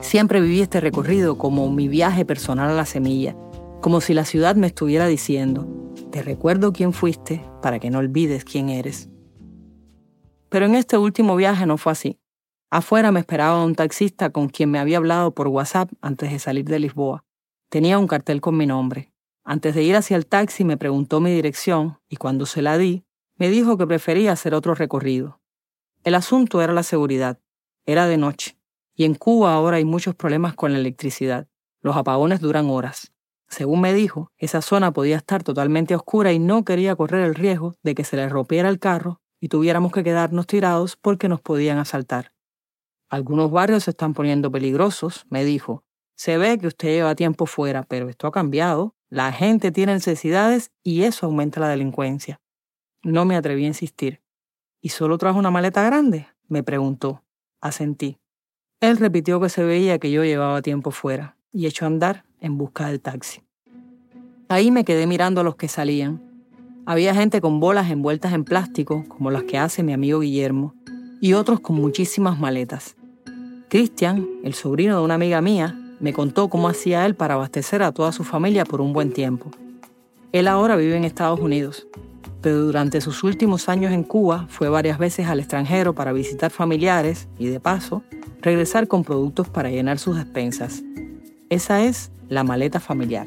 Siempre 0.00 0.40
viví 0.40 0.60
este 0.60 0.80
recorrido 0.80 1.38
como 1.38 1.70
mi 1.70 1.88
viaje 1.88 2.24
personal 2.24 2.70
a 2.70 2.74
la 2.74 2.86
semilla, 2.86 3.34
como 3.80 4.00
si 4.00 4.14
la 4.14 4.24
ciudad 4.24 4.56
me 4.56 4.68
estuviera 4.68 5.06
diciendo, 5.06 5.66
te 6.10 6.22
recuerdo 6.22 6.72
quién 6.72 6.92
fuiste 6.92 7.42
para 7.62 7.78
que 7.78 7.90
no 7.90 7.98
olvides 7.98 8.44
quién 8.44 8.68
eres. 8.68 9.08
Pero 10.48 10.66
en 10.66 10.74
este 10.74 10.96
último 10.96 11.36
viaje 11.36 11.66
no 11.66 11.76
fue 11.76 11.92
así. 11.92 12.18
Afuera 12.70 13.12
me 13.12 13.20
esperaba 13.20 13.64
un 13.64 13.74
taxista 13.74 14.30
con 14.30 14.48
quien 14.48 14.70
me 14.70 14.78
había 14.78 14.98
hablado 14.98 15.34
por 15.34 15.48
WhatsApp 15.48 15.90
antes 16.00 16.30
de 16.30 16.38
salir 16.38 16.64
de 16.66 16.78
Lisboa. 16.78 17.24
Tenía 17.70 17.98
un 17.98 18.06
cartel 18.06 18.40
con 18.40 18.56
mi 18.56 18.66
nombre. 18.66 19.12
Antes 19.44 19.74
de 19.74 19.82
ir 19.82 19.96
hacia 19.96 20.16
el 20.16 20.26
taxi 20.26 20.64
me 20.64 20.76
preguntó 20.76 21.20
mi 21.20 21.32
dirección 21.32 21.98
y 22.08 22.16
cuando 22.16 22.46
se 22.46 22.62
la 22.62 22.76
di, 22.76 23.04
me 23.36 23.48
dijo 23.48 23.78
que 23.78 23.86
prefería 23.86 24.32
hacer 24.32 24.54
otro 24.54 24.74
recorrido. 24.74 25.40
El 26.04 26.14
asunto 26.14 26.60
era 26.60 26.72
la 26.72 26.82
seguridad. 26.82 27.38
Era 27.86 28.06
de 28.06 28.18
noche. 28.18 28.58
Y 28.94 29.04
en 29.04 29.14
Cuba 29.14 29.54
ahora 29.54 29.78
hay 29.78 29.84
muchos 29.84 30.14
problemas 30.14 30.54
con 30.54 30.72
la 30.72 30.78
electricidad. 30.78 31.46
Los 31.80 31.96
apagones 31.96 32.40
duran 32.40 32.68
horas. 32.68 33.12
Según 33.48 33.80
me 33.80 33.94
dijo, 33.94 34.30
esa 34.36 34.60
zona 34.60 34.92
podía 34.92 35.16
estar 35.16 35.42
totalmente 35.42 35.94
oscura 35.94 36.32
y 36.32 36.38
no 36.38 36.64
quería 36.64 36.96
correr 36.96 37.24
el 37.24 37.34
riesgo 37.34 37.74
de 37.82 37.94
que 37.94 38.04
se 38.04 38.16
le 38.16 38.28
rompiera 38.28 38.68
el 38.68 38.78
carro 38.78 39.22
y 39.40 39.48
tuviéramos 39.48 39.92
que 39.92 40.04
quedarnos 40.04 40.46
tirados 40.46 40.96
porque 40.96 41.28
nos 41.28 41.40
podían 41.40 41.78
asaltar. 41.78 42.32
Algunos 43.08 43.50
barrios 43.50 43.84
se 43.84 43.90
están 43.90 44.12
poniendo 44.14 44.50
peligrosos, 44.50 45.26
me 45.30 45.44
dijo. 45.44 45.84
Se 46.14 46.36
ve 46.36 46.58
que 46.58 46.66
usted 46.66 46.88
lleva 46.88 47.14
tiempo 47.14 47.46
fuera, 47.46 47.82
pero 47.84 48.08
esto 48.08 48.26
ha 48.26 48.32
cambiado. 48.32 48.94
La 49.08 49.32
gente 49.32 49.72
tiene 49.72 49.94
necesidades 49.94 50.72
y 50.82 51.04
eso 51.04 51.26
aumenta 51.26 51.60
la 51.60 51.68
delincuencia. 51.68 52.40
No 53.02 53.24
me 53.24 53.36
atreví 53.36 53.64
a 53.64 53.68
insistir. 53.68 54.20
¿Y 54.80 54.90
solo 54.90 55.16
trajo 55.16 55.38
una 55.38 55.50
maleta 55.50 55.82
grande? 55.84 56.28
me 56.48 56.62
preguntó. 56.62 57.22
Asentí. 57.60 58.18
Él 58.80 58.96
repitió 58.96 59.40
que 59.40 59.48
se 59.48 59.64
veía 59.64 59.98
que 59.98 60.10
yo 60.10 60.24
llevaba 60.24 60.62
tiempo 60.62 60.90
fuera 60.90 61.36
y 61.52 61.66
echó 61.66 61.84
a 61.84 61.88
andar 61.88 62.24
en 62.40 62.58
busca 62.58 62.88
del 62.88 63.00
taxi. 63.00 63.42
Ahí 64.48 64.70
me 64.70 64.84
quedé 64.84 65.06
mirando 65.06 65.40
a 65.40 65.44
los 65.44 65.56
que 65.56 65.68
salían. 65.68 66.27
Había 66.88 67.14
gente 67.14 67.40
con 67.40 67.60
bolas 67.60 67.90
envueltas 67.90 68.32
en 68.32 68.42
plástico, 68.42 69.04
como 69.06 69.30
las 69.30 69.44
que 69.44 69.58
hace 69.58 69.84
mi 69.84 69.92
amigo 69.92 70.20
Guillermo, 70.20 70.74
y 71.20 71.34
otros 71.34 71.60
con 71.60 71.76
muchísimas 71.76 72.40
maletas. 72.40 72.96
Cristian, 73.68 74.26
el 74.42 74.54
sobrino 74.54 74.96
de 74.96 75.04
una 75.04 75.14
amiga 75.14 75.40
mía, 75.40 75.78
me 76.00 76.12
contó 76.12 76.48
cómo 76.48 76.68
hacía 76.68 77.06
él 77.06 77.14
para 77.14 77.34
abastecer 77.34 77.84
a 77.84 77.92
toda 77.92 78.10
su 78.10 78.24
familia 78.24 78.64
por 78.64 78.80
un 78.80 78.92
buen 78.92 79.12
tiempo. 79.12 79.50
Él 80.32 80.48
ahora 80.48 80.74
vive 80.74 80.96
en 80.96 81.04
Estados 81.04 81.38
Unidos 81.38 81.86
pero 82.40 82.62
durante 82.62 83.00
sus 83.00 83.24
últimos 83.24 83.68
años 83.68 83.92
en 83.92 84.04
Cuba 84.04 84.46
fue 84.48 84.68
varias 84.68 84.98
veces 84.98 85.26
al 85.26 85.40
extranjero 85.40 85.94
para 85.94 86.12
visitar 86.12 86.50
familiares 86.50 87.28
y 87.38 87.46
de 87.46 87.60
paso 87.60 88.02
regresar 88.40 88.86
con 88.86 89.02
productos 89.02 89.48
para 89.48 89.70
llenar 89.70 89.98
sus 89.98 90.16
despensas. 90.16 90.82
Esa 91.50 91.82
es 91.84 92.12
la 92.28 92.44
maleta 92.44 92.78
familiar. 92.78 93.26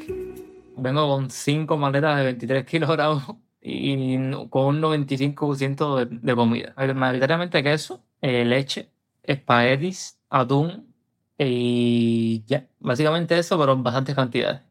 Vengo 0.76 1.06
con 1.08 1.30
cinco 1.30 1.76
maletas 1.76 2.16
de 2.16 2.24
23 2.24 2.64
kilogramos 2.64 3.24
y 3.62 4.16
con 4.50 4.66
un 4.66 4.82
95% 4.82 5.96
de, 5.96 6.18
de 6.20 6.34
comida. 6.34 6.74
Mayoritariamente 6.76 7.62
queso, 7.62 8.02
eh, 8.20 8.44
leche 8.44 8.90
espaguetis, 9.22 10.18
atún 10.28 10.92
y 11.38 12.44
ya, 12.46 12.68
básicamente 12.80 13.38
eso, 13.38 13.58
pero 13.58 13.72
en 13.72 13.82
bastantes 13.82 14.14
cantidades. 14.14 14.62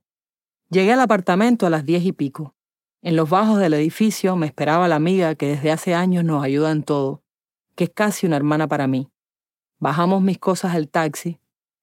Llegué 0.70 0.94
al 0.94 1.00
apartamento 1.02 1.66
a 1.66 1.70
las 1.70 1.86
diez 1.86 2.04
y 2.06 2.12
pico. 2.12 2.56
En 3.02 3.16
los 3.16 3.30
bajos 3.30 3.60
del 3.60 3.74
edificio 3.74 4.36
me 4.36 4.46
esperaba 4.46 4.88
la 4.88 4.96
amiga 4.96 5.36
que 5.36 5.48
desde 5.48 5.72
hace 5.72 5.96
años 5.96 6.24
nos 6.24 6.44
ayuda 6.44 6.72
en 6.72 6.84
todo, 6.84 7.24
que 7.76 7.86
es 7.86 7.90
casi 7.90 8.28
una 8.28 8.38
hermana 8.38 8.68
para 8.68 8.88
mí. 8.88 9.10
Bajamos 9.80 10.22
mis 10.22 10.38
cosas 10.38 10.74
del 10.74 10.88
taxi. 10.90 11.40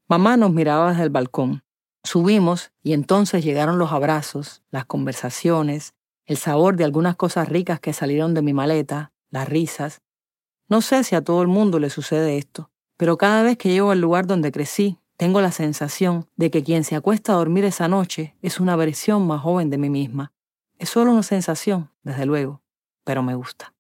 Mamá 0.07 0.37
nos 0.37 0.53
miraba 0.53 0.91
desde 0.91 1.03
el 1.03 1.11
balcón. 1.11 1.65
Subimos 2.05 2.71
y 2.83 2.93
entonces 2.93 3.45
llegaron 3.45 3.79
los 3.79 3.93
abrazos, 3.93 4.63
las 4.71 4.87
conversaciones, 4.87 5.95
el 6.29 6.37
sabor 6.37 6.77
de 6.77 6.85
algunas 6.85 7.17
cosas 7.17 7.49
ricas 7.49 7.81
que 7.81 7.95
salieron 7.95 8.35
de 8.35 8.43
mi 8.43 8.53
maleta, 8.53 9.13
las 9.31 9.49
risas. 9.49 10.03
No 10.69 10.83
sé 10.83 11.03
si 11.03 11.17
a 11.17 11.25
todo 11.25 11.41
el 11.41 11.49
mundo 11.49 11.79
le 11.79 11.89
sucede 11.89 12.37
esto, 12.37 12.71
pero 12.99 13.17
cada 13.17 13.43
vez 13.43 13.57
que 13.57 13.71
llego 13.71 13.93
al 13.93 14.03
lugar 14.03 14.27
donde 14.27 14.53
crecí, 14.53 14.99
tengo 15.17 15.41
la 15.41 15.53
sensación 15.53 16.29
de 16.37 16.51
que 16.51 16.63
quien 16.63 16.85
se 16.85 16.97
acuesta 16.97 17.33
a 17.33 17.37
dormir 17.37 17.65
esa 17.65 17.89
noche 17.89 18.37
es 18.43 18.61
una 18.61 18.77
versión 18.77 19.27
más 19.27 19.41
joven 19.41 19.71
de 19.71 19.79
mí 19.79 19.89
misma. 19.89 20.35
Es 20.79 20.91
solo 20.91 21.13
una 21.13 21.23
sensación, 21.23 21.91
desde 22.03 22.27
luego, 22.27 22.61
pero 23.05 23.23
me 23.23 23.35
gusta. 23.35 23.73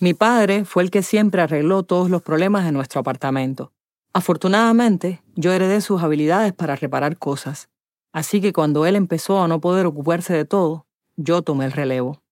Mi 0.00 0.14
padre 0.14 0.64
fue 0.64 0.82
el 0.82 0.90
que 0.90 1.02
siempre 1.02 1.42
arregló 1.42 1.82
todos 1.82 2.08
los 2.08 2.22
problemas 2.22 2.64
de 2.64 2.72
nuestro 2.72 3.02
apartamento. 3.02 3.70
Afortunadamente, 4.14 5.22
yo 5.36 5.52
heredé 5.52 5.82
sus 5.82 6.02
habilidades 6.02 6.54
para 6.54 6.74
reparar 6.74 7.18
cosas, 7.18 7.68
así 8.12 8.40
que 8.40 8.54
cuando 8.54 8.86
él 8.86 8.96
empezó 8.96 9.42
a 9.42 9.46
no 9.46 9.60
poder 9.60 9.84
ocuparse 9.84 10.32
de 10.32 10.46
todo, 10.46 10.86
yo 11.22 11.42
tomé 11.42 11.66
el 11.66 11.72
relevo. 11.72 12.22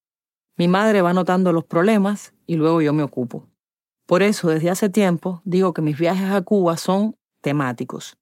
Mi 0.57 0.66
madre 0.66 1.03
va 1.03 1.12
notando 1.12 1.53
los 1.53 1.64
problemas 1.64 2.35
y 2.46 2.57
luego 2.57 2.83
yo 2.83 2.92
me 2.92 3.03
ocupo. 3.03 3.46
Por 4.07 4.22
eso, 4.22 4.48
desde 4.48 4.70
hace 4.70 4.88
tiempo, 4.88 5.42
digo 5.44 5.74
que 5.74 5.83
mis 5.83 5.98
viajes 5.98 6.31
a 6.31 6.40
Cuba 6.40 6.77
son 6.77 7.16
temáticos. 7.42 8.16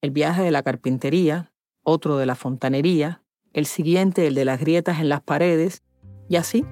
El 0.00 0.12
viaje 0.12 0.42
de 0.42 0.50
la 0.50 0.62
carpintería, 0.62 1.52
otro 1.82 2.16
de 2.16 2.26
la 2.26 2.36
fontanería, 2.36 3.22
el 3.52 3.66
siguiente 3.66 4.26
el 4.26 4.34
de 4.34 4.44
las 4.44 4.60
grietas 4.60 5.00
en 5.00 5.08
las 5.08 5.22
paredes, 5.22 5.82
y 6.28 6.36
así. 6.36 6.64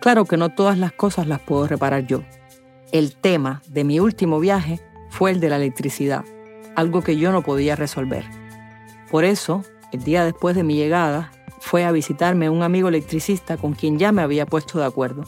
Claro 0.00 0.24
que 0.24 0.36
no 0.36 0.54
todas 0.54 0.78
las 0.78 0.92
cosas 0.92 1.26
las 1.26 1.40
puedo 1.40 1.66
reparar 1.66 2.06
yo. 2.06 2.22
El 2.92 3.16
tema 3.16 3.62
de 3.68 3.84
mi 3.84 4.00
último 4.00 4.40
viaje 4.40 4.80
fue 5.10 5.30
el 5.30 5.40
de 5.40 5.50
la 5.50 5.56
electricidad, 5.56 6.24
algo 6.76 7.02
que 7.02 7.16
yo 7.16 7.32
no 7.32 7.42
podía 7.42 7.76
resolver. 7.76 8.24
Por 9.10 9.24
eso, 9.24 9.62
el 9.92 10.02
día 10.02 10.24
después 10.24 10.56
de 10.56 10.64
mi 10.64 10.74
llegada, 10.74 11.30
fue 11.64 11.86
a 11.86 11.92
visitarme 11.92 12.50
un 12.50 12.62
amigo 12.62 12.88
electricista 12.88 13.56
con 13.56 13.72
quien 13.72 13.98
ya 13.98 14.12
me 14.12 14.20
había 14.20 14.44
puesto 14.44 14.78
de 14.78 14.84
acuerdo. 14.84 15.24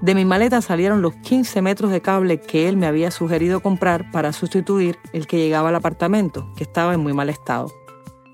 De 0.00 0.14
mi 0.14 0.24
maleta 0.24 0.62
salieron 0.62 1.02
los 1.02 1.14
15 1.16 1.60
metros 1.60 1.90
de 1.90 2.00
cable 2.00 2.40
que 2.40 2.66
él 2.66 2.78
me 2.78 2.86
había 2.86 3.10
sugerido 3.10 3.60
comprar 3.60 4.10
para 4.10 4.32
sustituir 4.32 4.96
el 5.12 5.26
que 5.26 5.36
llegaba 5.36 5.68
al 5.68 5.74
apartamento, 5.74 6.50
que 6.56 6.64
estaba 6.64 6.94
en 6.94 7.00
muy 7.00 7.12
mal 7.12 7.28
estado. 7.28 7.70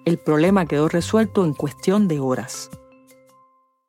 El 0.04 0.18
problema 0.18 0.66
quedó 0.66 0.88
resuelto 0.88 1.44
en 1.44 1.52
cuestión 1.52 2.06
de 2.06 2.20
horas. 2.20 2.70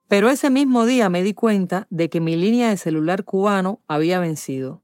Pero 0.08 0.32
ese 0.32 0.50
mismo 0.50 0.88
día 0.88 1.08
me 1.10 1.22
di 1.22 1.36
cuenta 1.36 1.86
de 1.92 2.10
que 2.10 2.22
mi 2.22 2.36
línea 2.36 2.70
de 2.70 2.78
celular 2.78 3.24
cubano 3.24 3.84
había 3.88 4.20
vencido. 4.20 4.82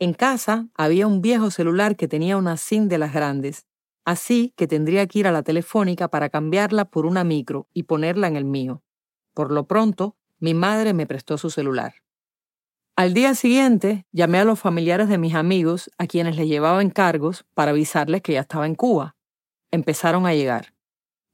En 0.00 0.12
casa 0.12 0.66
había 0.74 1.06
un 1.06 1.22
viejo 1.22 1.52
celular 1.52 1.94
que 1.94 2.08
tenía 2.08 2.36
una 2.36 2.56
SIM 2.56 2.88
de 2.88 2.98
las 2.98 3.14
grandes, 3.14 3.64
así 4.06 4.54
que 4.56 4.66
tendría 4.66 5.06
que 5.06 5.18
ir 5.18 5.26
a 5.26 5.32
la 5.32 5.42
telefónica 5.42 6.08
para 6.08 6.30
cambiarla 6.30 6.86
por 6.86 7.04
una 7.04 7.24
micro 7.24 7.68
y 7.74 7.82
ponerla 7.82 8.28
en 8.28 8.36
el 8.36 8.46
mío. 8.46 8.82
Por 9.34 9.52
lo 9.52 9.66
pronto, 9.66 10.16
mi 10.38 10.54
madre 10.54 10.94
me 10.94 11.06
prestó 11.06 11.36
su 11.36 11.50
celular. 11.50 11.96
Al 12.94 13.12
día 13.12 13.34
siguiente, 13.34 14.06
llamé 14.12 14.38
a 14.38 14.44
los 14.44 14.58
familiares 14.58 15.08
de 15.08 15.18
mis 15.18 15.34
amigos 15.34 15.90
a 15.98 16.06
quienes 16.06 16.36
les 16.36 16.48
llevaba 16.48 16.80
encargos 16.80 17.44
para 17.52 17.72
avisarles 17.72 18.22
que 18.22 18.32
ya 18.32 18.40
estaba 18.40 18.64
en 18.64 18.74
Cuba. 18.74 19.16
Empezaron 19.70 20.24
a 20.24 20.32
llegar. 20.32 20.72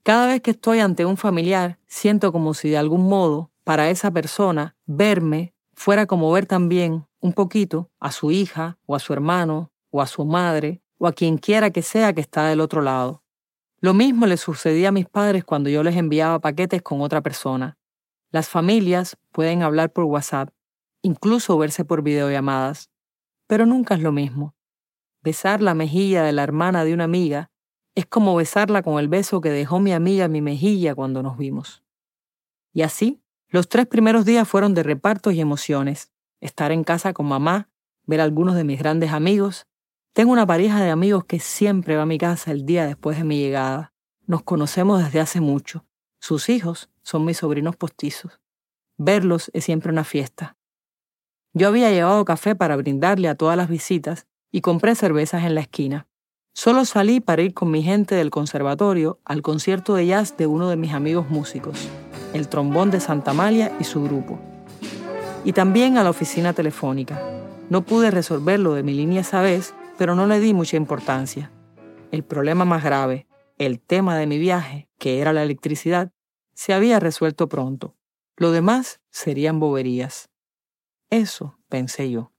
Cada 0.02 0.26
vez 0.26 0.40
que 0.40 0.50
estoy 0.50 0.80
ante 0.80 1.04
un 1.04 1.16
familiar, 1.16 1.78
siento 1.87 2.32
como 2.32 2.54
si 2.54 2.70
de 2.70 2.78
algún 2.78 3.08
modo, 3.08 3.52
para 3.62 3.90
esa 3.90 4.11
persona, 4.11 4.74
verme 4.87 5.54
fuera 5.74 6.06
como 6.06 6.32
ver 6.32 6.46
también, 6.46 7.06
un 7.20 7.32
poquito, 7.32 7.90
a 8.00 8.11
su 8.11 8.30
hija, 8.30 8.78
o 8.87 8.96
a 8.96 8.98
su 8.98 9.12
hermano, 9.12 9.70
o 9.90 10.02
a 10.02 10.06
su 10.06 10.24
madre, 10.24 10.82
o 11.03 11.09
a 11.09 11.12
quien 11.12 11.37
quiera 11.37 11.71
que 11.71 11.83
sea 11.83 12.12
que 12.12 12.21
está 12.21 12.47
del 12.47 12.61
otro 12.61 12.81
lado. 12.81 13.25
Lo 13.81 13.93
mismo 13.93 14.25
le 14.27 14.37
sucedía 14.37 14.91
a 14.91 14.93
mis 14.93 15.09
padres 15.09 15.43
cuando 15.43 15.69
yo 15.69 15.83
les 15.83 15.97
enviaba 15.97 16.38
paquetes 16.38 16.81
con 16.81 17.01
otra 17.01 17.21
persona. 17.23 17.77
Las 18.31 18.49
familias 18.49 19.19
pueden 19.33 19.65
hablar 19.65 19.93
por 19.93 20.05
WhatsApp, 20.05 20.51
incluso 21.03 21.59
verse 21.59 21.85
por 21.85 22.05
videollamadas, 22.05 22.88
pero 23.49 23.67
nunca 23.67 23.97
es 23.97 24.01
lo 24.01 24.12
mismo. 24.12 24.55
Besar 25.23 25.61
la 25.61 25.75
mejilla 25.75 26.23
de 26.23 26.31
la 26.31 26.45
hermana 26.45 26.85
de 26.85 26.95
una 26.95 27.03
amiga 27.03 27.51
es 27.97 28.07
como 28.07 28.37
besarla 28.37 28.83
con 28.83 29.01
el 29.01 29.09
beso 29.09 29.41
que 29.41 29.51
dejó 29.51 29.81
mi 29.81 29.93
amiga 29.93 30.29
mi 30.29 30.41
mejilla 30.41 30.95
cuando 30.95 31.21
nos 31.25 31.37
vimos. 31.37 31.83
Y 32.73 32.83
así, 32.83 33.21
los 33.49 33.69
tres 33.69 33.88
primeros 33.88 34.25
días 34.25 34.47
fueron 34.47 34.73
de 34.73 34.85
repartos 34.85 35.35
y 35.35 35.41
emociones. 35.41 36.12
Estar 36.41 36.71
en 36.71 36.85
casa 36.85 37.12
con 37.12 37.27
mamá, 37.27 37.71
ver 38.05 38.21
a 38.21 38.25
algunos 38.25 38.55
de 38.55 38.62
mis 38.62 38.79
grandes 38.79 39.11
amigos. 39.11 39.67
Tengo 40.14 40.33
una 40.33 40.46
pareja 40.46 40.83
de 40.83 40.90
amigos 40.90 41.25
que 41.25 41.40
siempre 41.40 41.96
va 41.96 42.03
a 42.03 42.07
mi 42.07 42.18
casa 42.18 42.51
el 42.51 42.66
día 42.66 42.87
después 42.87 43.16
de 43.16 43.25
mi 43.25 43.38
llegada. 43.38 43.94
Nos 44.27 44.42
conocemos 44.42 45.03
desde 45.03 45.20
hace 45.20 45.40
mucho. 45.40 45.87
Sus 46.20 46.51
hijos 46.51 46.90
son 47.03 47.25
mis 47.25 47.38
sobrinos 47.38 47.77
postizos. 47.77 48.38
Verlos 48.98 49.51
es 49.55 49.64
siempre 49.64 49.90
una 49.90 50.05
fiesta. 50.05 50.59
Yo 51.55 51.68
había 51.68 51.90
llevado 51.90 52.27
café 52.27 52.55
para 52.55 52.77
brindarle 52.77 53.29
a 53.29 53.37
todas 53.37 53.57
las 53.57 53.70
visitas 53.70 54.27
y 54.51 54.61
compré 54.61 54.94
cervezas 54.94 55.44
en 55.44 55.55
la 55.55 55.62
esquina. 55.62 56.07
Solo 56.53 56.85
salí 56.85 57.20
para 57.20 57.40
ir 57.40 57.55
con 57.55 57.70
mi 57.70 57.83
gente 57.83 58.14
del 58.14 58.29
conservatorio 58.29 59.18
al 59.25 59.40
concierto 59.40 59.94
de 59.94 60.07
jazz 60.07 60.37
de 60.37 60.46
uno 60.46 60.68
de 60.68 60.77
mis 60.77 60.92
amigos 60.92 61.31
músicos, 61.31 61.88
el 62.35 62.48
trombón 62.48 62.90
de 62.90 63.01
Santa 63.01 63.31
Amalia 63.31 63.72
y 63.81 63.85
su 63.85 64.03
grupo. 64.03 64.38
Y 65.42 65.55
también 65.55 65.96
a 65.96 66.05
la 66.05 66.11
oficina 66.11 66.53
telefónica. 66.53 67.18
No 67.70 67.81
pude 67.87 68.11
resolver 68.11 68.61
lo 68.61 68.75
de 68.75 68.83
mi 68.83 68.92
línea 68.92 69.22
esa 69.22 69.40
vez, 69.40 69.75
pero 70.03 70.17
no 70.17 70.27
le 70.27 70.41
di 70.41 70.53
mucha 70.53 70.77
importancia. 70.77 71.53
El 72.11 72.25
problema 72.25 72.65
más 72.65 72.83
grave, 72.83 73.29
el 73.57 73.79
tema 73.79 74.19
de 74.19 74.27
mi 74.27 74.37
viaje, 74.37 74.88
que 74.99 75.21
era 75.21 75.33
la 75.33 75.45
electricidad, 75.45 76.11
se 76.55 76.73
había 76.73 76.99
resuelto 76.99 77.49
pronto. 77.49 77.95
Lo 78.37 78.51
demás 78.51 78.99
serían 79.11 79.61
boberías. 79.61 80.29
Eso 81.09 81.57
pensé 81.69 82.11
yo. 82.11 82.33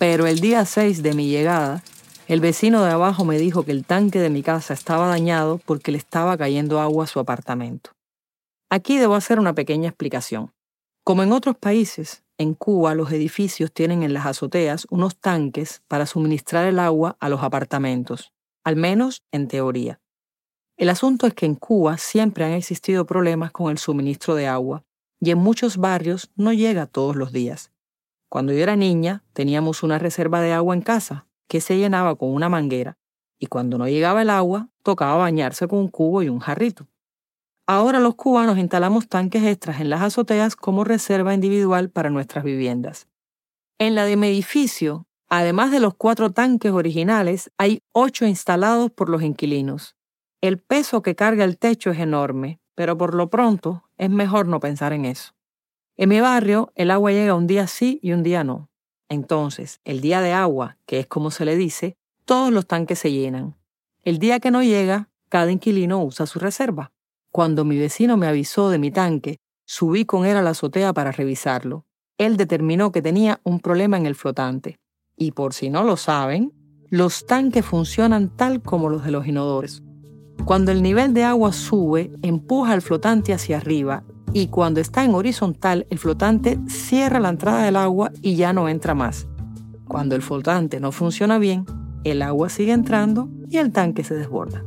Pero 0.00 0.26
el 0.26 0.40
día 0.40 0.64
6 0.64 1.00
de 1.04 1.14
mi 1.14 1.28
llegada, 1.28 1.84
el 2.26 2.40
vecino 2.40 2.82
de 2.82 2.90
abajo 2.90 3.24
me 3.24 3.38
dijo 3.38 3.64
que 3.64 3.70
el 3.70 3.84
tanque 3.84 4.18
de 4.18 4.30
mi 4.30 4.42
casa 4.42 4.74
estaba 4.74 5.06
dañado 5.06 5.60
porque 5.64 5.92
le 5.92 5.98
estaba 5.98 6.36
cayendo 6.36 6.80
agua 6.80 7.04
a 7.04 7.06
su 7.06 7.20
apartamento. 7.20 7.92
Aquí 8.68 8.98
debo 8.98 9.14
hacer 9.14 9.38
una 9.38 9.54
pequeña 9.54 9.90
explicación. 9.90 10.52
Como 11.04 11.22
en 11.22 11.30
otros 11.30 11.56
países, 11.56 12.24
en 12.38 12.54
Cuba 12.54 12.94
los 12.94 13.10
edificios 13.12 13.72
tienen 13.72 14.02
en 14.02 14.12
las 14.12 14.26
azoteas 14.26 14.86
unos 14.90 15.16
tanques 15.16 15.82
para 15.88 16.06
suministrar 16.06 16.66
el 16.66 16.78
agua 16.78 17.16
a 17.20 17.28
los 17.28 17.42
apartamentos, 17.42 18.32
al 18.64 18.76
menos 18.76 19.22
en 19.32 19.48
teoría. 19.48 20.00
El 20.76 20.90
asunto 20.90 21.26
es 21.26 21.34
que 21.34 21.46
en 21.46 21.54
Cuba 21.54 21.96
siempre 21.96 22.44
han 22.44 22.52
existido 22.52 23.06
problemas 23.06 23.50
con 23.52 23.70
el 23.70 23.78
suministro 23.78 24.34
de 24.34 24.46
agua 24.46 24.84
y 25.18 25.30
en 25.30 25.38
muchos 25.38 25.78
barrios 25.78 26.30
no 26.36 26.52
llega 26.52 26.86
todos 26.86 27.16
los 27.16 27.32
días. 27.32 27.72
Cuando 28.28 28.52
yo 28.52 28.62
era 28.62 28.76
niña 28.76 29.24
teníamos 29.32 29.82
una 29.82 29.98
reserva 29.98 30.40
de 30.40 30.52
agua 30.52 30.74
en 30.74 30.82
casa 30.82 31.26
que 31.48 31.60
se 31.60 31.78
llenaba 31.78 32.16
con 32.16 32.30
una 32.30 32.48
manguera 32.48 32.98
y 33.38 33.46
cuando 33.46 33.78
no 33.78 33.88
llegaba 33.88 34.22
el 34.22 34.30
agua 34.30 34.68
tocaba 34.82 35.16
bañarse 35.16 35.66
con 35.68 35.78
un 35.78 35.88
cubo 35.88 36.22
y 36.22 36.28
un 36.28 36.40
jarrito. 36.40 36.86
Ahora 37.68 37.98
los 37.98 38.14
cubanos 38.14 38.58
instalamos 38.58 39.08
tanques 39.08 39.42
extras 39.42 39.80
en 39.80 39.90
las 39.90 40.00
azoteas 40.00 40.54
como 40.54 40.84
reserva 40.84 41.34
individual 41.34 41.90
para 41.90 42.10
nuestras 42.10 42.44
viviendas. 42.44 43.08
En 43.78 43.96
la 43.96 44.04
de 44.04 44.16
mi 44.16 44.28
edificio, 44.28 45.08
además 45.28 45.72
de 45.72 45.80
los 45.80 45.94
cuatro 45.94 46.30
tanques 46.30 46.70
originales, 46.70 47.50
hay 47.58 47.80
ocho 47.92 48.24
instalados 48.24 48.92
por 48.92 49.08
los 49.08 49.22
inquilinos. 49.22 49.96
El 50.40 50.58
peso 50.58 51.02
que 51.02 51.16
carga 51.16 51.42
el 51.42 51.58
techo 51.58 51.90
es 51.90 51.98
enorme, 51.98 52.60
pero 52.76 52.96
por 52.96 53.14
lo 53.14 53.30
pronto 53.30 53.90
es 53.96 54.10
mejor 54.10 54.46
no 54.46 54.60
pensar 54.60 54.92
en 54.92 55.04
eso. 55.04 55.32
En 55.96 56.10
mi 56.10 56.20
barrio, 56.20 56.72
el 56.76 56.92
agua 56.92 57.10
llega 57.10 57.34
un 57.34 57.48
día 57.48 57.66
sí 57.66 57.98
y 58.00 58.12
un 58.12 58.22
día 58.22 58.44
no. 58.44 58.70
Entonces, 59.08 59.80
el 59.84 60.00
día 60.00 60.20
de 60.20 60.32
agua, 60.32 60.78
que 60.86 61.00
es 61.00 61.06
como 61.08 61.32
se 61.32 61.44
le 61.44 61.56
dice, 61.56 61.96
todos 62.24 62.52
los 62.52 62.66
tanques 62.66 63.00
se 63.00 63.10
llenan. 63.10 63.56
El 64.04 64.18
día 64.18 64.38
que 64.38 64.52
no 64.52 64.62
llega, 64.62 65.08
cada 65.28 65.50
inquilino 65.50 66.02
usa 66.04 66.26
su 66.26 66.38
reserva. 66.38 66.92
Cuando 67.36 67.66
mi 67.66 67.76
vecino 67.76 68.16
me 68.16 68.26
avisó 68.26 68.70
de 68.70 68.78
mi 68.78 68.90
tanque, 68.90 69.40
subí 69.66 70.06
con 70.06 70.24
él 70.24 70.38
a 70.38 70.42
la 70.42 70.52
azotea 70.52 70.94
para 70.94 71.12
revisarlo. 71.12 71.84
Él 72.16 72.38
determinó 72.38 72.92
que 72.92 73.02
tenía 73.02 73.42
un 73.44 73.60
problema 73.60 73.98
en 73.98 74.06
el 74.06 74.14
flotante. 74.14 74.78
Y 75.18 75.32
por 75.32 75.52
si 75.52 75.68
no 75.68 75.84
lo 75.84 75.98
saben, 75.98 76.54
los 76.88 77.26
tanques 77.26 77.62
funcionan 77.62 78.34
tal 78.34 78.62
como 78.62 78.88
los 78.88 79.04
de 79.04 79.10
los 79.10 79.26
inodores. 79.26 79.82
Cuando 80.46 80.72
el 80.72 80.82
nivel 80.82 81.12
de 81.12 81.24
agua 81.24 81.52
sube, 81.52 82.10
empuja 82.22 82.72
el 82.72 82.80
flotante 82.80 83.34
hacia 83.34 83.58
arriba 83.58 84.02
y 84.32 84.46
cuando 84.46 84.80
está 84.80 85.04
en 85.04 85.14
horizontal 85.14 85.86
el 85.90 85.98
flotante 85.98 86.58
cierra 86.68 87.20
la 87.20 87.28
entrada 87.28 87.64
del 87.64 87.76
agua 87.76 88.12
y 88.22 88.36
ya 88.36 88.54
no 88.54 88.66
entra 88.66 88.94
más. 88.94 89.28
Cuando 89.86 90.14
el 90.16 90.22
flotante 90.22 90.80
no 90.80 90.90
funciona 90.90 91.36
bien, 91.36 91.66
el 92.02 92.22
agua 92.22 92.48
sigue 92.48 92.72
entrando 92.72 93.28
y 93.50 93.58
el 93.58 93.72
tanque 93.72 94.04
se 94.04 94.14
desborda. 94.14 94.64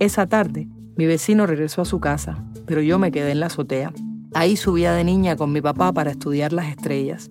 Esa 0.00 0.26
tarde, 0.26 0.68
mi 0.98 1.06
vecino 1.06 1.46
regresó 1.46 1.80
a 1.80 1.86
su 1.86 1.98
casa, 1.98 2.44
pero 2.66 2.82
yo 2.82 2.98
me 2.98 3.10
quedé 3.10 3.30
en 3.30 3.40
la 3.40 3.46
azotea. 3.46 3.94
Ahí 4.34 4.58
subía 4.58 4.92
de 4.92 5.04
niña 5.04 5.36
con 5.36 5.50
mi 5.50 5.62
papá 5.62 5.94
para 5.94 6.10
estudiar 6.10 6.52
las 6.52 6.66
estrellas. 6.66 7.30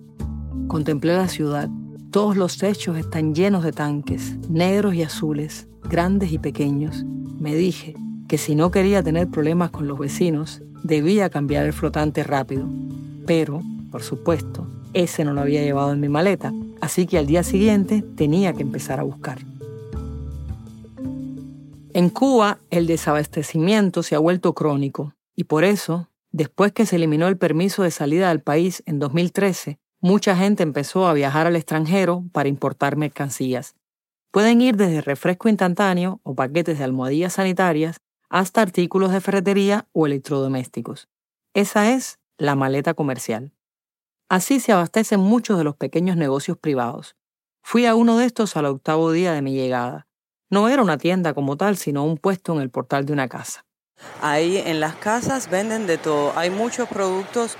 Contemplé 0.66 1.14
la 1.14 1.28
ciudad. 1.28 1.68
Todos 2.10 2.36
los 2.36 2.58
techos 2.58 2.98
están 2.98 3.32
llenos 3.32 3.62
de 3.62 3.70
tanques, 3.70 4.36
negros 4.48 4.96
y 4.96 5.04
azules, 5.04 5.68
grandes 5.88 6.32
y 6.32 6.40
pequeños. 6.40 7.04
Me 7.38 7.54
dije 7.54 7.94
que 8.26 8.38
si 8.38 8.56
no 8.56 8.72
quería 8.72 9.04
tener 9.04 9.28
problemas 9.28 9.70
con 9.70 9.86
los 9.86 10.00
vecinos, 10.00 10.62
Debía 10.82 11.28
cambiar 11.28 11.66
el 11.66 11.72
flotante 11.72 12.22
rápido, 12.22 12.68
pero, 13.26 13.60
por 13.90 14.02
supuesto, 14.02 14.66
ese 14.94 15.24
no 15.24 15.34
lo 15.34 15.40
había 15.40 15.62
llevado 15.62 15.92
en 15.92 16.00
mi 16.00 16.08
maleta, 16.08 16.52
así 16.80 17.06
que 17.06 17.18
al 17.18 17.26
día 17.26 17.42
siguiente 17.42 18.04
tenía 18.16 18.52
que 18.52 18.62
empezar 18.62 19.00
a 19.00 19.02
buscar. 19.02 19.38
En 21.98 22.10
Cuba, 22.10 22.60
el 22.70 22.86
desabastecimiento 22.86 24.04
se 24.04 24.14
ha 24.14 24.20
vuelto 24.20 24.54
crónico 24.54 25.16
y 25.34 25.42
por 25.42 25.64
eso, 25.64 26.08
después 26.30 26.70
que 26.70 26.86
se 26.86 26.94
eliminó 26.94 27.26
el 27.26 27.36
permiso 27.36 27.82
de 27.82 27.90
salida 27.90 28.28
del 28.28 28.40
país 28.40 28.84
en 28.86 29.00
2013, 29.00 29.80
mucha 30.00 30.36
gente 30.36 30.62
empezó 30.62 31.08
a 31.08 31.12
viajar 31.12 31.48
al 31.48 31.56
extranjero 31.56 32.22
para 32.30 32.48
importar 32.48 32.94
mercancías. 32.96 33.74
Pueden 34.30 34.60
ir 34.60 34.76
desde 34.76 35.00
refresco 35.00 35.48
instantáneo 35.48 36.20
o 36.22 36.36
paquetes 36.36 36.78
de 36.78 36.84
almohadillas 36.84 37.32
sanitarias 37.32 37.96
hasta 38.28 38.62
artículos 38.62 39.10
de 39.10 39.20
ferretería 39.20 39.88
o 39.90 40.06
electrodomésticos. 40.06 41.08
Esa 41.52 41.90
es 41.90 42.20
la 42.36 42.54
maleta 42.54 42.94
comercial. 42.94 43.52
Así 44.28 44.60
se 44.60 44.70
abastecen 44.70 45.18
muchos 45.18 45.58
de 45.58 45.64
los 45.64 45.74
pequeños 45.74 46.16
negocios 46.16 46.58
privados. 46.58 47.16
Fui 47.60 47.86
a 47.86 47.96
uno 47.96 48.18
de 48.18 48.26
estos 48.26 48.56
al 48.56 48.66
octavo 48.66 49.10
día 49.10 49.32
de 49.32 49.42
mi 49.42 49.56
llegada. 49.56 50.07
No 50.50 50.68
era 50.68 50.82
una 50.82 50.98
tienda 50.98 51.34
como 51.34 51.56
tal, 51.56 51.76
sino 51.76 52.04
un 52.04 52.16
puesto 52.16 52.54
en 52.54 52.60
el 52.60 52.70
portal 52.70 53.04
de 53.04 53.12
una 53.12 53.28
casa. 53.28 53.64
Ahí 54.22 54.56
en 54.58 54.80
las 54.80 54.94
casas 54.94 55.50
venden 55.50 55.86
de 55.86 55.98
todo. 55.98 56.32
Hay 56.36 56.50
muchos 56.50 56.88
productos 56.88 57.56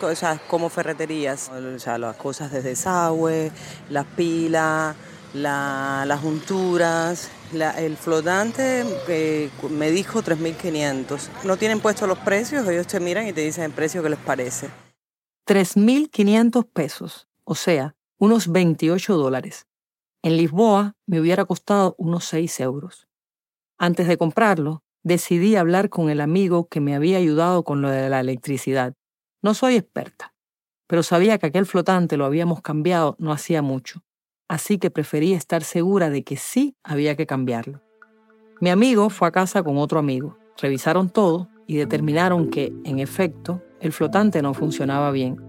como 0.46 0.68
ferreterías. 0.68 1.50
O 1.50 1.78
sea, 1.78 1.98
las 1.98 2.16
cosas 2.16 2.52
de 2.52 2.62
desagüe, 2.62 3.50
las 3.90 4.06
pilas, 4.06 4.96
las 5.34 6.20
junturas, 6.20 7.30
el 7.52 7.96
flotante 7.96 8.84
eh, 9.08 9.50
me 9.70 9.90
dijo 9.90 10.22
3.500. 10.22 11.28
No 11.44 11.56
tienen 11.56 11.80
puestos 11.80 12.08
los 12.08 12.18
precios, 12.18 12.66
ellos 12.68 12.86
te 12.86 13.00
miran 13.00 13.26
y 13.26 13.32
te 13.32 13.42
dicen 13.42 13.64
el 13.64 13.72
precio 13.72 14.02
que 14.02 14.10
les 14.10 14.18
parece. 14.18 14.68
3.500 15.46 16.66
pesos, 16.72 17.26
o 17.44 17.54
sea, 17.54 17.94
unos 18.18 18.48
28 18.52 19.16
dólares. 19.16 19.67
En 20.22 20.36
Lisboa 20.36 20.94
me 21.06 21.20
hubiera 21.20 21.44
costado 21.44 21.94
unos 21.98 22.24
6 22.24 22.60
euros. 22.60 23.08
Antes 23.78 24.08
de 24.08 24.18
comprarlo, 24.18 24.82
decidí 25.02 25.56
hablar 25.56 25.88
con 25.88 26.10
el 26.10 26.20
amigo 26.20 26.68
que 26.68 26.80
me 26.80 26.94
había 26.94 27.18
ayudado 27.18 27.64
con 27.64 27.82
lo 27.82 27.90
de 27.90 28.08
la 28.08 28.20
electricidad. 28.20 28.94
No 29.42 29.54
soy 29.54 29.76
experta, 29.76 30.34
pero 30.86 31.02
sabía 31.02 31.38
que 31.38 31.46
aquel 31.46 31.66
flotante 31.66 32.16
lo 32.16 32.24
habíamos 32.24 32.60
cambiado 32.62 33.14
no 33.18 33.32
hacía 33.32 33.62
mucho 33.62 34.02
así 34.48 34.78
que 34.78 34.90
preferí 34.90 35.34
estar 35.34 35.62
segura 35.62 36.10
de 36.10 36.24
que 36.24 36.36
sí 36.36 36.74
había 36.82 37.14
que 37.16 37.26
cambiarlo. 37.26 37.80
Mi 38.60 38.70
amigo 38.70 39.10
fue 39.10 39.28
a 39.28 39.32
casa 39.32 39.62
con 39.62 39.76
otro 39.76 39.98
amigo, 39.98 40.36
revisaron 40.60 41.10
todo 41.10 41.48
y 41.66 41.76
determinaron 41.76 42.50
que, 42.50 42.72
en 42.84 42.98
efecto, 42.98 43.62
el 43.80 43.92
flotante 43.92 44.42
no 44.42 44.54
funcionaba 44.54 45.10
bien. 45.12 45.40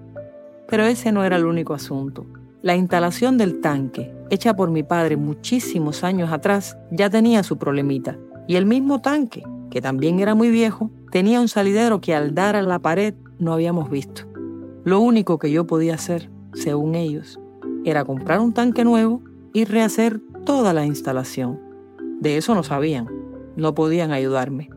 Pero 0.67 0.83
ese 0.83 1.11
no 1.11 1.23
era 1.23 1.37
el 1.37 1.45
único 1.45 1.73
asunto. 1.73 2.27
La 2.61 2.75
instalación 2.75 3.37
del 3.37 3.61
tanque, 3.61 4.13
hecha 4.29 4.55
por 4.55 4.71
mi 4.71 4.83
padre 4.83 5.17
muchísimos 5.17 6.03
años 6.03 6.31
atrás, 6.31 6.77
ya 6.91 7.09
tenía 7.09 7.43
su 7.43 7.57
problemita. 7.57 8.17
Y 8.47 8.55
el 8.55 8.65
mismo 8.65 9.01
tanque, 9.01 9.43
que 9.69 9.81
también 9.81 10.19
era 10.19 10.35
muy 10.35 10.49
viejo, 10.49 10.91
tenía 11.11 11.41
un 11.41 11.47
salidero 11.47 12.01
que 12.01 12.15
al 12.15 12.33
dar 12.33 12.55
a 12.55 12.61
la 12.61 12.79
pared 12.79 13.13
no 13.37 13.53
habíamos 13.53 13.89
visto. 13.89 14.23
Lo 14.83 14.99
único 14.99 15.39
que 15.39 15.51
yo 15.51 15.67
podía 15.67 15.95
hacer, 15.95 16.29
según 16.53 16.95
ellos, 16.95 17.39
era 17.85 18.05
comprar 18.05 18.39
un 18.39 18.53
tanque 18.53 18.83
nuevo 18.83 19.21
y 19.53 19.65
rehacer 19.65 20.21
toda 20.45 20.73
la 20.73 20.85
instalación. 20.85 21.59
De 22.19 22.37
eso 22.37 22.55
no 22.55 22.63
sabían, 22.63 23.07
no 23.55 23.75
podían 23.75 24.11
ayudarme. 24.11 24.69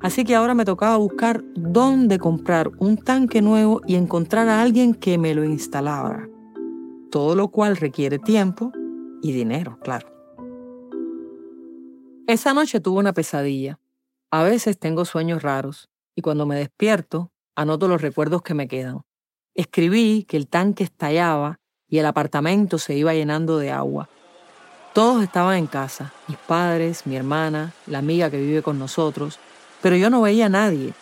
Así 0.00 0.24
que 0.24 0.34
ahora 0.34 0.54
me 0.54 0.66
tocaba 0.66 0.96
buscar 0.98 1.42
dónde 1.56 2.18
comprar 2.18 2.70
un 2.78 2.98
tanque 2.98 3.40
nuevo 3.40 3.80
y 3.86 3.94
encontrar 3.94 4.48
a 4.48 4.60
alguien 4.60 4.92
que 4.92 5.16
me 5.16 5.34
lo 5.34 5.44
instalara. 5.44 6.28
Todo 7.10 7.34
lo 7.34 7.48
cual 7.48 7.76
requiere 7.76 8.18
tiempo 8.18 8.70
y 9.24 9.32
dinero, 9.32 9.78
claro. 9.80 10.06
Esa 12.26 12.52
noche 12.52 12.78
tuve 12.78 12.98
una 12.98 13.14
pesadilla. 13.14 13.80
A 14.30 14.42
veces 14.42 14.78
tengo 14.78 15.06
sueños 15.06 15.42
raros 15.42 15.88
y 16.14 16.20
cuando 16.20 16.44
me 16.44 16.56
despierto 16.56 17.32
anoto 17.56 17.88
los 17.88 18.02
recuerdos 18.02 18.42
que 18.42 18.52
me 18.52 18.68
quedan. 18.68 19.00
Escribí 19.54 20.24
que 20.24 20.36
el 20.36 20.46
tanque 20.46 20.84
estallaba 20.84 21.58
y 21.88 22.00
el 22.00 22.06
apartamento 22.06 22.76
se 22.76 22.96
iba 22.96 23.14
llenando 23.14 23.56
de 23.56 23.70
agua. 23.70 24.10
Todos 24.92 25.22
estaban 25.22 25.56
en 25.56 25.68
casa, 25.68 26.12
mis 26.28 26.36
padres, 26.36 27.06
mi 27.06 27.16
hermana, 27.16 27.72
la 27.86 28.00
amiga 28.00 28.30
que 28.30 28.36
vive 28.36 28.60
con 28.60 28.78
nosotros, 28.78 29.38
pero 29.80 29.96
yo 29.96 30.10
no 30.10 30.20
veía 30.20 30.46
a 30.46 30.50
nadie. 30.50 30.92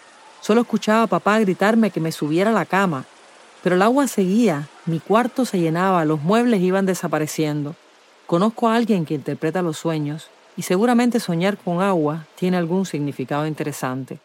Solo 0.40 0.60
escuchaba 0.60 1.02
a 1.02 1.08
papá 1.08 1.40
gritarme 1.40 1.90
que 1.90 2.00
me 2.00 2.12
subiera 2.12 2.50
a 2.50 2.54
la 2.54 2.66
cama. 2.66 3.04
Pero 3.64 3.74
el 3.74 3.82
agua 3.82 4.06
seguía, 4.06 4.68
mi 4.86 5.00
cuarto 5.00 5.44
se 5.44 5.58
llenaba, 5.58 6.04
los 6.04 6.22
muebles 6.22 6.60
iban 6.60 6.86
desapareciendo. 6.86 7.74
Conozco 8.32 8.66
a 8.66 8.76
alguien 8.76 9.04
que 9.04 9.12
interpreta 9.12 9.60
los 9.60 9.76
sueños 9.76 10.30
y 10.56 10.62
seguramente 10.62 11.20
soñar 11.20 11.58
con 11.58 11.82
agua 11.82 12.26
tiene 12.34 12.56
algún 12.56 12.86
significado 12.86 13.46
interesante. 13.46 14.20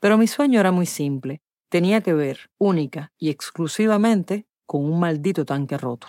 Pero 0.00 0.16
mi 0.16 0.26
sueño 0.26 0.58
era 0.58 0.72
muy 0.72 0.86
simple. 0.86 1.42
Tenía 1.68 2.00
que 2.00 2.14
ver, 2.14 2.48
única 2.56 3.12
y 3.18 3.28
exclusivamente, 3.28 4.46
con 4.64 4.82
un 4.82 4.98
maldito 4.98 5.44
tanque 5.44 5.76
roto. 5.76 6.06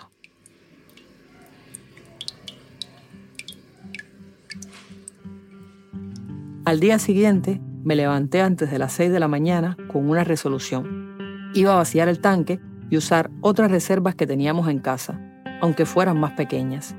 Al 6.64 6.80
día 6.80 6.98
siguiente 6.98 7.60
me 7.84 7.96
levanté 7.96 8.40
antes 8.40 8.70
de 8.70 8.78
las 8.78 8.94
6 8.94 9.12
de 9.12 9.20
la 9.20 9.28
mañana 9.28 9.76
con 9.92 10.08
una 10.08 10.24
resolución. 10.24 11.50
Iba 11.52 11.74
a 11.74 11.76
vaciar 11.76 12.08
el 12.08 12.22
tanque 12.22 12.60
y 12.88 12.96
usar 12.96 13.30
otras 13.42 13.70
reservas 13.70 14.14
que 14.14 14.26
teníamos 14.26 14.70
en 14.70 14.78
casa, 14.78 15.20
aunque 15.62 15.86
fueran 15.86 16.20
más 16.20 16.32
pequeñas. 16.32 16.94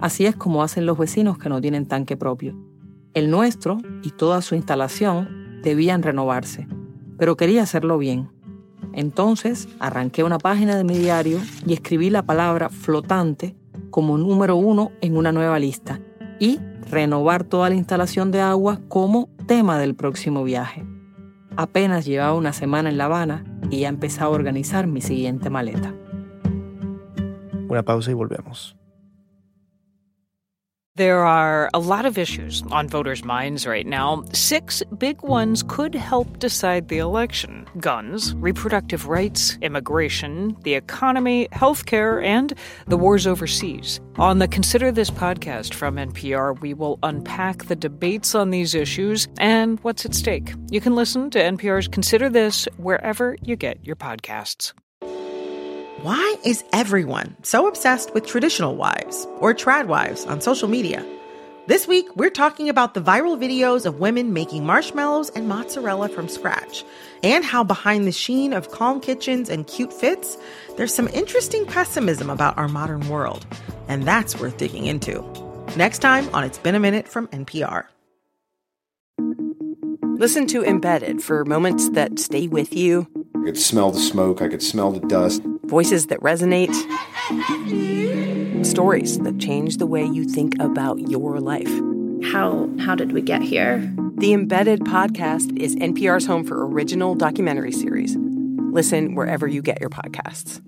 Así 0.00 0.26
es 0.26 0.36
como 0.36 0.62
hacen 0.62 0.84
los 0.84 0.98
vecinos 0.98 1.38
que 1.38 1.48
no 1.48 1.60
tienen 1.60 1.86
tanque 1.86 2.16
propio. 2.16 2.54
El 3.14 3.30
nuestro 3.30 3.78
y 4.02 4.10
toda 4.10 4.42
su 4.42 4.56
instalación 4.56 5.60
debían 5.62 6.02
renovarse, 6.02 6.66
pero 7.16 7.36
quería 7.36 7.62
hacerlo 7.62 7.96
bien. 7.98 8.28
Entonces 8.92 9.68
arranqué 9.78 10.24
una 10.24 10.38
página 10.38 10.76
de 10.76 10.82
mi 10.82 10.98
diario 10.98 11.38
y 11.64 11.72
escribí 11.72 12.10
la 12.10 12.24
palabra 12.24 12.68
flotante 12.68 13.54
como 13.90 14.18
número 14.18 14.56
uno 14.56 14.90
en 15.00 15.16
una 15.16 15.30
nueva 15.30 15.60
lista 15.60 16.00
y 16.40 16.58
renovar 16.90 17.44
toda 17.44 17.68
la 17.68 17.76
instalación 17.76 18.32
de 18.32 18.40
agua 18.40 18.80
como 18.88 19.28
tema 19.46 19.78
del 19.78 19.94
próximo 19.94 20.42
viaje. 20.42 20.84
Apenas 21.56 22.04
llevaba 22.04 22.34
una 22.34 22.52
semana 22.52 22.88
en 22.88 22.98
La 22.98 23.04
Habana 23.04 23.44
y 23.70 23.80
ya 23.80 23.88
empezaba 23.88 24.32
a 24.32 24.34
organizar 24.34 24.88
mi 24.88 25.00
siguiente 25.00 25.50
maleta. 25.50 25.94
Una 27.72 27.82
pausa 27.82 28.10
y 28.10 28.14
volvemos. 28.14 28.76
There 30.94 31.24
are 31.24 31.70
a 31.72 31.78
lot 31.78 32.04
of 32.04 32.18
issues 32.18 32.62
on 32.70 32.86
voters' 32.86 33.24
minds 33.24 33.66
right 33.66 33.86
now. 33.86 34.24
Six 34.34 34.82
big 34.98 35.22
ones 35.22 35.62
could 35.62 35.94
help 35.94 36.38
decide 36.38 36.88
the 36.88 36.98
election 36.98 37.66
guns, 37.80 38.34
reproductive 38.34 39.08
rights, 39.08 39.56
immigration, 39.62 40.54
the 40.64 40.74
economy, 40.74 41.48
healthcare, 41.50 42.22
and 42.22 42.52
the 42.88 42.98
wars 42.98 43.26
overseas. 43.26 44.02
On 44.16 44.38
the 44.38 44.48
Consider 44.48 44.92
This 44.92 45.10
podcast 45.10 45.72
from 45.72 45.96
NPR, 45.96 46.60
we 46.60 46.74
will 46.74 46.98
unpack 47.02 47.64
the 47.64 47.76
debates 47.76 48.34
on 48.34 48.50
these 48.50 48.74
issues 48.74 49.28
and 49.38 49.80
what's 49.80 50.04
at 50.04 50.14
stake. 50.14 50.52
You 50.70 50.82
can 50.82 50.94
listen 50.94 51.30
to 51.30 51.38
NPR's 51.38 51.88
Consider 51.88 52.28
This 52.28 52.68
wherever 52.76 53.38
you 53.40 53.56
get 53.56 53.82
your 53.82 53.96
podcasts. 53.96 54.74
Why 56.02 56.34
is 56.44 56.64
everyone 56.72 57.36
so 57.44 57.68
obsessed 57.68 58.12
with 58.12 58.26
traditional 58.26 58.74
wives 58.74 59.24
or 59.38 59.54
trad 59.54 59.86
wives 59.86 60.26
on 60.26 60.40
social 60.40 60.66
media? 60.66 61.06
This 61.68 61.86
week, 61.86 62.08
we're 62.16 62.28
talking 62.28 62.68
about 62.68 62.94
the 62.94 63.00
viral 63.00 63.38
videos 63.38 63.86
of 63.86 64.00
women 64.00 64.32
making 64.32 64.66
marshmallows 64.66 65.30
and 65.30 65.46
mozzarella 65.46 66.08
from 66.08 66.26
scratch, 66.26 66.84
and 67.22 67.44
how 67.44 67.62
behind 67.62 68.04
the 68.04 68.10
sheen 68.10 68.52
of 68.52 68.72
calm 68.72 69.00
kitchens 69.00 69.48
and 69.48 69.68
cute 69.68 69.92
fits, 69.92 70.36
there's 70.76 70.92
some 70.92 71.06
interesting 71.06 71.66
pessimism 71.66 72.30
about 72.30 72.58
our 72.58 72.66
modern 72.66 73.08
world. 73.08 73.46
And 73.86 74.02
that's 74.02 74.40
worth 74.40 74.56
digging 74.56 74.86
into. 74.86 75.22
Next 75.76 76.00
time 76.00 76.28
on 76.34 76.42
It's 76.42 76.58
Been 76.58 76.74
a 76.74 76.80
Minute 76.80 77.06
from 77.06 77.28
NPR. 77.28 77.84
Listen 80.18 80.48
to 80.48 80.64
Embedded 80.64 81.22
for 81.22 81.44
moments 81.44 81.90
that 81.90 82.18
stay 82.18 82.48
with 82.48 82.74
you. 82.74 83.06
I 83.36 83.44
could 83.44 83.58
smell 83.58 83.92
the 83.92 84.00
smoke, 84.00 84.42
I 84.42 84.48
could 84.48 84.62
smell 84.64 84.90
the 84.90 85.06
dust. 85.06 85.42
Voices 85.72 86.08
that 86.08 86.20
resonate. 86.20 86.74
Stories 88.62 89.18
that 89.20 89.38
change 89.38 89.78
the 89.78 89.86
way 89.86 90.04
you 90.04 90.26
think 90.26 90.52
about 90.60 90.98
your 91.08 91.40
life. 91.40 91.72
How 92.30 92.68
how 92.78 92.94
did 92.94 93.12
we 93.12 93.22
get 93.22 93.40
here? 93.40 93.78
The 94.16 94.34
Embedded 94.34 94.80
podcast 94.80 95.58
is 95.58 95.74
NPR's 95.76 96.26
home 96.26 96.44
for 96.44 96.66
original 96.66 97.14
documentary 97.14 97.72
series. 97.72 98.14
Listen 98.18 99.14
wherever 99.14 99.48
you 99.48 99.62
get 99.62 99.80
your 99.80 99.88
podcasts. 99.88 100.60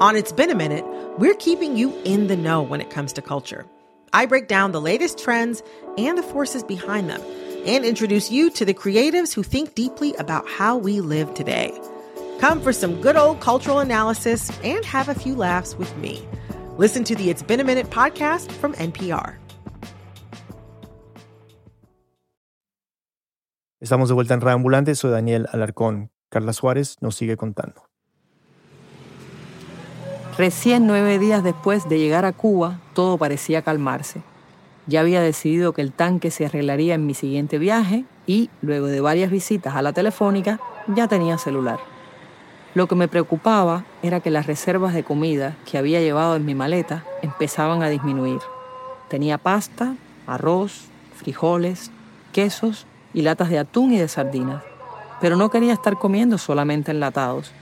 On 0.00 0.16
It's 0.16 0.32
Been 0.32 0.50
a 0.50 0.56
Minute, 0.56 0.84
we're 1.18 1.36
keeping 1.36 1.76
you 1.76 1.94
in 2.02 2.26
the 2.26 2.36
know 2.36 2.62
when 2.62 2.80
it 2.80 2.90
comes 2.90 3.12
to 3.12 3.22
culture. 3.22 3.64
I 4.12 4.26
break 4.26 4.48
down 4.48 4.72
the 4.72 4.80
latest 4.80 5.20
trends 5.20 5.62
and 5.96 6.18
the 6.18 6.24
forces 6.24 6.64
behind 6.64 7.08
them 7.08 7.22
and 7.66 7.84
introduce 7.84 8.30
you 8.30 8.50
to 8.50 8.64
the 8.64 8.74
creatives 8.74 9.34
who 9.34 9.42
think 9.42 9.74
deeply 9.74 10.14
about 10.16 10.48
how 10.48 10.76
we 10.76 11.00
live 11.00 11.32
today. 11.34 11.72
Come 12.40 12.60
for 12.60 12.72
some 12.72 13.00
good 13.00 13.16
old 13.16 13.40
cultural 13.40 13.80
analysis 13.80 14.50
and 14.62 14.84
have 14.84 15.08
a 15.08 15.14
few 15.14 15.34
laughs 15.34 15.76
with 15.76 15.94
me. 15.96 16.26
Listen 16.78 17.04
to 17.04 17.14
the 17.14 17.30
It's 17.30 17.42
Been 17.42 17.60
a 17.60 17.64
Minute 17.64 17.90
podcast 17.90 18.50
from 18.52 18.74
NPR. 18.74 19.38
Estamos 23.80 24.08
de 24.08 24.14
vuelta 24.14 24.34
en 24.34 24.40
Reambulante, 24.40 24.94
soy 24.94 25.10
Daniel 25.10 25.46
Alarcón. 25.52 26.10
Carla 26.30 26.52
Suárez 26.52 26.96
nos 27.00 27.16
sigue 27.16 27.36
contando. 27.36 27.82
Recién 30.36 30.86
nueve 30.86 31.18
días 31.18 31.44
después 31.44 31.88
de 31.88 31.98
llegar 31.98 32.24
a 32.24 32.32
Cuba, 32.32 32.80
todo 32.92 33.18
parecía 33.18 33.62
calmarse. 33.62 34.22
Ya 34.86 35.00
había 35.00 35.20
decidido 35.20 35.72
que 35.72 35.82
el 35.82 35.92
tanque 35.92 36.30
se 36.30 36.46
arreglaría 36.46 36.94
en 36.94 37.06
mi 37.06 37.14
siguiente 37.14 37.58
viaje 37.58 38.04
y, 38.26 38.50
luego 38.60 38.86
de 38.86 39.00
varias 39.00 39.30
visitas 39.30 39.74
a 39.74 39.82
la 39.82 39.92
telefónica, 39.92 40.60
ya 40.88 41.08
tenía 41.08 41.38
celular. 41.38 41.78
Lo 42.74 42.88
que 42.88 42.94
me 42.94 43.08
preocupaba 43.08 43.84
era 44.02 44.20
que 44.20 44.30
las 44.30 44.46
reservas 44.46 44.94
de 44.94 45.04
comida 45.04 45.56
que 45.64 45.78
había 45.78 46.00
llevado 46.00 46.36
en 46.36 46.44
mi 46.44 46.54
maleta 46.54 47.04
empezaban 47.22 47.82
a 47.82 47.88
disminuir. 47.88 48.40
Tenía 49.08 49.38
pasta, 49.38 49.94
arroz, 50.26 50.86
frijoles, 51.16 51.90
quesos 52.32 52.86
y 53.14 53.22
latas 53.22 53.48
de 53.48 53.60
atún 53.60 53.92
y 53.92 53.98
de 53.98 54.08
sardinas, 54.08 54.62
pero 55.20 55.36
no 55.36 55.50
quería 55.50 55.72
estar 55.72 55.98
comiendo 55.98 56.36
solamente 56.36 56.90
enlatados. 56.90 57.52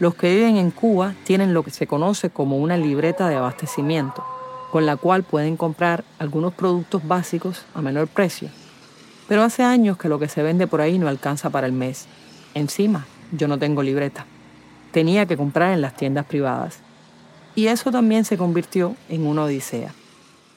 Los 0.00 0.14
que 0.14 0.34
viven 0.34 0.56
en 0.56 0.70
Cuba 0.72 1.14
tienen 1.24 1.54
lo 1.54 1.62
que 1.62 1.70
se 1.70 1.86
conoce 1.86 2.30
como 2.30 2.56
una 2.58 2.76
libreta 2.76 3.28
de 3.28 3.36
abastecimiento, 3.36 4.24
con 4.70 4.86
la 4.86 4.96
cual 4.96 5.22
pueden 5.24 5.56
comprar 5.56 6.04
algunos 6.18 6.54
productos 6.54 7.06
básicos 7.06 7.64
a 7.74 7.82
menor 7.82 8.08
precio. 8.08 8.48
Pero 9.28 9.42
hace 9.42 9.62
años 9.62 9.96
que 9.96 10.08
lo 10.08 10.18
que 10.18 10.28
se 10.28 10.42
vende 10.42 10.66
por 10.66 10.80
ahí 10.80 10.98
no 10.98 11.08
alcanza 11.08 11.50
para 11.50 11.66
el 11.66 11.72
mes. 11.72 12.06
Encima, 12.54 13.06
yo 13.32 13.48
no 13.48 13.58
tengo 13.58 13.82
libreta. 13.82 14.26
Tenía 14.92 15.26
que 15.26 15.36
comprar 15.36 15.72
en 15.72 15.80
las 15.80 15.94
tiendas 15.94 16.26
privadas. 16.26 16.80
Y 17.54 17.66
eso 17.66 17.90
también 17.90 18.24
se 18.24 18.38
convirtió 18.38 18.94
en 19.08 19.26
una 19.26 19.44
odisea. 19.44 19.92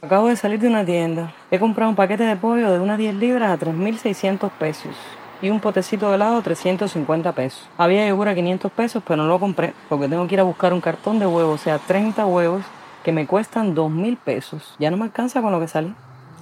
Acabo 0.01 0.27
de 0.27 0.35
salir 0.35 0.59
de 0.59 0.67
una 0.67 0.85
tienda. 0.85 1.33
He 1.49 1.59
comprado 1.59 1.89
un 1.89 1.95
paquete 1.95 2.23
de 2.23 2.35
pollo 2.35 2.71
de 2.71 2.79
unas 2.79 2.97
10 2.97 3.15
libras 3.15 3.51
a 3.51 3.65
3.600 3.65 4.49
pesos 4.51 4.95
y 5.41 5.49
un 5.49 5.59
potecito 5.59 6.09
de 6.09 6.15
helado 6.15 6.41
350 6.41 7.31
pesos. 7.33 7.67
Había 7.77 8.07
yogur 8.07 8.27
a 8.27 8.35
500 8.35 8.71
pesos, 8.71 9.03
pero 9.05 9.17
no 9.17 9.27
lo 9.27 9.39
compré 9.39 9.73
porque 9.89 10.07
tengo 10.07 10.27
que 10.27 10.35
ir 10.35 10.39
a 10.39 10.43
buscar 10.43 10.73
un 10.73 10.81
cartón 10.81 11.19
de 11.19 11.25
huevos, 11.25 11.61
o 11.61 11.63
sea, 11.63 11.79
30 11.79 12.25
huevos 12.25 12.63
que 13.03 13.11
me 13.11 13.27
cuestan 13.27 13.75
2.000 13.75 14.17
pesos. 14.17 14.75
Ya 14.79 14.91
no 14.91 14.97
me 14.97 15.03
alcanza 15.03 15.41
con 15.41 15.51
lo 15.51 15.59
que 15.59 15.67
salí. 15.67 15.93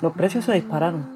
Los 0.02 0.14
precios 0.14 0.46
se 0.46 0.54
dispararon. 0.54 1.10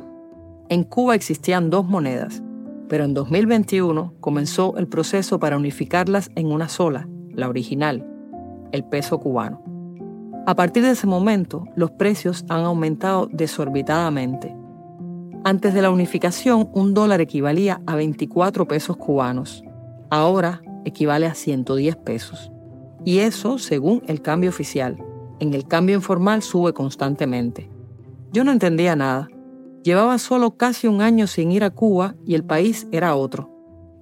En 0.69 0.83
Cuba 0.83 1.15
existían 1.15 1.69
dos 1.69 1.85
monedas, 1.85 2.41
pero 2.89 3.03
en 3.03 3.13
2021 3.13 4.13
comenzó 4.19 4.77
el 4.77 4.87
proceso 4.87 5.39
para 5.39 5.57
unificarlas 5.57 6.31
en 6.35 6.51
una 6.51 6.69
sola, 6.69 7.07
la 7.29 7.49
original, 7.49 8.05
el 8.71 8.83
peso 8.83 9.19
cubano. 9.19 9.61
A 10.47 10.55
partir 10.55 10.83
de 10.83 10.91
ese 10.91 11.07
momento, 11.07 11.65
los 11.75 11.91
precios 11.91 12.45
han 12.49 12.61
aumentado 12.65 13.27
desorbitadamente 13.31 14.55
antes 15.47 15.75
de 15.75 15.83
la 15.83 15.91
unificación, 15.91 16.69
un 16.73 16.95
dólar 16.95 17.21
equivalía 17.21 17.79
a 17.85 17.95
24 17.95 18.67
pesos 18.67 18.97
cubanos. 18.97 19.63
Ahora 20.09 20.63
equivale 20.85 21.27
a 21.27 21.35
110 21.35 21.97
pesos. 21.97 22.51
Y 23.03 23.19
eso 23.19 23.59
según 23.59 24.01
el 24.07 24.23
cambio 24.23 24.49
oficial. 24.49 24.97
En 25.39 25.53
el 25.53 25.67
cambio 25.67 25.95
informal 25.95 26.41
sube 26.41 26.73
constantemente. 26.73 27.69
Yo 28.31 28.43
no 28.43 28.51
entendía 28.51 28.95
nada. 28.95 29.27
Llevaba 29.83 30.17
solo 30.17 30.57
casi 30.57 30.87
un 30.87 31.01
año 31.01 31.27
sin 31.27 31.51
ir 31.51 31.63
a 31.63 31.69
Cuba 31.69 32.15
y 32.25 32.35
el 32.35 32.43
país 32.43 32.87
era 32.91 33.15
otro. 33.15 33.51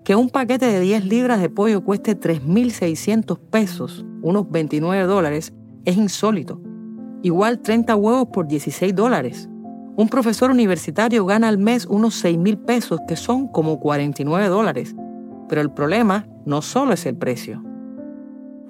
Que 0.04 0.16
un 0.16 0.30
paquete 0.30 0.66
de 0.66 0.80
10 0.80 1.06
libras 1.06 1.42
de 1.42 1.50
pollo 1.50 1.84
cueste 1.84 2.20
3.600 2.20 3.40
pesos, 3.40 4.06
unos 4.22 4.50
29 4.50 5.04
dólares, 5.06 5.54
es 5.86 5.98
insólito. 5.98 6.62
Igual 7.22 7.60
30 7.62 7.96
huevos 7.96 8.28
por 8.28 8.48
16 8.48 8.96
dólares. 8.96 9.50
Un 9.96 10.10
profesor 10.10 10.52
universitario 10.52 11.26
gana 11.26 11.48
al 11.48 11.58
mes 11.58 11.86
unos 11.86 12.16
6 12.16 12.38
mil 12.38 12.58
pesos, 12.58 13.00
que 13.08 13.16
son 13.16 13.48
como 13.48 13.80
49 13.80 14.48
dólares. 14.48 14.96
Pero 15.48 15.62
el 15.62 15.72
problema 15.72 16.28
no 16.46 16.62
solo 16.62 16.94
es 16.94 17.06
el 17.06 17.16
precio. 17.16 17.64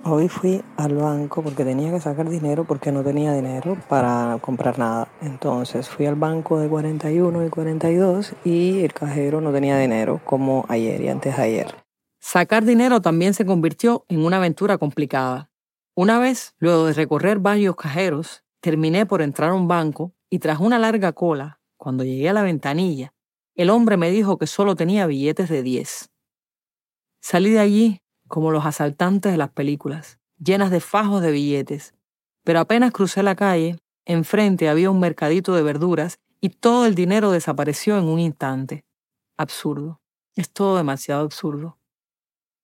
Hoy 0.06 0.28
fui 0.28 0.62
al 0.76 0.96
banco 0.96 1.42
porque 1.42 1.64
tenía 1.64 1.90
que 1.94 2.02
sacar 2.02 2.30
dinero 2.30 2.66
porque 2.66 2.92
no 2.92 3.06
tenía 3.06 3.32
dinero 3.34 3.78
para 3.88 4.38
comprar 4.42 4.78
nada. 4.78 5.08
Entonces 5.22 5.88
fui 5.88 6.06
al 6.06 6.16
banco 6.16 6.60
de 6.60 6.68
41 6.68 7.46
y 7.46 7.50
42 7.50 8.34
y 8.44 8.84
el 8.84 8.92
cajero 8.92 9.40
no 9.40 9.54
tenía 9.54 9.78
dinero 9.78 10.20
como 10.26 10.66
ayer 10.68 11.00
y 11.00 11.08
antes 11.08 11.38
de 11.38 11.44
ayer. 11.44 11.76
Sacar 12.20 12.66
dinero 12.66 13.02
también 13.02 13.34
se 13.34 13.46
convirtió 13.46 14.04
en 14.10 14.26
una 14.26 14.38
aventura 14.38 14.78
complicada. 14.78 15.50
Una 15.96 16.20
vez, 16.20 16.54
luego 16.58 16.88
de 16.88 16.94
recorrer 16.94 17.40
varios 17.40 17.78
cajeros, 17.78 18.44
terminé 18.60 19.06
por 19.06 19.22
entrar 19.22 19.52
a 19.52 19.56
un 19.56 19.70
banco 19.70 20.14
y 20.30 20.40
tras 20.40 20.60
una 20.60 20.80
larga 20.80 21.14
cola, 21.14 21.62
cuando 21.78 22.04
llegué 22.04 22.28
a 22.28 22.34
la 22.34 22.44
ventanilla, 22.44 23.14
el 23.56 23.70
hombre 23.70 23.96
me 23.96 24.12
dijo 24.12 24.38
que 24.38 24.48
solo 24.48 24.76
tenía 24.76 25.08
billetes 25.08 25.48
de 25.48 25.64
10. 25.64 26.10
Salí 27.22 27.52
de 27.52 27.60
allí 27.60 28.03
como 28.34 28.50
los 28.50 28.66
asaltantes 28.66 29.32
de 29.32 29.38
las 29.38 29.52
películas, 29.52 30.18
llenas 30.40 30.72
de 30.72 30.80
fajos 30.80 31.22
de 31.22 31.30
billetes, 31.30 31.94
pero 32.44 32.62
apenas 32.62 32.92
crucé 32.92 33.22
la 33.22 33.36
calle, 33.36 33.78
enfrente 34.06 34.70
había 34.70 34.90
un 34.90 35.00
mercadito 35.00 35.54
de 35.54 35.62
verduras 35.62 36.18
y 36.42 36.50
todo 36.50 36.88
el 36.88 36.96
dinero 36.96 37.30
desapareció 37.30 37.96
en 37.96 38.06
un 38.06 38.20
instante. 38.20 38.86
Absurdo. 39.38 40.02
Es 40.34 40.52
todo 40.52 40.78
demasiado 40.78 41.24
absurdo. 41.24 41.78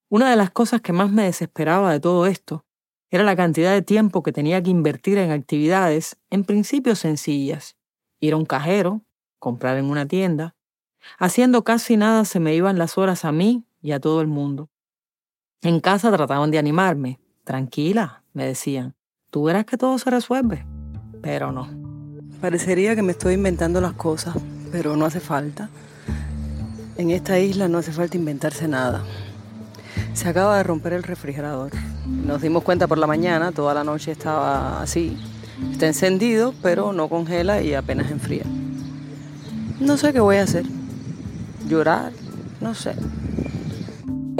Una 0.10 0.32
de 0.32 0.38
las 0.38 0.50
cosas 0.50 0.82
que 0.82 0.92
más 0.92 1.12
me 1.12 1.26
desesperaba 1.26 1.92
de 1.92 2.00
todo 2.00 2.26
esto 2.26 2.66
era 3.12 3.24
la 3.24 3.36
cantidad 3.36 3.72
de 3.72 3.84
tiempo 3.84 4.24
que 4.24 4.32
tenía 4.32 4.64
que 4.64 4.72
invertir 4.72 5.20
en 5.20 5.30
actividades 5.30 6.18
en 6.32 6.46
principio 6.46 6.96
sencillas. 6.96 7.78
Ir 8.20 8.34
a 8.34 8.38
un 8.38 8.46
cajero, 8.48 9.04
comprar 9.38 9.78
en 9.78 9.86
una 9.86 10.08
tienda. 10.08 10.56
Haciendo 11.20 11.64
casi 11.64 11.96
nada 11.96 12.26
se 12.26 12.40
me 12.40 12.56
iban 12.56 12.80
las 12.80 12.98
horas 12.98 13.24
a 13.24 13.32
mí 13.32 13.68
y 13.84 13.92
a 13.92 14.00
todo 14.00 14.22
el 14.22 14.28
mundo. 14.28 14.72
En 15.62 15.82
casa 15.82 16.10
trataban 16.10 16.52
de 16.52 16.58
animarme. 16.58 17.20
Tranquila, 17.44 18.24
me 18.32 18.46
decían. 18.46 18.96
Tú 19.30 19.44
verás 19.44 19.66
que 19.66 19.76
todo 19.76 20.00
se 20.00 20.10
resuelve. 20.10 20.66
Pero 21.22 21.52
no. 21.52 21.68
Parecería 22.40 22.96
que 22.96 23.02
me 23.02 23.12
estoy 23.12 23.34
inventando 23.34 23.82
las 23.82 23.92
cosas, 23.92 24.38
pero 24.72 24.96
no 24.96 25.06
hace 25.06 25.20
falta. 25.20 25.70
En 26.96 27.12
esta 27.12 27.40
isla 27.40 27.68
no 27.68 27.80
hace 27.80 27.92
falta 27.92 28.16
inventarse 28.16 28.70
nada. 28.70 29.04
Se 30.14 30.30
acaba 30.30 30.56
de 30.56 30.64
romper 30.64 30.94
el 30.94 31.04
refrigerador. 31.04 31.72
Nos 32.08 32.42
dimos 32.42 32.64
cuenta 32.64 32.88
por 32.88 32.98
la 32.98 33.08
mañana, 33.08 33.52
toda 33.52 33.74
la 33.74 33.84
noche 33.84 34.14
estaba 34.14 34.82
así. 34.82 35.18
Está 35.74 35.88
encendido, 35.88 36.54
pero 36.62 36.94
no 36.94 37.10
congela 37.10 37.62
y 37.62 37.74
apenas 37.74 38.12
enfría. 38.12 38.44
No 39.82 39.98
sé 39.98 40.14
qué 40.14 40.22
voy 40.22 40.38
a 40.38 40.44
hacer. 40.44 40.64
Llorar, 41.68 42.14
no 42.62 42.74
sé. 42.74 42.96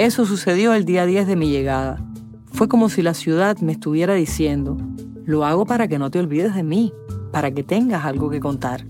Eso 0.00 0.24
sucedió 0.24 0.74
el 0.74 0.84
día 0.84 1.06
10 1.06 1.28
de 1.28 1.36
mi 1.36 1.50
llegada. 1.50 2.02
Fue 2.52 2.68
como 2.68 2.88
si 2.88 3.02
la 3.02 3.14
ciudad 3.14 3.58
me 3.58 3.72
estuviera 3.72 4.14
diciendo, 4.14 4.76
lo 5.24 5.44
hago 5.44 5.66
para 5.66 5.86
que 5.86 5.98
no 5.98 6.10
te 6.10 6.18
olvides 6.18 6.54
de 6.54 6.62
mí, 6.62 6.92
para 7.30 7.52
que 7.52 7.62
tengas 7.62 8.04
algo 8.04 8.30
que 8.30 8.40
contar. 8.40 8.86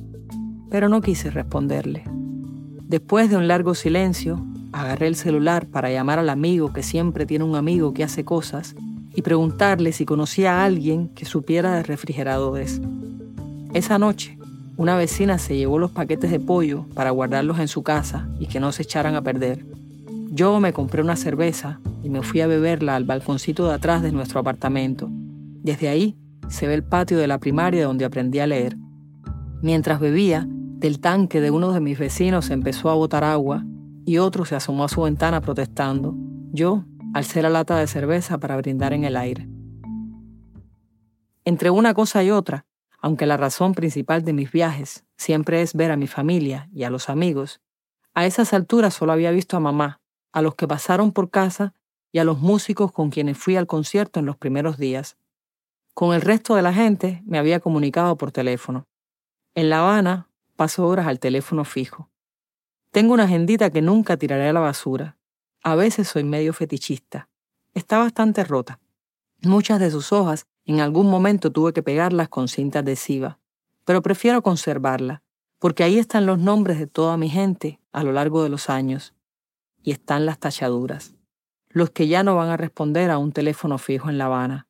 Pero 0.71 0.89
no 0.89 1.03
quise 1.03 1.31
responderle. 1.31 2.05
Después 2.89 3.29
de 3.29 3.37
un 3.37 3.49
largo 3.49 3.75
silencio, 3.75 4.47
Agarré 4.73 5.09
el 5.09 5.17
celular 5.17 5.67
para 5.67 5.91
llamar 5.91 6.21
al 6.21 6.31
amigo 6.31 6.73
que 6.73 6.85
siempre 6.85 7.27
tiene 7.27 7.45
un 7.45 7.57
amigo 7.57 7.93
que 7.93 8.05
hace 8.05 8.25
cosas 8.25 8.77
y 9.13 9.23
preguntarle 9.23 9.91
si 9.91 10.05
conocía 10.05 10.61
a 10.61 10.65
alguien 10.65 11.09
que 11.09 11.25
supiera 11.25 11.75
de 11.75 11.83
refrigeradores. 11.83 12.81
Esa 13.75 13.99
noche, 13.99 14.39
una 14.77 14.97
vecina 14.97 15.39
se 15.39 15.57
llevó 15.57 15.81
los 15.81 15.91
paquetes 15.91 16.31
de 16.31 16.39
pollo 16.39 16.87
para 16.95 17.11
guardarlos 17.11 17.59
en 17.59 17.67
su 17.67 17.83
casa 17.83 18.29
y 18.39 18.47
que 18.47 18.61
no 18.61 18.71
se 18.71 18.83
echaran 18.83 19.17
a 19.17 19.23
perder. 19.23 19.67
Yo 20.33 20.61
me 20.61 20.73
compré 20.73 21.03
una 21.03 21.17
cerveza 21.17 21.81
y 22.05 22.09
me 22.09 22.23
fui 22.23 22.41
a 22.41 22.47
beberla 22.47 22.95
al 22.95 23.05
balconcito 23.05 23.67
de 23.67 23.75
atrás 23.75 24.01
de 24.01 24.13
nuestro 24.13 24.39
apartamento. 24.39 25.09
Desde 25.11 25.89
ahí 25.89 26.17
se 26.49 26.69
ve 26.69 26.75
el 26.75 26.85
patio 26.85 27.19
de 27.19 27.27
la 27.27 27.39
primaria 27.39 27.85
donde 27.85 28.05
aprendí 28.05 28.39
a 28.39 28.47
leer. 28.47 28.77
Mientras 29.61 29.99
bebía, 29.99 30.47
Del 30.49 30.99
tanque 30.99 31.43
de 31.43 31.51
uno 31.51 31.73
de 31.73 31.81
mis 31.81 31.99
vecinos 31.99 32.49
empezó 32.49 32.89
a 32.89 32.95
botar 32.95 33.23
agua 33.23 33.67
y 34.07 34.17
otro 34.17 34.47
se 34.47 34.55
asomó 34.55 34.85
a 34.85 34.89
su 34.89 35.03
ventana 35.03 35.43
protestando. 35.43 36.15
Yo 36.53 36.87
alcé 37.13 37.43
la 37.43 37.51
lata 37.51 37.77
de 37.77 37.87
cerveza 37.87 38.39
para 38.39 38.57
brindar 38.57 38.95
en 38.95 39.05
el 39.05 39.19
aire. 39.19 39.47
Entre 41.45 41.69
una 41.69 41.93
cosa 41.93 42.25
y 42.25 42.31
otra, 42.31 42.65
aunque 42.99 43.27
la 43.27 43.37
razón 43.37 43.75
principal 43.75 44.25
de 44.25 44.33
mis 44.33 44.51
viajes 44.51 45.05
siempre 45.19 45.61
es 45.61 45.75
ver 45.75 45.91
a 45.91 45.99
mi 45.99 46.07
familia 46.07 46.71
y 46.73 46.85
a 46.85 46.91
los 46.91 47.11
amigos, 47.11 47.61
a 48.15 48.25
esas 48.25 48.55
alturas 48.55 48.95
solo 48.95 49.13
había 49.13 49.33
visto 49.33 49.59
a 49.59 49.61
mamá, 49.61 50.01
a 50.33 50.43
los 50.43 50.55
que 50.55 50.69
pasaron 50.69 51.13
por 51.13 51.31
casa 51.31 51.75
y 52.13 52.19
a 52.19 52.25
los 52.25 52.39
músicos 52.39 52.93
con 52.93 53.11
quienes 53.11 53.39
fui 53.39 53.57
al 53.57 53.67
concierto 53.67 54.21
en 54.21 54.27
los 54.27 54.37
primeros 54.37 54.79
días. 54.79 55.17
Con 55.95 56.15
el 56.15 56.21
resto 56.21 56.55
de 56.55 56.63
la 56.63 56.73
gente 56.73 57.23
me 57.25 57.39
había 57.39 57.61
comunicado 57.61 58.17
por 58.17 58.33
teléfono. 58.33 58.87
En 59.55 59.71
La 59.71 59.81
Habana 59.81 60.29
paso 60.57 60.87
horas 60.87 61.07
al 61.07 61.19
teléfono 61.19 61.65
fijo. 61.65 62.11
Tengo 62.91 63.15
una 63.15 63.25
agendita 63.25 63.71
que 63.71 63.83
nunca 63.83 64.17
tiraré 64.17 64.49
a 64.49 64.53
la 64.53 64.61
basura. 64.61 65.17
A 65.63 65.75
veces 65.75 66.09
soy 66.09 66.25
medio 66.25 66.53
fetichista. 66.53 67.29
Está 67.75 67.99
bastante 67.99 68.45
rota. 68.45 68.81
Muchas 69.43 69.81
de 69.81 69.91
sus 69.91 70.13
hojas 70.13 70.47
en 70.65 70.81
algún 70.81 71.09
momento 71.09 71.51
tuve 71.51 71.73
que 71.73 71.83
pegarlas 71.83 72.29
con 72.29 72.49
cinta 72.49 72.81
adhesiva, 72.81 73.39
pero 73.85 74.03
prefiero 74.03 74.43
conservarla, 74.43 75.23
porque 75.59 75.83
ahí 75.83 75.99
están 75.99 76.27
los 76.27 76.39
nombres 76.39 76.79
de 76.79 76.87
toda 76.87 77.17
mi 77.17 77.29
gente 77.29 77.81
a 77.93 78.03
lo 78.03 78.13
largo 78.13 78.43
de 78.43 78.51
los 78.51 78.69
años, 78.69 79.15
y 79.83 79.93
están 79.93 80.27
las 80.27 80.39
tachaduras, 80.39 81.15
los 81.69 81.91
que 81.91 82.09
ya 82.09 82.23
no 82.23 82.37
van 82.37 82.49
a 82.49 82.57
responder 82.57 83.11
a 83.11 83.19
un 83.19 83.33
teléfono 83.33 83.79
fijo 83.79 84.11
en 84.11 84.19
La 84.19 84.27
Habana. 84.27 84.69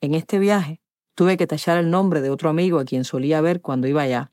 En 0.00 0.14
este 0.14 0.38
viaje 0.38 0.80
tuve 1.14 1.36
que 1.36 1.46
tachar 1.46 1.78
el 1.78 1.90
nombre 1.90 2.20
de 2.20 2.30
otro 2.30 2.50
amigo 2.50 2.78
a 2.78 2.84
quien 2.84 3.04
solía 3.04 3.40
ver 3.40 3.60
cuando 3.60 3.86
iba 3.86 4.02
allá, 4.02 4.32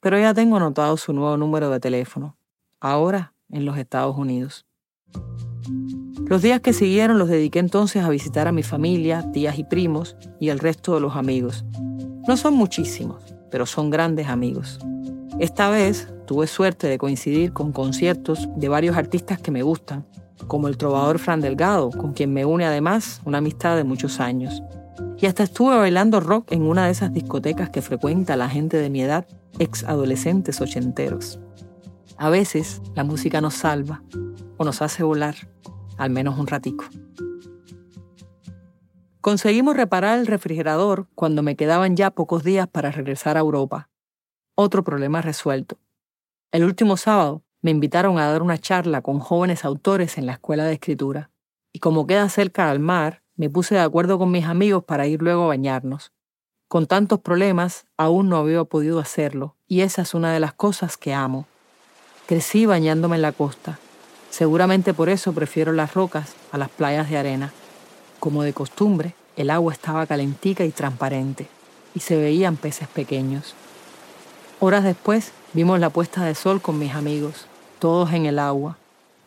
pero 0.00 0.18
ya 0.18 0.32
tengo 0.34 0.56
anotado 0.56 0.96
su 0.96 1.12
nuevo 1.12 1.36
número 1.36 1.70
de 1.70 1.80
teléfono, 1.80 2.36
ahora 2.80 3.34
en 3.50 3.64
los 3.64 3.76
Estados 3.76 4.16
Unidos. 4.16 4.66
Los 6.26 6.42
días 6.42 6.60
que 6.60 6.72
siguieron 6.72 7.18
los 7.18 7.28
dediqué 7.28 7.58
entonces 7.58 8.04
a 8.04 8.08
visitar 8.08 8.46
a 8.46 8.52
mi 8.52 8.62
familia, 8.62 9.30
tías 9.32 9.58
y 9.58 9.64
primos 9.64 10.16
y 10.38 10.50
el 10.50 10.60
resto 10.60 10.94
de 10.94 11.00
los 11.00 11.16
amigos. 11.16 11.64
No 12.28 12.36
son 12.36 12.54
muchísimos, 12.54 13.24
pero 13.50 13.66
son 13.66 13.90
grandes 13.90 14.28
amigos. 14.28 14.78
Esta 15.40 15.70
vez 15.70 16.06
tuve 16.26 16.46
suerte 16.46 16.86
de 16.86 16.98
coincidir 16.98 17.54
con 17.54 17.72
conciertos 17.72 18.46
de 18.56 18.68
varios 18.68 18.98
artistas 18.98 19.40
que 19.40 19.50
me 19.50 19.62
gustan, 19.62 20.06
como 20.46 20.68
el 20.68 20.76
trovador 20.76 21.18
Fran 21.18 21.40
Delgado, 21.40 21.88
con 21.88 22.12
quien 22.12 22.34
me 22.34 22.44
une 22.44 22.66
además 22.66 23.22
una 23.24 23.38
amistad 23.38 23.74
de 23.74 23.84
muchos 23.84 24.20
años. 24.20 24.62
Y 25.16 25.24
hasta 25.24 25.44
estuve 25.44 25.78
bailando 25.78 26.20
rock 26.20 26.52
en 26.52 26.60
una 26.60 26.84
de 26.84 26.92
esas 26.92 27.14
discotecas 27.14 27.70
que 27.70 27.80
frecuenta 27.80 28.36
la 28.36 28.50
gente 28.50 28.76
de 28.76 28.90
mi 28.90 29.00
edad, 29.00 29.26
ex 29.58 29.82
adolescentes 29.84 30.60
ochenteros. 30.60 31.40
A 32.18 32.28
veces 32.28 32.82
la 32.94 33.04
música 33.04 33.40
nos 33.40 33.54
salva 33.54 34.02
o 34.58 34.64
nos 34.64 34.82
hace 34.82 35.02
volar 35.04 35.36
al 35.96 36.10
menos 36.10 36.38
un 36.38 36.48
ratico. 36.48 36.84
Conseguimos 39.22 39.74
reparar 39.74 40.18
el 40.18 40.26
refrigerador 40.26 41.06
cuando 41.14 41.42
me 41.42 41.56
quedaban 41.56 41.96
ya 41.96 42.10
pocos 42.10 42.44
días 42.44 42.68
para 42.68 42.90
regresar 42.90 43.38
a 43.38 43.40
Europa. 43.40 43.89
Otro 44.62 44.84
problema 44.84 45.22
resuelto. 45.22 45.78
El 46.52 46.64
último 46.64 46.98
sábado 46.98 47.40
me 47.62 47.70
invitaron 47.70 48.18
a 48.18 48.30
dar 48.30 48.42
una 48.42 48.58
charla 48.58 49.00
con 49.00 49.18
jóvenes 49.18 49.64
autores 49.64 50.18
en 50.18 50.26
la 50.26 50.32
escuela 50.32 50.66
de 50.66 50.74
escritura, 50.74 51.30
y 51.72 51.78
como 51.78 52.06
queda 52.06 52.28
cerca 52.28 52.70
al 52.70 52.78
mar, 52.78 53.22
me 53.36 53.48
puse 53.48 53.76
de 53.76 53.80
acuerdo 53.80 54.18
con 54.18 54.30
mis 54.30 54.44
amigos 54.44 54.84
para 54.84 55.06
ir 55.06 55.22
luego 55.22 55.44
a 55.44 55.46
bañarnos. 55.46 56.12
Con 56.68 56.86
tantos 56.86 57.20
problemas, 57.20 57.86
aún 57.96 58.28
no 58.28 58.36
había 58.36 58.62
podido 58.64 58.98
hacerlo, 58.98 59.56
y 59.66 59.80
esa 59.80 60.02
es 60.02 60.12
una 60.12 60.30
de 60.30 60.40
las 60.40 60.52
cosas 60.52 60.98
que 60.98 61.14
amo. 61.14 61.46
Crecí 62.26 62.66
bañándome 62.66 63.16
en 63.16 63.22
la 63.22 63.32
costa, 63.32 63.78
Seguramente 64.28 64.92
por 64.92 65.08
eso 65.08 65.32
prefiero 65.32 65.72
las 65.72 65.94
rocas 65.94 66.34
a 66.52 66.58
las 66.58 66.68
playas 66.68 67.08
de 67.08 67.16
arena. 67.16 67.50
Como 68.18 68.42
de 68.42 68.52
costumbre, 68.52 69.14
el 69.36 69.48
agua 69.48 69.72
estaba 69.72 70.06
calentica 70.06 70.66
y 70.66 70.70
transparente, 70.70 71.48
y 71.94 72.00
se 72.00 72.18
veían 72.18 72.58
peces 72.58 72.88
pequeños. 72.88 73.54
Horas 74.62 74.84
después 74.84 75.32
vimos 75.54 75.80
la 75.80 75.88
puesta 75.88 76.22
de 76.22 76.34
sol 76.34 76.60
con 76.60 76.78
mis 76.78 76.94
amigos, 76.94 77.46
todos 77.78 78.12
en 78.12 78.26
el 78.26 78.38
agua. 78.38 78.76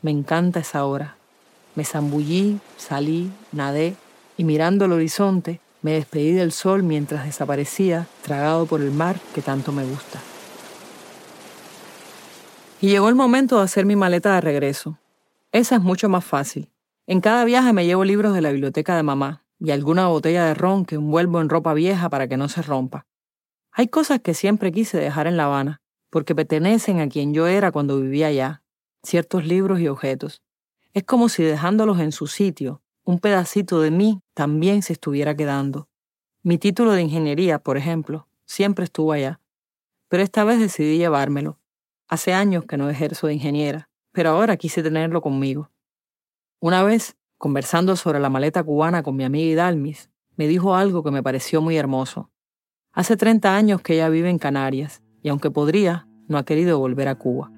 Me 0.03 0.11
encanta 0.11 0.59
esa 0.59 0.85
hora. 0.85 1.15
Me 1.73 1.85
zambullí, 1.85 2.59
salí, 2.77 3.31
nadé, 3.51 3.95
y 4.37 4.43
mirando 4.43 4.85
el 4.85 4.91
horizonte, 4.91 5.59
me 5.81 5.93
despedí 5.93 6.33
del 6.33 6.51
sol 6.51 6.83
mientras 6.83 7.25
desaparecía, 7.25 8.05
tragado 8.21 8.67
por 8.67 8.79
el 8.79 8.91
mar 8.91 9.19
que 9.33 9.41
tanto 9.41 9.71
me 9.71 9.83
gusta. 9.83 10.19
Y 12.79 12.89
llegó 12.89 13.09
el 13.09 13.15
momento 13.15 13.57
de 13.57 13.63
hacer 13.63 13.87
mi 13.87 13.95
maleta 13.95 14.35
de 14.35 14.41
regreso. 14.41 14.99
Esa 15.51 15.77
es 15.77 15.81
mucho 15.81 16.09
más 16.09 16.23
fácil. 16.23 16.69
En 17.07 17.21
cada 17.21 17.43
viaje 17.43 17.73
me 17.73 17.87
llevo 17.87 18.05
libros 18.05 18.35
de 18.35 18.41
la 18.41 18.51
biblioteca 18.51 18.95
de 18.95 19.01
mamá 19.01 19.41
y 19.59 19.71
alguna 19.71 20.09
botella 20.09 20.45
de 20.45 20.53
ron 20.53 20.85
que 20.85 20.93
envuelvo 20.93 21.41
en 21.41 21.49
ropa 21.49 21.73
vieja 21.73 22.07
para 22.09 22.27
que 22.27 22.37
no 22.37 22.49
se 22.49 22.61
rompa. 22.61 23.07
Hay 23.75 23.87
cosas 23.87 24.19
que 24.19 24.35
siempre 24.35 24.71
quise 24.71 24.99
dejar 24.99 25.25
en 25.25 25.35
La 25.35 25.45
Habana, 25.45 25.81
porque 26.11 26.35
pertenecen 26.35 26.99
a 26.99 27.09
quien 27.09 27.33
yo 27.33 27.47
era 27.47 27.71
cuando 27.71 27.99
vivía 27.99 28.27
allá, 28.27 28.61
ciertos 29.01 29.45
libros 29.45 29.79
y 29.79 29.87
objetos. 29.87 30.43
Es 30.93 31.03
como 31.03 31.27
si 31.27 31.41
dejándolos 31.41 31.99
en 31.99 32.11
su 32.11 32.27
sitio, 32.27 32.83
un 33.03 33.17
pedacito 33.17 33.81
de 33.81 33.89
mí 33.89 34.21
también 34.35 34.83
se 34.83 34.93
estuviera 34.93 35.35
quedando. 35.35 35.89
Mi 36.43 36.59
título 36.59 36.91
de 36.91 37.01
ingeniería, 37.01 37.57
por 37.57 37.77
ejemplo, 37.77 38.27
siempre 38.45 38.85
estuvo 38.85 39.11
allá, 39.11 39.39
pero 40.07 40.21
esta 40.21 40.43
vez 40.43 40.59
decidí 40.59 40.99
llevármelo 40.99 41.57
Hace 42.07 42.33
años 42.33 42.65
que 42.65 42.77
no 42.77 42.91
ejerzo 42.91 43.25
de 43.25 43.33
ingeniera, 43.33 43.89
pero 44.11 44.29
ahora 44.29 44.55
quise 44.55 44.83
tenerlo 44.83 45.19
conmigo. 45.21 45.71
Una 46.59 46.83
vez, 46.83 47.15
conversando 47.39 47.95
sobre 47.95 48.19
la 48.19 48.29
maleta 48.29 48.63
cubana 48.63 49.01
con 49.01 49.15
mi 49.15 49.23
amiga 49.23 49.49
Hidalmis, 49.51 50.11
me 50.35 50.47
dijo 50.47 50.75
algo 50.75 51.03
que 51.03 51.09
me 51.09 51.23
pareció 51.23 51.59
muy 51.59 51.75
hermoso. 51.75 52.29
Hace 52.95 53.17
30 53.17 53.55
años 53.55 53.81
que 53.81 53.95
ella 53.95 54.07
vive 54.09 54.29
en 54.29 54.37
Canarias 54.37 55.01
y 55.23 55.29
aunque 55.29 55.49
podría, 55.49 56.05
no 56.27 56.37
ha 56.37 56.45
querido 56.45 56.77
volver 56.77 57.07
a 57.07 57.15
Cuba. 57.15 57.51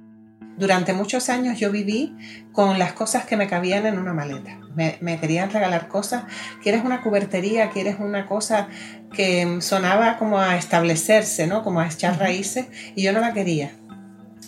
Durante 0.57 0.93
muchos 0.93 1.27
años 1.27 1.59
yo 1.59 1.73
viví 1.73 2.15
con 2.53 2.79
las 2.79 2.93
cosas 2.93 3.25
que 3.25 3.35
me 3.35 3.47
cabían 3.47 3.85
en 3.85 3.99
una 3.99 4.13
maleta. 4.13 4.57
Me, 4.75 5.19
querían 5.19 5.51
regalar 5.51 5.89
cosas. 5.89 6.23
¿Quieres 6.63 6.85
una 6.85 7.01
cubertería? 7.01 7.69
¿Quieres 7.71 7.97
una 7.99 8.27
cosa 8.27 8.69
que 9.13 9.57
sonaba 9.59 10.17
como 10.17 10.39
a 10.39 10.55
establecerse, 10.55 11.47
¿no? 11.47 11.63
Como 11.63 11.81
a 11.81 11.87
echar 11.87 12.17
raíces? 12.17 12.67
Y 12.95 13.03
yo 13.03 13.11
no 13.11 13.19
la 13.19 13.33
quería. 13.33 13.75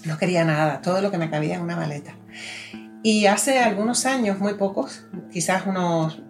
No 0.06 0.18
quería 0.18 0.46
nada, 0.46 0.82
todo 0.82 1.02
lo 1.02 1.12
que 1.12 1.18
me 1.18 1.30
cabía 1.30 1.56
en 1.56 1.64
una 1.64 1.76
maleta. 1.76 2.16
Y 3.04 3.26
hace 3.26 3.60
algunos 3.60 4.06
años, 4.06 4.40
muy 4.40 4.54
pocos, 4.54 5.06
quizás 5.34 5.66
unos 5.66 6.22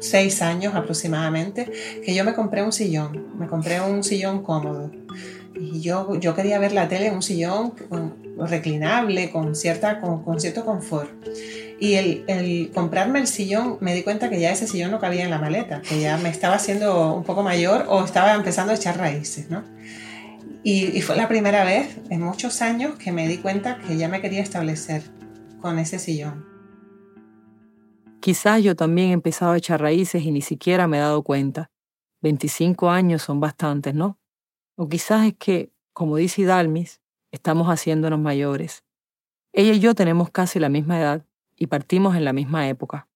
seis 0.00 0.42
años 0.42 0.74
aproximadamente, 0.74 1.70
que 2.04 2.14
yo 2.14 2.24
me 2.24 2.34
compré 2.34 2.62
un 2.62 2.72
sillón, 2.72 3.38
me 3.38 3.46
compré 3.46 3.80
un 3.80 4.02
sillón 4.02 4.42
cómodo. 4.42 4.90
Y 5.54 5.80
yo, 5.80 6.18
yo 6.18 6.34
quería 6.34 6.58
ver 6.58 6.72
la 6.72 6.88
tele 6.88 7.08
en 7.08 7.14
un 7.14 7.22
sillón 7.22 7.74
reclinable, 8.38 9.30
con, 9.30 9.54
cierta, 9.54 10.00
con, 10.00 10.40
cierto 10.40 10.64
confort. 10.64 11.10
Y 11.78 11.94
el, 11.94 12.70
comprarme 12.74 13.20
el 13.20 13.26
sillón, 13.26 13.78
me 13.80 13.94
di 13.94 14.02
cuenta 14.02 14.30
que 14.30 14.40
ya 14.40 14.50
ese 14.52 14.66
sillón 14.66 14.90
no 14.90 15.00
cabía 15.00 15.24
en 15.24 15.30
la 15.30 15.38
maleta, 15.38 15.82
que 15.82 16.00
ya 16.00 16.16
me 16.18 16.28
estaba 16.28 16.54
haciendo 16.54 17.14
un 17.14 17.24
poco 17.24 17.42
mayor 17.42 17.86
o 17.88 18.04
estaba 18.04 18.34
empezando 18.34 18.72
a 18.72 18.76
echar 18.76 18.98
raíces, 18.98 19.50
¿no? 19.50 19.64
Y, 20.62 21.00
fue 21.00 21.16
la 21.16 21.26
primera 21.26 21.64
vez 21.64 21.96
en 22.10 22.20
muchos 22.20 22.60
años 22.60 22.96
que 22.96 23.12
me 23.12 23.26
di 23.28 23.38
cuenta 23.38 23.78
que 23.78 23.96
ya 23.96 24.08
me 24.08 24.20
quería 24.20 24.42
establecer 24.42 25.02
con 25.60 25.78
ese 25.78 25.98
sillón. 25.98 26.49
Quizás 28.20 28.62
yo 28.62 28.76
también 28.76 29.10
he 29.10 29.12
empezado 29.12 29.52
a 29.52 29.56
echar 29.56 29.80
raíces 29.80 30.22
y 30.22 30.30
ni 30.30 30.42
siquiera 30.42 30.86
me 30.86 30.98
he 30.98 31.00
dado 31.00 31.22
cuenta. 31.22 31.70
25 32.22 32.90
años 32.90 33.22
son 33.22 33.40
bastantes, 33.40 33.94
¿no? 33.94 34.18
O 34.76 34.88
quizás 34.88 35.26
es 35.26 35.34
que, 35.38 35.72
como 35.92 36.16
dice 36.16 36.44
Dalmis, 36.44 37.00
estamos 37.30 37.68
haciéndonos 37.68 38.20
mayores. 38.20 38.84
Ella 39.52 39.72
y 39.72 39.80
yo 39.80 39.94
tenemos 39.94 40.30
casi 40.30 40.58
la 40.58 40.68
misma 40.68 40.98
edad 40.98 41.26
y 41.56 41.66
partimos 41.66 42.14
en 42.16 42.24
la 42.24 42.32
misma 42.32 42.68
época. 42.68 43.08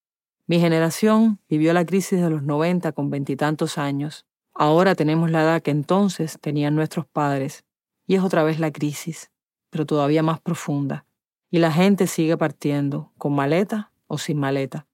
Mi 0.46 0.58
generación 0.58 1.40
vivió 1.48 1.72
la 1.72 1.84
crisis 1.84 2.20
de 2.20 2.30
los 2.30 2.42
90 2.42 2.92
con 2.92 3.10
veintitantos 3.10 3.78
años 3.78 4.26
Ahora 4.56 4.94
tenemos 4.94 5.32
la 5.32 5.42
edad 5.42 5.62
que 5.62 5.72
entonces 5.72 6.38
tenían 6.40 6.76
nuestros 6.76 7.06
padres 7.06 7.64
y 8.06 8.14
es 8.14 8.22
otra 8.22 8.44
vez 8.44 8.60
la 8.60 8.70
crisis, 8.70 9.32
pero 9.68 9.84
todavía 9.84 10.22
más 10.22 10.40
profunda. 10.40 11.06
Y 11.50 11.58
la 11.58 11.72
gente 11.72 12.06
sigue 12.06 12.36
partiendo, 12.36 13.12
con 13.18 13.34
maleta 13.34 13.90
o 14.06 14.16
sin 14.16 14.38
maleta. 14.38 14.86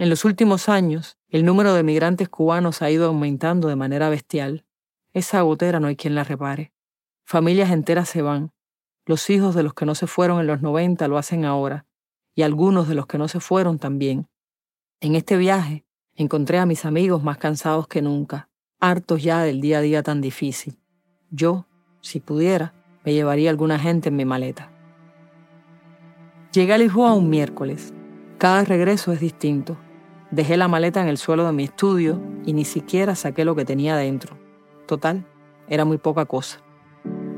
En 0.00 0.08
los 0.08 0.24
últimos 0.24 0.70
años, 0.70 1.18
el 1.28 1.44
número 1.44 1.74
de 1.74 1.82
migrantes 1.82 2.30
cubanos 2.30 2.80
ha 2.80 2.90
ido 2.90 3.06
aumentando 3.06 3.68
de 3.68 3.76
manera 3.76 4.08
bestial. 4.08 4.64
Esa 5.12 5.42
gotera 5.42 5.78
no 5.78 5.88
hay 5.88 5.96
quien 5.96 6.14
la 6.14 6.24
repare. 6.24 6.72
Familias 7.26 7.70
enteras 7.70 8.08
se 8.08 8.22
van. 8.22 8.50
Los 9.04 9.28
hijos 9.28 9.54
de 9.54 9.62
los 9.62 9.74
que 9.74 9.84
no 9.84 9.94
se 9.94 10.06
fueron 10.06 10.40
en 10.40 10.46
los 10.46 10.62
90 10.62 11.06
lo 11.06 11.18
hacen 11.18 11.44
ahora, 11.44 11.84
y 12.34 12.40
algunos 12.40 12.88
de 12.88 12.94
los 12.94 13.06
que 13.06 13.18
no 13.18 13.28
se 13.28 13.40
fueron 13.40 13.78
también. 13.78 14.26
En 15.00 15.16
este 15.16 15.36
viaje 15.36 15.84
encontré 16.14 16.56
a 16.56 16.64
mis 16.64 16.86
amigos 16.86 17.22
más 17.22 17.36
cansados 17.36 17.86
que 17.86 18.00
nunca, 18.00 18.48
hartos 18.80 19.22
ya 19.22 19.42
del 19.42 19.60
día 19.60 19.80
a 19.80 19.82
día 19.82 20.02
tan 20.02 20.22
difícil. 20.22 20.78
Yo, 21.30 21.66
si 22.00 22.20
pudiera, 22.20 22.72
me 23.04 23.12
llevaría 23.12 23.50
alguna 23.50 23.78
gente 23.78 24.08
en 24.08 24.16
mi 24.16 24.24
maleta. 24.24 24.72
Llegué 26.54 26.72
a 26.72 26.78
Lisboa 26.78 27.12
un 27.12 27.28
miércoles. 27.28 27.92
Cada 28.38 28.64
regreso 28.64 29.12
es 29.12 29.20
distinto. 29.20 29.76
Dejé 30.30 30.56
la 30.56 30.68
maleta 30.68 31.00
en 31.00 31.08
el 31.08 31.18
suelo 31.18 31.44
de 31.44 31.52
mi 31.52 31.64
estudio 31.64 32.20
y 32.46 32.52
ni 32.52 32.64
siquiera 32.64 33.16
saqué 33.16 33.44
lo 33.44 33.56
que 33.56 33.64
tenía 33.64 33.96
dentro. 33.96 34.36
Total, 34.86 35.24
era 35.68 35.84
muy 35.84 35.98
poca 35.98 36.24
cosa. 36.24 36.60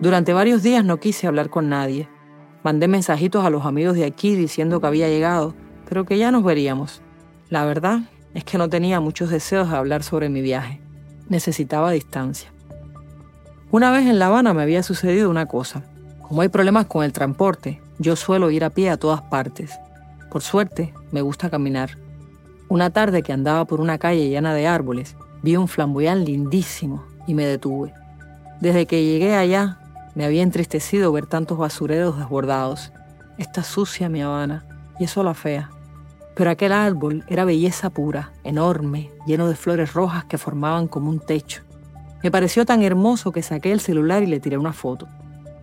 Durante 0.01 0.33
varios 0.33 0.63
días 0.63 0.85
no 0.85 0.99
quise 0.99 1.27
hablar 1.27 1.49
con 1.49 1.69
nadie. 1.69 2.09
Mandé 2.63 2.89
mensajitos 2.89 3.45
a 3.45 3.51
los 3.51 3.65
amigos 3.65 3.95
de 3.95 4.05
aquí 4.05 4.35
diciendo 4.35 4.81
que 4.81 4.87
había 4.87 5.09
llegado, 5.09 5.55
pero 5.89 6.05
que 6.05 6.19
ya 6.19 6.31
nos 6.31 6.45
veríamos. 6.45 7.03
La 7.49 7.65
verdad 7.65 8.01
es 8.35 8.45
que 8.45 8.59
no 8.59 8.69
tenía 8.69 9.01
muchos 9.01 9.31
deseos 9.31 9.71
de 9.71 9.77
hablar 9.77 10.03
sobre 10.03 10.29
mi 10.29 10.43
viaje. 10.43 10.81
Necesitaba 11.29 11.93
distancia. 11.93 12.53
Una 13.71 13.91
vez 13.91 14.07
en 14.07 14.19
La 14.19 14.27
Habana 14.27 14.53
me 14.53 14.63
había 14.63 14.83
sucedido 14.83 15.31
una 15.31 15.47
cosa. 15.47 15.83
Como 16.21 16.43
hay 16.43 16.49
problemas 16.49 16.87
con 16.87 17.05
el 17.05 17.13
transporte, 17.13 17.81
yo 17.99 18.17
suelo 18.17 18.51
ir 18.51 18.65
a 18.65 18.71
pie 18.71 18.91
a 18.91 18.99
todas 18.99 19.23
partes. 19.23 19.73
Por 20.31 20.43
suerte, 20.43 20.93
me 21.11 21.23
gusta 21.23 21.49
caminar. 21.49 21.97
Una 22.73 22.89
tarde 22.89 23.23
que 23.23 23.35
andaba 23.35 23.67
por 23.67 23.83
una 23.83 23.99
calle 23.99 24.31
llena 24.31 24.55
de 24.55 24.67
árboles, 24.67 25.15
vi 25.43 25.57
un 25.57 25.69
flamboyán 25.69 26.25
lindísimo 26.25 27.05
y 27.27 27.35
me 27.35 27.45
detuve. 27.45 27.93
Desde 28.63 28.87
que 28.87 29.05
llegué 29.05 29.35
allá, 29.35 29.79
me 30.15 30.25
había 30.25 30.43
entristecido 30.43 31.13
ver 31.13 31.27
tantos 31.27 31.59
basureros 31.59 32.17
desbordados. 32.17 32.91
Esta 33.37 33.63
sucia 33.63 34.09
mi 34.09 34.23
Habana, 34.23 34.65
y 34.99 35.05
eso 35.05 35.23
la 35.23 35.35
fea. 35.35 35.69
Pero 36.35 36.49
aquel 36.49 36.73
árbol 36.73 37.27
era 37.29 37.45
belleza 37.45 37.91
pura, 37.91 38.33
enorme, 38.43 39.11
lleno 39.27 39.49
de 39.49 39.55
flores 39.55 39.93
rojas 39.93 40.25
que 40.25 40.39
formaban 40.39 40.89
como 40.89 41.11
un 41.11 41.21
techo. 41.21 41.65
Me 42.23 42.31
pareció 42.31 42.65
tan 42.65 42.83
hermoso 42.83 43.33
que 43.33 43.43
saqué 43.43 43.71
el 43.71 43.81
celular 43.81 44.23
y 44.23 44.29
le 44.29 44.41
tiré 44.41 44.57
una 44.57 44.73
foto. 44.73 45.09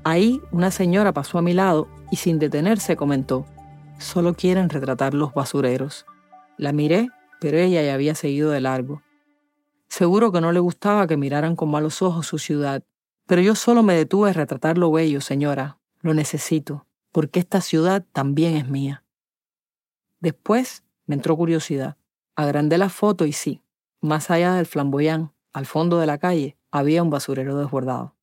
Ahí 0.03 0.43
una 0.51 0.69
señora 0.69 1.11
pasó 1.11 1.39
a 1.39 1.41
mi 1.41 1.53
lado 1.53 1.87
y 2.11 2.17
sin 2.17 2.37
detenerse 2.37 2.95
comentó, 2.95 3.47
solo 3.97 4.35
quieren 4.35 4.69
retratar 4.69 5.15
los 5.15 5.33
basureros. 5.33 6.05
La 6.59 6.73
miré, 6.73 7.07
pero 7.39 7.57
ella 7.57 7.81
ya 7.81 7.93
había 7.93 8.15
seguido 8.15 8.51
de 8.51 8.59
largo. 8.59 9.01
Seguro 9.87 10.33
que 10.33 10.41
no 10.41 10.51
le 10.51 10.59
gustaba 10.59 11.07
que 11.07 11.15
miraran 11.15 11.55
con 11.55 11.71
malos 11.71 12.01
ojos 12.01 12.27
su 12.27 12.37
ciudad, 12.37 12.83
pero 13.27 13.41
yo 13.41 13.55
solo 13.55 13.81
me 13.81 13.93
detuve 13.93 14.31
a 14.31 14.33
retratar 14.33 14.77
lo 14.77 14.91
bello, 14.91 15.21
señora. 15.21 15.79
Lo 16.01 16.13
necesito, 16.13 16.85
porque 17.13 17.39
esta 17.39 17.61
ciudad 17.61 18.05
también 18.11 18.57
es 18.57 18.67
mía. 18.67 19.05
Después 20.19 20.83
me 21.05 21.15
entró 21.15 21.37
curiosidad. 21.37 21.95
Agrandé 22.35 22.77
la 22.77 22.89
foto 22.89 23.25
y 23.25 23.31
sí, 23.31 23.61
más 24.01 24.29
allá 24.29 24.55
del 24.55 24.65
flamboyán, 24.65 25.31
al 25.53 25.65
fondo 25.65 25.97
de 25.97 26.07
la 26.07 26.17
calle, 26.17 26.57
había 26.71 27.03
un 27.03 27.09
basurero 27.09 27.57
desbordado. 27.57 28.17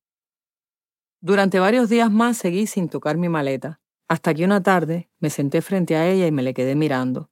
Durante 1.21 1.59
varios 1.59 1.89
días 1.89 2.11
más 2.11 2.37
seguí 2.37 2.67
sin 2.67 2.87
tocar 2.87 3.17
mi 3.17 3.29
maleta, 3.29 3.79
hasta 4.07 4.31
que 4.35 4.45
una 4.45 4.61
tarde 4.61 5.09
me 5.17 5.31
senté 5.31 5.63
frente 5.63 5.95
a 5.95 6.07
ella 6.07 6.27
y 6.27 6.31
me 6.31 6.43
le 6.43 6.53
quedé 6.53 6.75
mirando. 6.75 7.31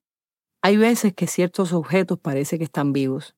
Hay 0.66 0.78
veces 0.78 1.14
que 1.14 1.28
ciertos 1.28 1.74
objetos 1.74 2.18
parece 2.18 2.58
que 2.58 2.64
están 2.64 2.92
vivos. 2.92 3.36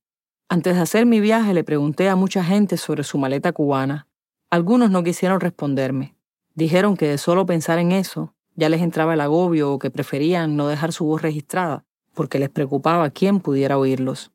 Antes 0.47 0.75
de 0.75 0.81
hacer 0.81 1.05
mi 1.05 1.19
viaje 1.19 1.53
le 1.53 1.65
pregunté 1.65 2.07
a 2.07 2.15
mucha 2.15 2.41
gente 2.41 2.77
sobre 2.77 3.03
su 3.03 3.17
maleta 3.17 3.51
cubana. 3.51 4.07
Algunos 4.49 4.91
no 4.91 5.03
quisieron 5.03 5.41
responderme. 5.41 6.15
Dijeron 6.55 6.95
que 6.95 7.09
de 7.09 7.17
solo 7.17 7.45
pensar 7.45 7.79
en 7.79 7.91
eso 7.91 8.33
ya 8.55 8.69
les 8.69 8.81
entraba 8.81 9.13
el 9.13 9.19
agobio 9.19 9.73
o 9.73 9.77
que 9.77 9.91
preferían 9.91 10.55
no 10.55 10.69
dejar 10.69 10.93
su 10.93 11.03
voz 11.03 11.21
registrada, 11.21 11.83
porque 12.13 12.39
les 12.39 12.49
preocupaba 12.49 13.09
quién 13.09 13.41
pudiera 13.41 13.77
oírlos. 13.77 14.31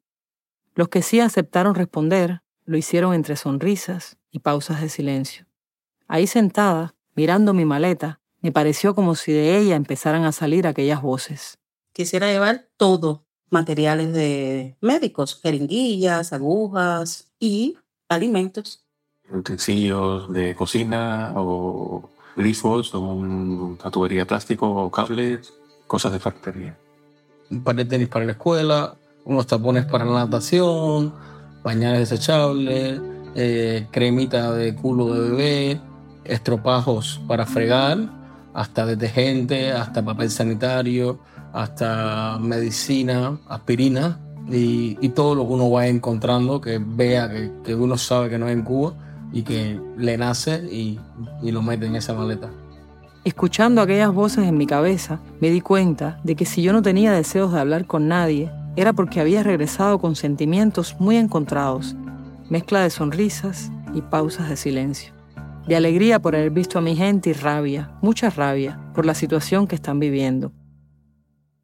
Los 0.74 0.88
que 0.88 1.01
sí 1.01 1.18
aceptaron 1.18 1.74
responder 1.74 2.43
lo 2.66 2.76
hicieron 2.76 3.14
entre 3.14 3.36
sonrisas 3.36 4.18
y 4.30 4.40
pausas 4.40 4.82
de 4.82 4.90
silencio. 4.90 5.47
Ahí 6.09 6.26
sentada, 6.26 6.95
mirando 7.14 7.55
mi 7.55 7.64
maleta, 7.64 8.20
me 8.43 8.53
pareció 8.53 8.95
como 8.95 9.14
si 9.14 9.32
de 9.32 9.57
ella 9.57 9.76
empezaran 9.76 10.24
a 10.24 10.32
salir 10.32 10.66
aquellas 10.66 11.01
voces. 11.01 11.59
Quisiera 11.93 12.28
llevar 12.28 12.68
todo, 12.76 13.26
materiales 13.51 14.12
de 14.14 14.76
médicos, 14.80 15.38
jeringuillas, 15.43 16.32
agujas 16.32 17.30
y 17.38 17.76
alimentos. 18.09 18.84
Utensilios 19.30 20.32
de 20.32 20.55
cocina 20.55 21.32
o 21.36 22.09
grifos, 22.34 22.95
una 22.95 23.90
tubería 23.90 24.20
de 24.20 24.26
plástico 24.26 24.68
o 24.68 24.90
cables, 24.90 25.53
cosas 25.86 26.12
de 26.12 26.18
factoría. 26.18 26.78
Un 27.51 27.62
par 27.62 27.76
de 27.76 27.84
tenis 27.84 28.09
para 28.09 28.24
la 28.24 28.32
escuela, 28.32 28.97
unos 29.24 29.47
tapones 29.47 29.84
para 29.84 30.07
la 30.07 30.24
natación, 30.24 31.12
pañales 31.62 32.09
desechables, 32.09 33.01
eh, 33.34 33.86
cremita 33.90 34.53
de 34.53 34.74
culo 34.74 35.12
de 35.12 35.28
bebé, 35.28 35.80
estropajos 36.24 37.20
para 37.28 37.45
fregar, 37.45 37.99
hasta 38.55 38.86
detergente, 38.86 39.72
hasta 39.72 40.05
papel 40.05 40.30
sanitario, 40.30 41.18
hasta 41.53 42.38
medicina, 42.40 43.38
aspirina 43.48 44.18
y, 44.50 45.09
todo 45.11 45.34
lo 45.34 45.46
que 45.46 45.53
uno 45.53 45.70
va 45.70 45.86
encontrando 45.86 46.61
que 46.61 46.80
vea 46.84 47.30
que, 47.30 47.50
que 47.64 47.74
uno 47.74 47.96
sabe 47.98 48.30
que 48.30 48.38
no 48.38 48.48
es 48.48 48.55
en 48.55 48.62
Cuba 48.62 48.94
y 49.32 49.42
que 49.42 49.80
le 49.96 50.16
nace 50.16 50.64
y, 50.70 50.98
y 51.42 51.50
lo 51.50 51.62
mete 51.62 51.86
en 51.86 51.96
esa 51.96 52.14
maleta. 52.14 52.50
Escuchando 53.24 53.80
aquellas 53.80 54.12
voces 54.12 54.48
en 54.48 54.57
mi 54.57 54.66
cabeza, 54.66 55.20
me 55.40 55.50
di 55.50 55.61
cuenta 55.61 56.18
de 56.24 56.34
que 56.34 56.44
si 56.44 56.62
yo 56.62 56.72
no 56.72 56.82
tenía 56.82 57.12
deseos 57.12 57.53
de 57.53 57.61
hablar 57.61 57.86
con 57.86 58.09
nadie, 58.09 58.50
era 58.74 58.92
porque 58.92 59.20
había 59.20 59.42
regresado 59.42 59.98
con 59.98 60.16
sentimientos 60.16 60.96
muy 60.98 61.16
encontrados, 61.16 61.94
mezcla 62.48 62.80
de 62.80 62.90
sonrisas 62.90 63.70
y 63.94 64.00
pausas 64.00 64.48
de 64.48 64.57
silencio, 64.57 65.12
de 65.68 65.76
alegría 65.76 66.20
por 66.20 66.34
haber 66.34 66.50
visto 66.50 66.78
a 66.78 66.82
mi 66.82 66.96
gente 66.96 67.30
y 67.30 67.32
rabia, 67.34 67.92
mucha 68.00 68.28
rabia, 68.30 68.80
por 68.94 69.07
la 69.07 69.14
situación 69.14 69.66
que 69.66 69.76
están 69.76 70.00
viviendo. 70.00 70.53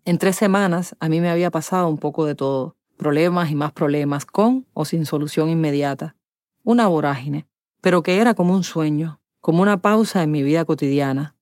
En 0.09 0.17
tres 0.17 0.37
semanas 0.37 0.97
a 1.01 1.11
mí 1.11 1.21
me 1.21 1.29
había 1.29 1.51
pasado 1.51 1.87
un 1.87 1.99
poco 1.99 2.25
de 2.25 2.35
todo, 2.35 2.77
problemas 2.97 3.51
y 3.51 3.55
más 3.55 3.73
problemas, 3.73 4.25
con 4.25 4.65
o 4.73 4.87
sin 4.87 5.05
solución 5.05 5.51
inmediata, 5.51 6.17
una 6.65 6.87
vorágine, 6.87 7.47
pero 7.83 8.03
que 8.03 8.17
era 8.17 8.33
como 8.33 8.55
un 8.55 8.65
sueño, 8.65 9.21
como 9.43 9.61
una 9.61 9.83
pausa 9.83 10.23
en 10.23 10.31
mi 10.31 10.43
vida 10.43 10.65
cotidiana. 10.65 11.37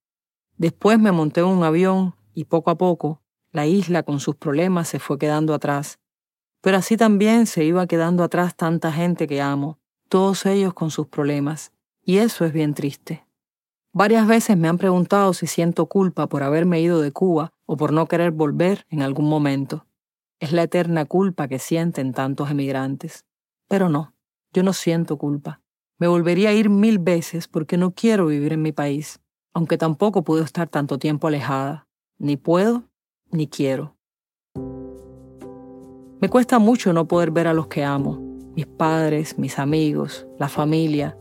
Después 0.56 0.98
me 0.98 1.12
monté 1.12 1.42
en 1.42 1.46
un 1.46 1.62
avión 1.62 2.16
y 2.34 2.46
poco 2.46 2.72
a 2.72 2.74
poco 2.76 3.22
la 3.52 3.66
isla 3.66 4.02
con 4.02 4.18
sus 4.18 4.34
problemas 4.34 4.88
se 4.88 4.98
fue 4.98 5.16
quedando 5.16 5.54
atrás. 5.54 6.00
Pero 6.60 6.78
así 6.78 6.96
también 6.96 7.46
se 7.46 7.62
iba 7.62 7.86
quedando 7.86 8.24
atrás 8.24 8.56
tanta 8.56 8.90
gente 8.90 9.28
que 9.28 9.40
amo, 9.40 9.78
todos 10.08 10.44
ellos 10.44 10.74
con 10.74 10.90
sus 10.90 11.06
problemas, 11.06 11.70
y 12.02 12.18
eso 12.18 12.44
es 12.44 12.52
bien 12.52 12.74
triste. 12.74 13.28
Varias 13.92 14.26
veces 14.26 14.56
me 14.56 14.66
han 14.66 14.76
preguntado 14.76 15.34
si 15.34 15.46
siento 15.46 15.86
culpa 15.86 16.26
por 16.26 16.42
haberme 16.42 16.80
ido 16.80 17.00
de 17.00 17.12
Cuba 17.12 17.52
o 17.66 17.76
por 17.76 17.92
no 17.92 18.06
querer 18.06 18.30
volver 18.30 18.86
en 18.88 19.02
algún 19.02 19.28
momento. 19.28 19.86
Es 20.40 20.52
la 20.52 20.62
eterna 20.62 21.04
culpa 21.04 21.48
que 21.48 21.58
sienten 21.58 22.12
tantos 22.12 22.50
emigrantes. 22.50 23.24
Pero 23.68 23.88
no, 23.88 24.14
yo 24.52 24.62
no 24.62 24.72
siento 24.72 25.18
culpa. 25.18 25.60
Me 25.98 26.06
volvería 26.08 26.50
a 26.50 26.52
ir 26.52 26.70
mil 26.70 26.98
veces 26.98 27.48
porque 27.48 27.76
no 27.76 27.92
quiero 27.92 28.26
vivir 28.26 28.52
en 28.52 28.62
mi 28.62 28.72
país, 28.72 29.20
aunque 29.52 29.78
tampoco 29.78 30.22
puedo 30.22 30.44
estar 30.44 30.68
tanto 30.68 30.98
tiempo 30.98 31.26
alejada. 31.26 31.88
Ni 32.18 32.36
puedo, 32.36 32.84
ni 33.30 33.48
quiero. 33.48 33.96
Me 36.20 36.28
cuesta 36.30 36.58
mucho 36.58 36.92
no 36.92 37.06
poder 37.06 37.30
ver 37.30 37.46
a 37.46 37.54
los 37.54 37.66
que 37.66 37.84
amo, 37.84 38.18
mis 38.54 38.66
padres, 38.66 39.38
mis 39.38 39.58
amigos, 39.58 40.26
la 40.38 40.48
familia, 40.48 41.16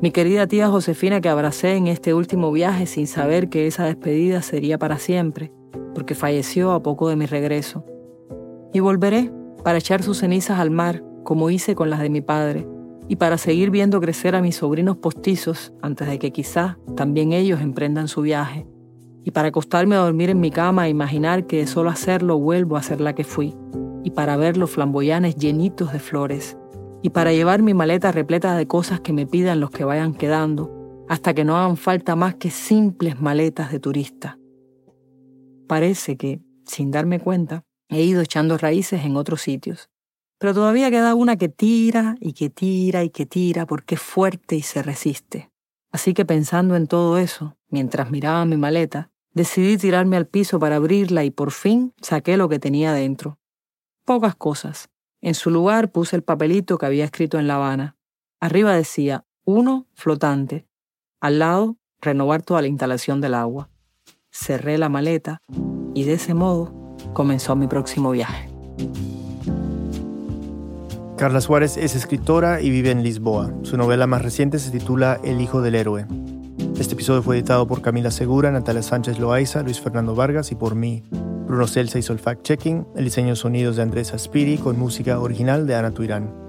mi 0.00 0.12
querida 0.12 0.46
tía 0.46 0.68
Josefina 0.68 1.20
que 1.20 1.28
abracé 1.28 1.74
en 1.74 1.88
este 1.88 2.14
último 2.14 2.52
viaje 2.52 2.86
sin 2.86 3.08
saber 3.08 3.48
que 3.48 3.66
esa 3.66 3.84
despedida 3.84 4.42
sería 4.42 4.78
para 4.78 4.96
siempre, 4.96 5.50
porque 5.94 6.14
falleció 6.14 6.72
a 6.72 6.82
poco 6.82 7.08
de 7.08 7.16
mi 7.16 7.26
regreso. 7.26 7.84
Y 8.72 8.80
volveré 8.80 9.32
para 9.64 9.78
echar 9.78 10.02
sus 10.02 10.18
cenizas 10.18 10.58
al 10.58 10.70
mar, 10.70 11.02
como 11.24 11.50
hice 11.50 11.74
con 11.74 11.90
las 11.90 12.00
de 12.00 12.10
mi 12.10 12.20
padre, 12.20 12.66
y 13.08 13.16
para 13.16 13.38
seguir 13.38 13.70
viendo 13.70 14.00
crecer 14.00 14.34
a 14.34 14.42
mis 14.42 14.56
sobrinos 14.56 14.98
postizos 14.98 15.72
antes 15.82 16.08
de 16.08 16.18
que 16.18 16.30
quizá 16.30 16.78
también 16.94 17.32
ellos 17.32 17.60
emprendan 17.60 18.08
su 18.08 18.22
viaje, 18.22 18.66
y 19.24 19.30
para 19.30 19.48
acostarme 19.48 19.96
a 19.96 20.00
dormir 20.00 20.30
en 20.30 20.40
mi 20.40 20.50
cama 20.50 20.86
e 20.86 20.90
imaginar 20.90 21.46
que 21.46 21.58
de 21.58 21.66
solo 21.66 21.90
hacerlo 21.90 22.38
vuelvo 22.38 22.76
a 22.76 22.82
ser 22.82 23.00
la 23.00 23.14
que 23.14 23.24
fui, 23.24 23.54
y 24.04 24.10
para 24.10 24.36
ver 24.36 24.56
los 24.56 24.70
flamboyanes 24.70 25.36
llenitos 25.36 25.92
de 25.92 25.98
flores, 25.98 26.56
y 27.02 27.10
para 27.10 27.32
llevar 27.32 27.62
mi 27.62 27.74
maleta 27.74 28.12
repleta 28.12 28.56
de 28.56 28.66
cosas 28.66 29.00
que 29.00 29.12
me 29.12 29.26
pidan 29.26 29.60
los 29.60 29.70
que 29.70 29.84
vayan 29.84 30.14
quedando, 30.14 31.04
hasta 31.08 31.34
que 31.34 31.44
no 31.44 31.56
hagan 31.56 31.76
falta 31.76 32.16
más 32.16 32.34
que 32.34 32.50
simples 32.50 33.20
maletas 33.20 33.72
de 33.72 33.80
turista. 33.80 34.38
Parece 35.68 36.16
que, 36.16 36.40
sin 36.64 36.90
darme 36.90 37.20
cuenta, 37.20 37.64
he 37.90 38.02
ido 38.02 38.22
echando 38.22 38.56
raíces 38.56 39.04
en 39.04 39.16
otros 39.16 39.42
sitios, 39.42 39.90
pero 40.38 40.54
todavía 40.54 40.90
queda 40.90 41.14
una 41.14 41.36
que 41.36 41.48
tira 41.48 42.16
y 42.20 42.32
que 42.32 42.48
tira 42.48 43.04
y 43.04 43.10
que 43.10 43.26
tira 43.26 43.66
porque 43.66 43.96
es 43.96 44.00
fuerte 44.00 44.56
y 44.56 44.62
se 44.62 44.82
resiste. 44.82 45.50
Así 45.92 46.14
que 46.14 46.24
pensando 46.24 46.74
en 46.74 46.86
todo 46.86 47.18
eso, 47.18 47.56
mientras 47.68 48.10
miraba 48.10 48.44
mi 48.46 48.56
maleta, 48.56 49.10
decidí 49.32 49.76
tirarme 49.76 50.16
al 50.16 50.26
piso 50.26 50.58
para 50.58 50.76
abrirla 50.76 51.24
y 51.24 51.30
por 51.30 51.50
fin 51.50 51.92
saqué 52.00 52.36
lo 52.36 52.48
que 52.48 52.58
tenía 52.58 52.92
dentro. 52.92 53.38
Pocas 54.04 54.34
cosas. 54.36 54.88
En 55.20 55.34
su 55.34 55.50
lugar 55.50 55.90
puse 55.92 56.16
el 56.16 56.22
papelito 56.22 56.78
que 56.78 56.86
había 56.86 57.04
escrito 57.04 57.38
en 57.38 57.46
La 57.46 57.56
Habana. 57.56 57.96
Arriba 58.40 58.74
decía, 58.74 59.26
uno 59.44 59.86
flotante. 59.92 60.66
Al 61.20 61.40
lado, 61.40 61.76
renovar 62.00 62.42
toda 62.42 62.62
la 62.62 62.68
instalación 62.68 63.20
del 63.20 63.34
agua. 63.34 63.68
Cerré 64.30 64.78
la 64.78 64.88
maleta 64.88 65.42
y 65.94 66.04
de 66.04 66.14
ese 66.14 66.34
modo 66.34 66.96
comenzó 67.12 67.56
mi 67.56 67.66
próximo 67.66 68.10
viaje. 68.10 68.48
Carla 71.16 71.40
Suárez 71.40 71.76
es 71.76 71.96
escritora 71.96 72.60
y 72.60 72.70
vive 72.70 72.90
en 72.90 73.02
Lisboa. 73.02 73.52
Su 73.62 73.76
novela 73.76 74.06
más 74.06 74.22
reciente 74.22 74.58
se 74.58 74.70
titula 74.70 75.18
El 75.24 75.40
hijo 75.40 75.62
del 75.62 75.74
héroe. 75.74 76.06
Este 76.78 76.94
episodio 76.94 77.22
fue 77.22 77.36
editado 77.36 77.66
por 77.66 77.82
Camila 77.82 78.12
Segura, 78.12 78.52
Natalia 78.52 78.82
Sánchez 78.82 79.18
Loaiza, 79.18 79.62
Luis 79.62 79.80
Fernando 79.80 80.14
Vargas 80.14 80.52
y 80.52 80.54
por 80.54 80.76
mí. 80.76 81.02
Bruno 81.10 81.66
Celsa 81.66 81.98
hizo 81.98 82.12
el 82.12 82.20
fact-checking, 82.20 82.86
el 82.94 83.04
diseño 83.04 83.30
de 83.30 83.36
sonidos 83.36 83.76
de 83.76 83.82
Andrés 83.82 84.12
Aspiri 84.12 84.58
con 84.58 84.78
música 84.78 85.18
original 85.18 85.66
de 85.66 85.74
Ana 85.74 85.90
Tuirán. 85.90 86.47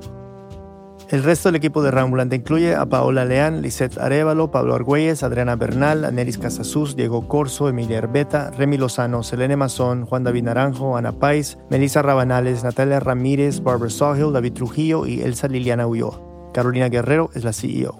El 1.09 1.23
resto 1.23 1.49
del 1.49 1.55
equipo 1.55 1.81
de 1.81 1.89
Rambulante 1.89 2.35
incluye 2.35 2.75
a 2.75 2.85
Paola 2.85 3.25
Leán, 3.25 3.63
Lisette 3.63 3.97
Arevalo, 3.97 4.51
Pablo 4.51 4.75
Argüelles, 4.75 5.23
Adriana 5.23 5.55
Bernal, 5.55 6.05
Anelis 6.05 6.37
Casasus, 6.37 6.95
Diego 6.95 7.27
Corso, 7.27 7.67
Emilia 7.67 7.97
Herbeta, 7.97 8.51
Remy 8.51 8.77
Lozano, 8.77 9.23
Selene 9.23 9.55
Mazón, 9.55 10.05
Juan 10.05 10.23
David 10.23 10.43
Naranjo, 10.43 10.97
Ana 10.97 11.13
Pais, 11.13 11.57
Melissa 11.71 12.03
Rabanales, 12.03 12.63
Natalia 12.63 12.99
Ramírez, 12.99 13.63
Barbara 13.63 13.89
Sawhill, 13.89 14.31
David 14.31 14.53
Trujillo 14.53 15.07
y 15.07 15.21
Elsa 15.21 15.47
Liliana 15.47 15.87
Ulloa. 15.87 16.21
Carolina 16.53 16.89
Guerrero 16.89 17.31
es 17.33 17.43
la 17.43 17.53
CEO. 17.53 17.99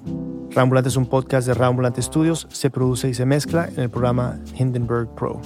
Rambulante 0.52 0.90
es 0.90 0.96
un 0.96 1.08
podcast 1.08 1.48
de 1.48 1.56
Rambulante 1.56 2.04
Studios, 2.04 2.48
se 2.52 2.70
produce 2.70 3.10
y 3.10 3.16
se 3.16 3.26
mezcla 3.26 3.70
en 3.70 3.80
el 3.80 3.90
programa 3.90 4.40
Hindenburg 4.56 5.16
Pro. 5.16 5.42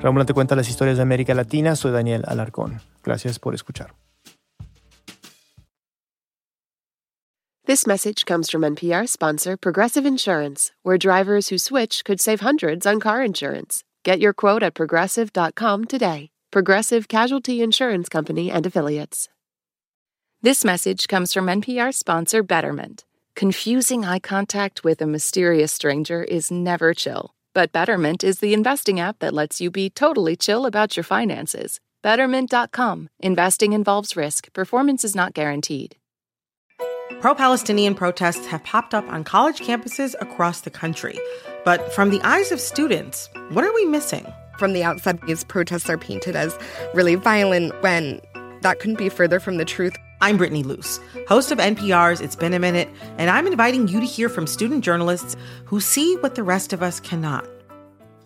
Rambulante 0.00 0.32
cuenta 0.32 0.56
las 0.56 0.70
historias 0.70 0.96
de 0.96 1.02
América 1.02 1.34
Latina, 1.34 1.76
soy 1.76 1.92
Daniel 1.92 2.24
Alarcón. 2.26 2.80
Gracias 3.02 3.38
por 3.38 3.54
escuchar. 3.54 4.03
This 7.66 7.86
message 7.86 8.26
comes 8.26 8.50
from 8.50 8.60
NPR 8.60 9.08
sponsor 9.08 9.56
Progressive 9.56 10.04
Insurance, 10.04 10.72
where 10.82 10.98
drivers 10.98 11.48
who 11.48 11.56
switch 11.56 12.04
could 12.04 12.20
save 12.20 12.40
hundreds 12.40 12.84
on 12.84 13.00
car 13.00 13.24
insurance. 13.24 13.84
Get 14.02 14.20
your 14.20 14.34
quote 14.34 14.62
at 14.62 14.74
progressive.com 14.74 15.86
today. 15.86 16.28
Progressive 16.50 17.08
Casualty 17.08 17.62
Insurance 17.62 18.10
Company 18.10 18.50
and 18.50 18.66
Affiliates. 18.66 19.30
This 20.42 20.62
message 20.62 21.08
comes 21.08 21.32
from 21.32 21.46
NPR 21.46 21.94
sponsor 21.94 22.42
Betterment. 22.42 23.06
Confusing 23.34 24.04
eye 24.04 24.18
contact 24.18 24.84
with 24.84 25.00
a 25.00 25.06
mysterious 25.06 25.72
stranger 25.72 26.22
is 26.22 26.50
never 26.50 26.92
chill, 26.92 27.34
but 27.54 27.72
Betterment 27.72 28.22
is 28.22 28.40
the 28.40 28.52
investing 28.52 29.00
app 29.00 29.20
that 29.20 29.32
lets 29.32 29.62
you 29.62 29.70
be 29.70 29.88
totally 29.88 30.36
chill 30.36 30.66
about 30.66 30.98
your 30.98 31.04
finances. 31.04 31.80
Betterment.com. 32.02 33.08
Investing 33.20 33.72
involves 33.72 34.16
risk, 34.16 34.52
performance 34.52 35.02
is 35.02 35.16
not 35.16 35.32
guaranteed. 35.32 35.96
Pro 37.20 37.34
Palestinian 37.34 37.94
protests 37.94 38.46
have 38.46 38.64
popped 38.64 38.94
up 38.94 39.06
on 39.10 39.24
college 39.24 39.60
campuses 39.60 40.14
across 40.20 40.62
the 40.62 40.70
country. 40.70 41.18
But 41.64 41.92
from 41.92 42.10
the 42.10 42.20
eyes 42.22 42.50
of 42.50 42.60
students, 42.60 43.28
what 43.50 43.64
are 43.64 43.74
we 43.74 43.84
missing? 43.84 44.26
From 44.58 44.72
the 44.72 44.82
outside, 44.84 45.20
these 45.26 45.44
protests 45.44 45.90
are 45.90 45.98
painted 45.98 46.34
as 46.34 46.58
really 46.94 47.14
violent 47.14 47.74
when 47.82 48.20
that 48.62 48.78
couldn't 48.78 48.98
be 48.98 49.08
further 49.08 49.38
from 49.38 49.58
the 49.58 49.64
truth. 49.64 49.94
I'm 50.22 50.38
Brittany 50.38 50.62
Luce, 50.62 50.98
host 51.28 51.52
of 51.52 51.58
NPR's 51.58 52.22
It's 52.22 52.36
Been 52.36 52.54
a 52.54 52.58
Minute, 52.58 52.88
and 53.18 53.28
I'm 53.28 53.46
inviting 53.46 53.88
you 53.88 54.00
to 54.00 54.06
hear 54.06 54.30
from 54.30 54.46
student 54.46 54.82
journalists 54.82 55.36
who 55.66 55.80
see 55.80 56.16
what 56.16 56.34
the 56.36 56.42
rest 56.42 56.72
of 56.72 56.82
us 56.82 57.00
cannot. 57.00 57.46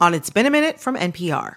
On 0.00 0.14
It's 0.14 0.30
Been 0.30 0.46
a 0.46 0.50
Minute 0.50 0.78
from 0.78 0.96
NPR. 0.96 1.56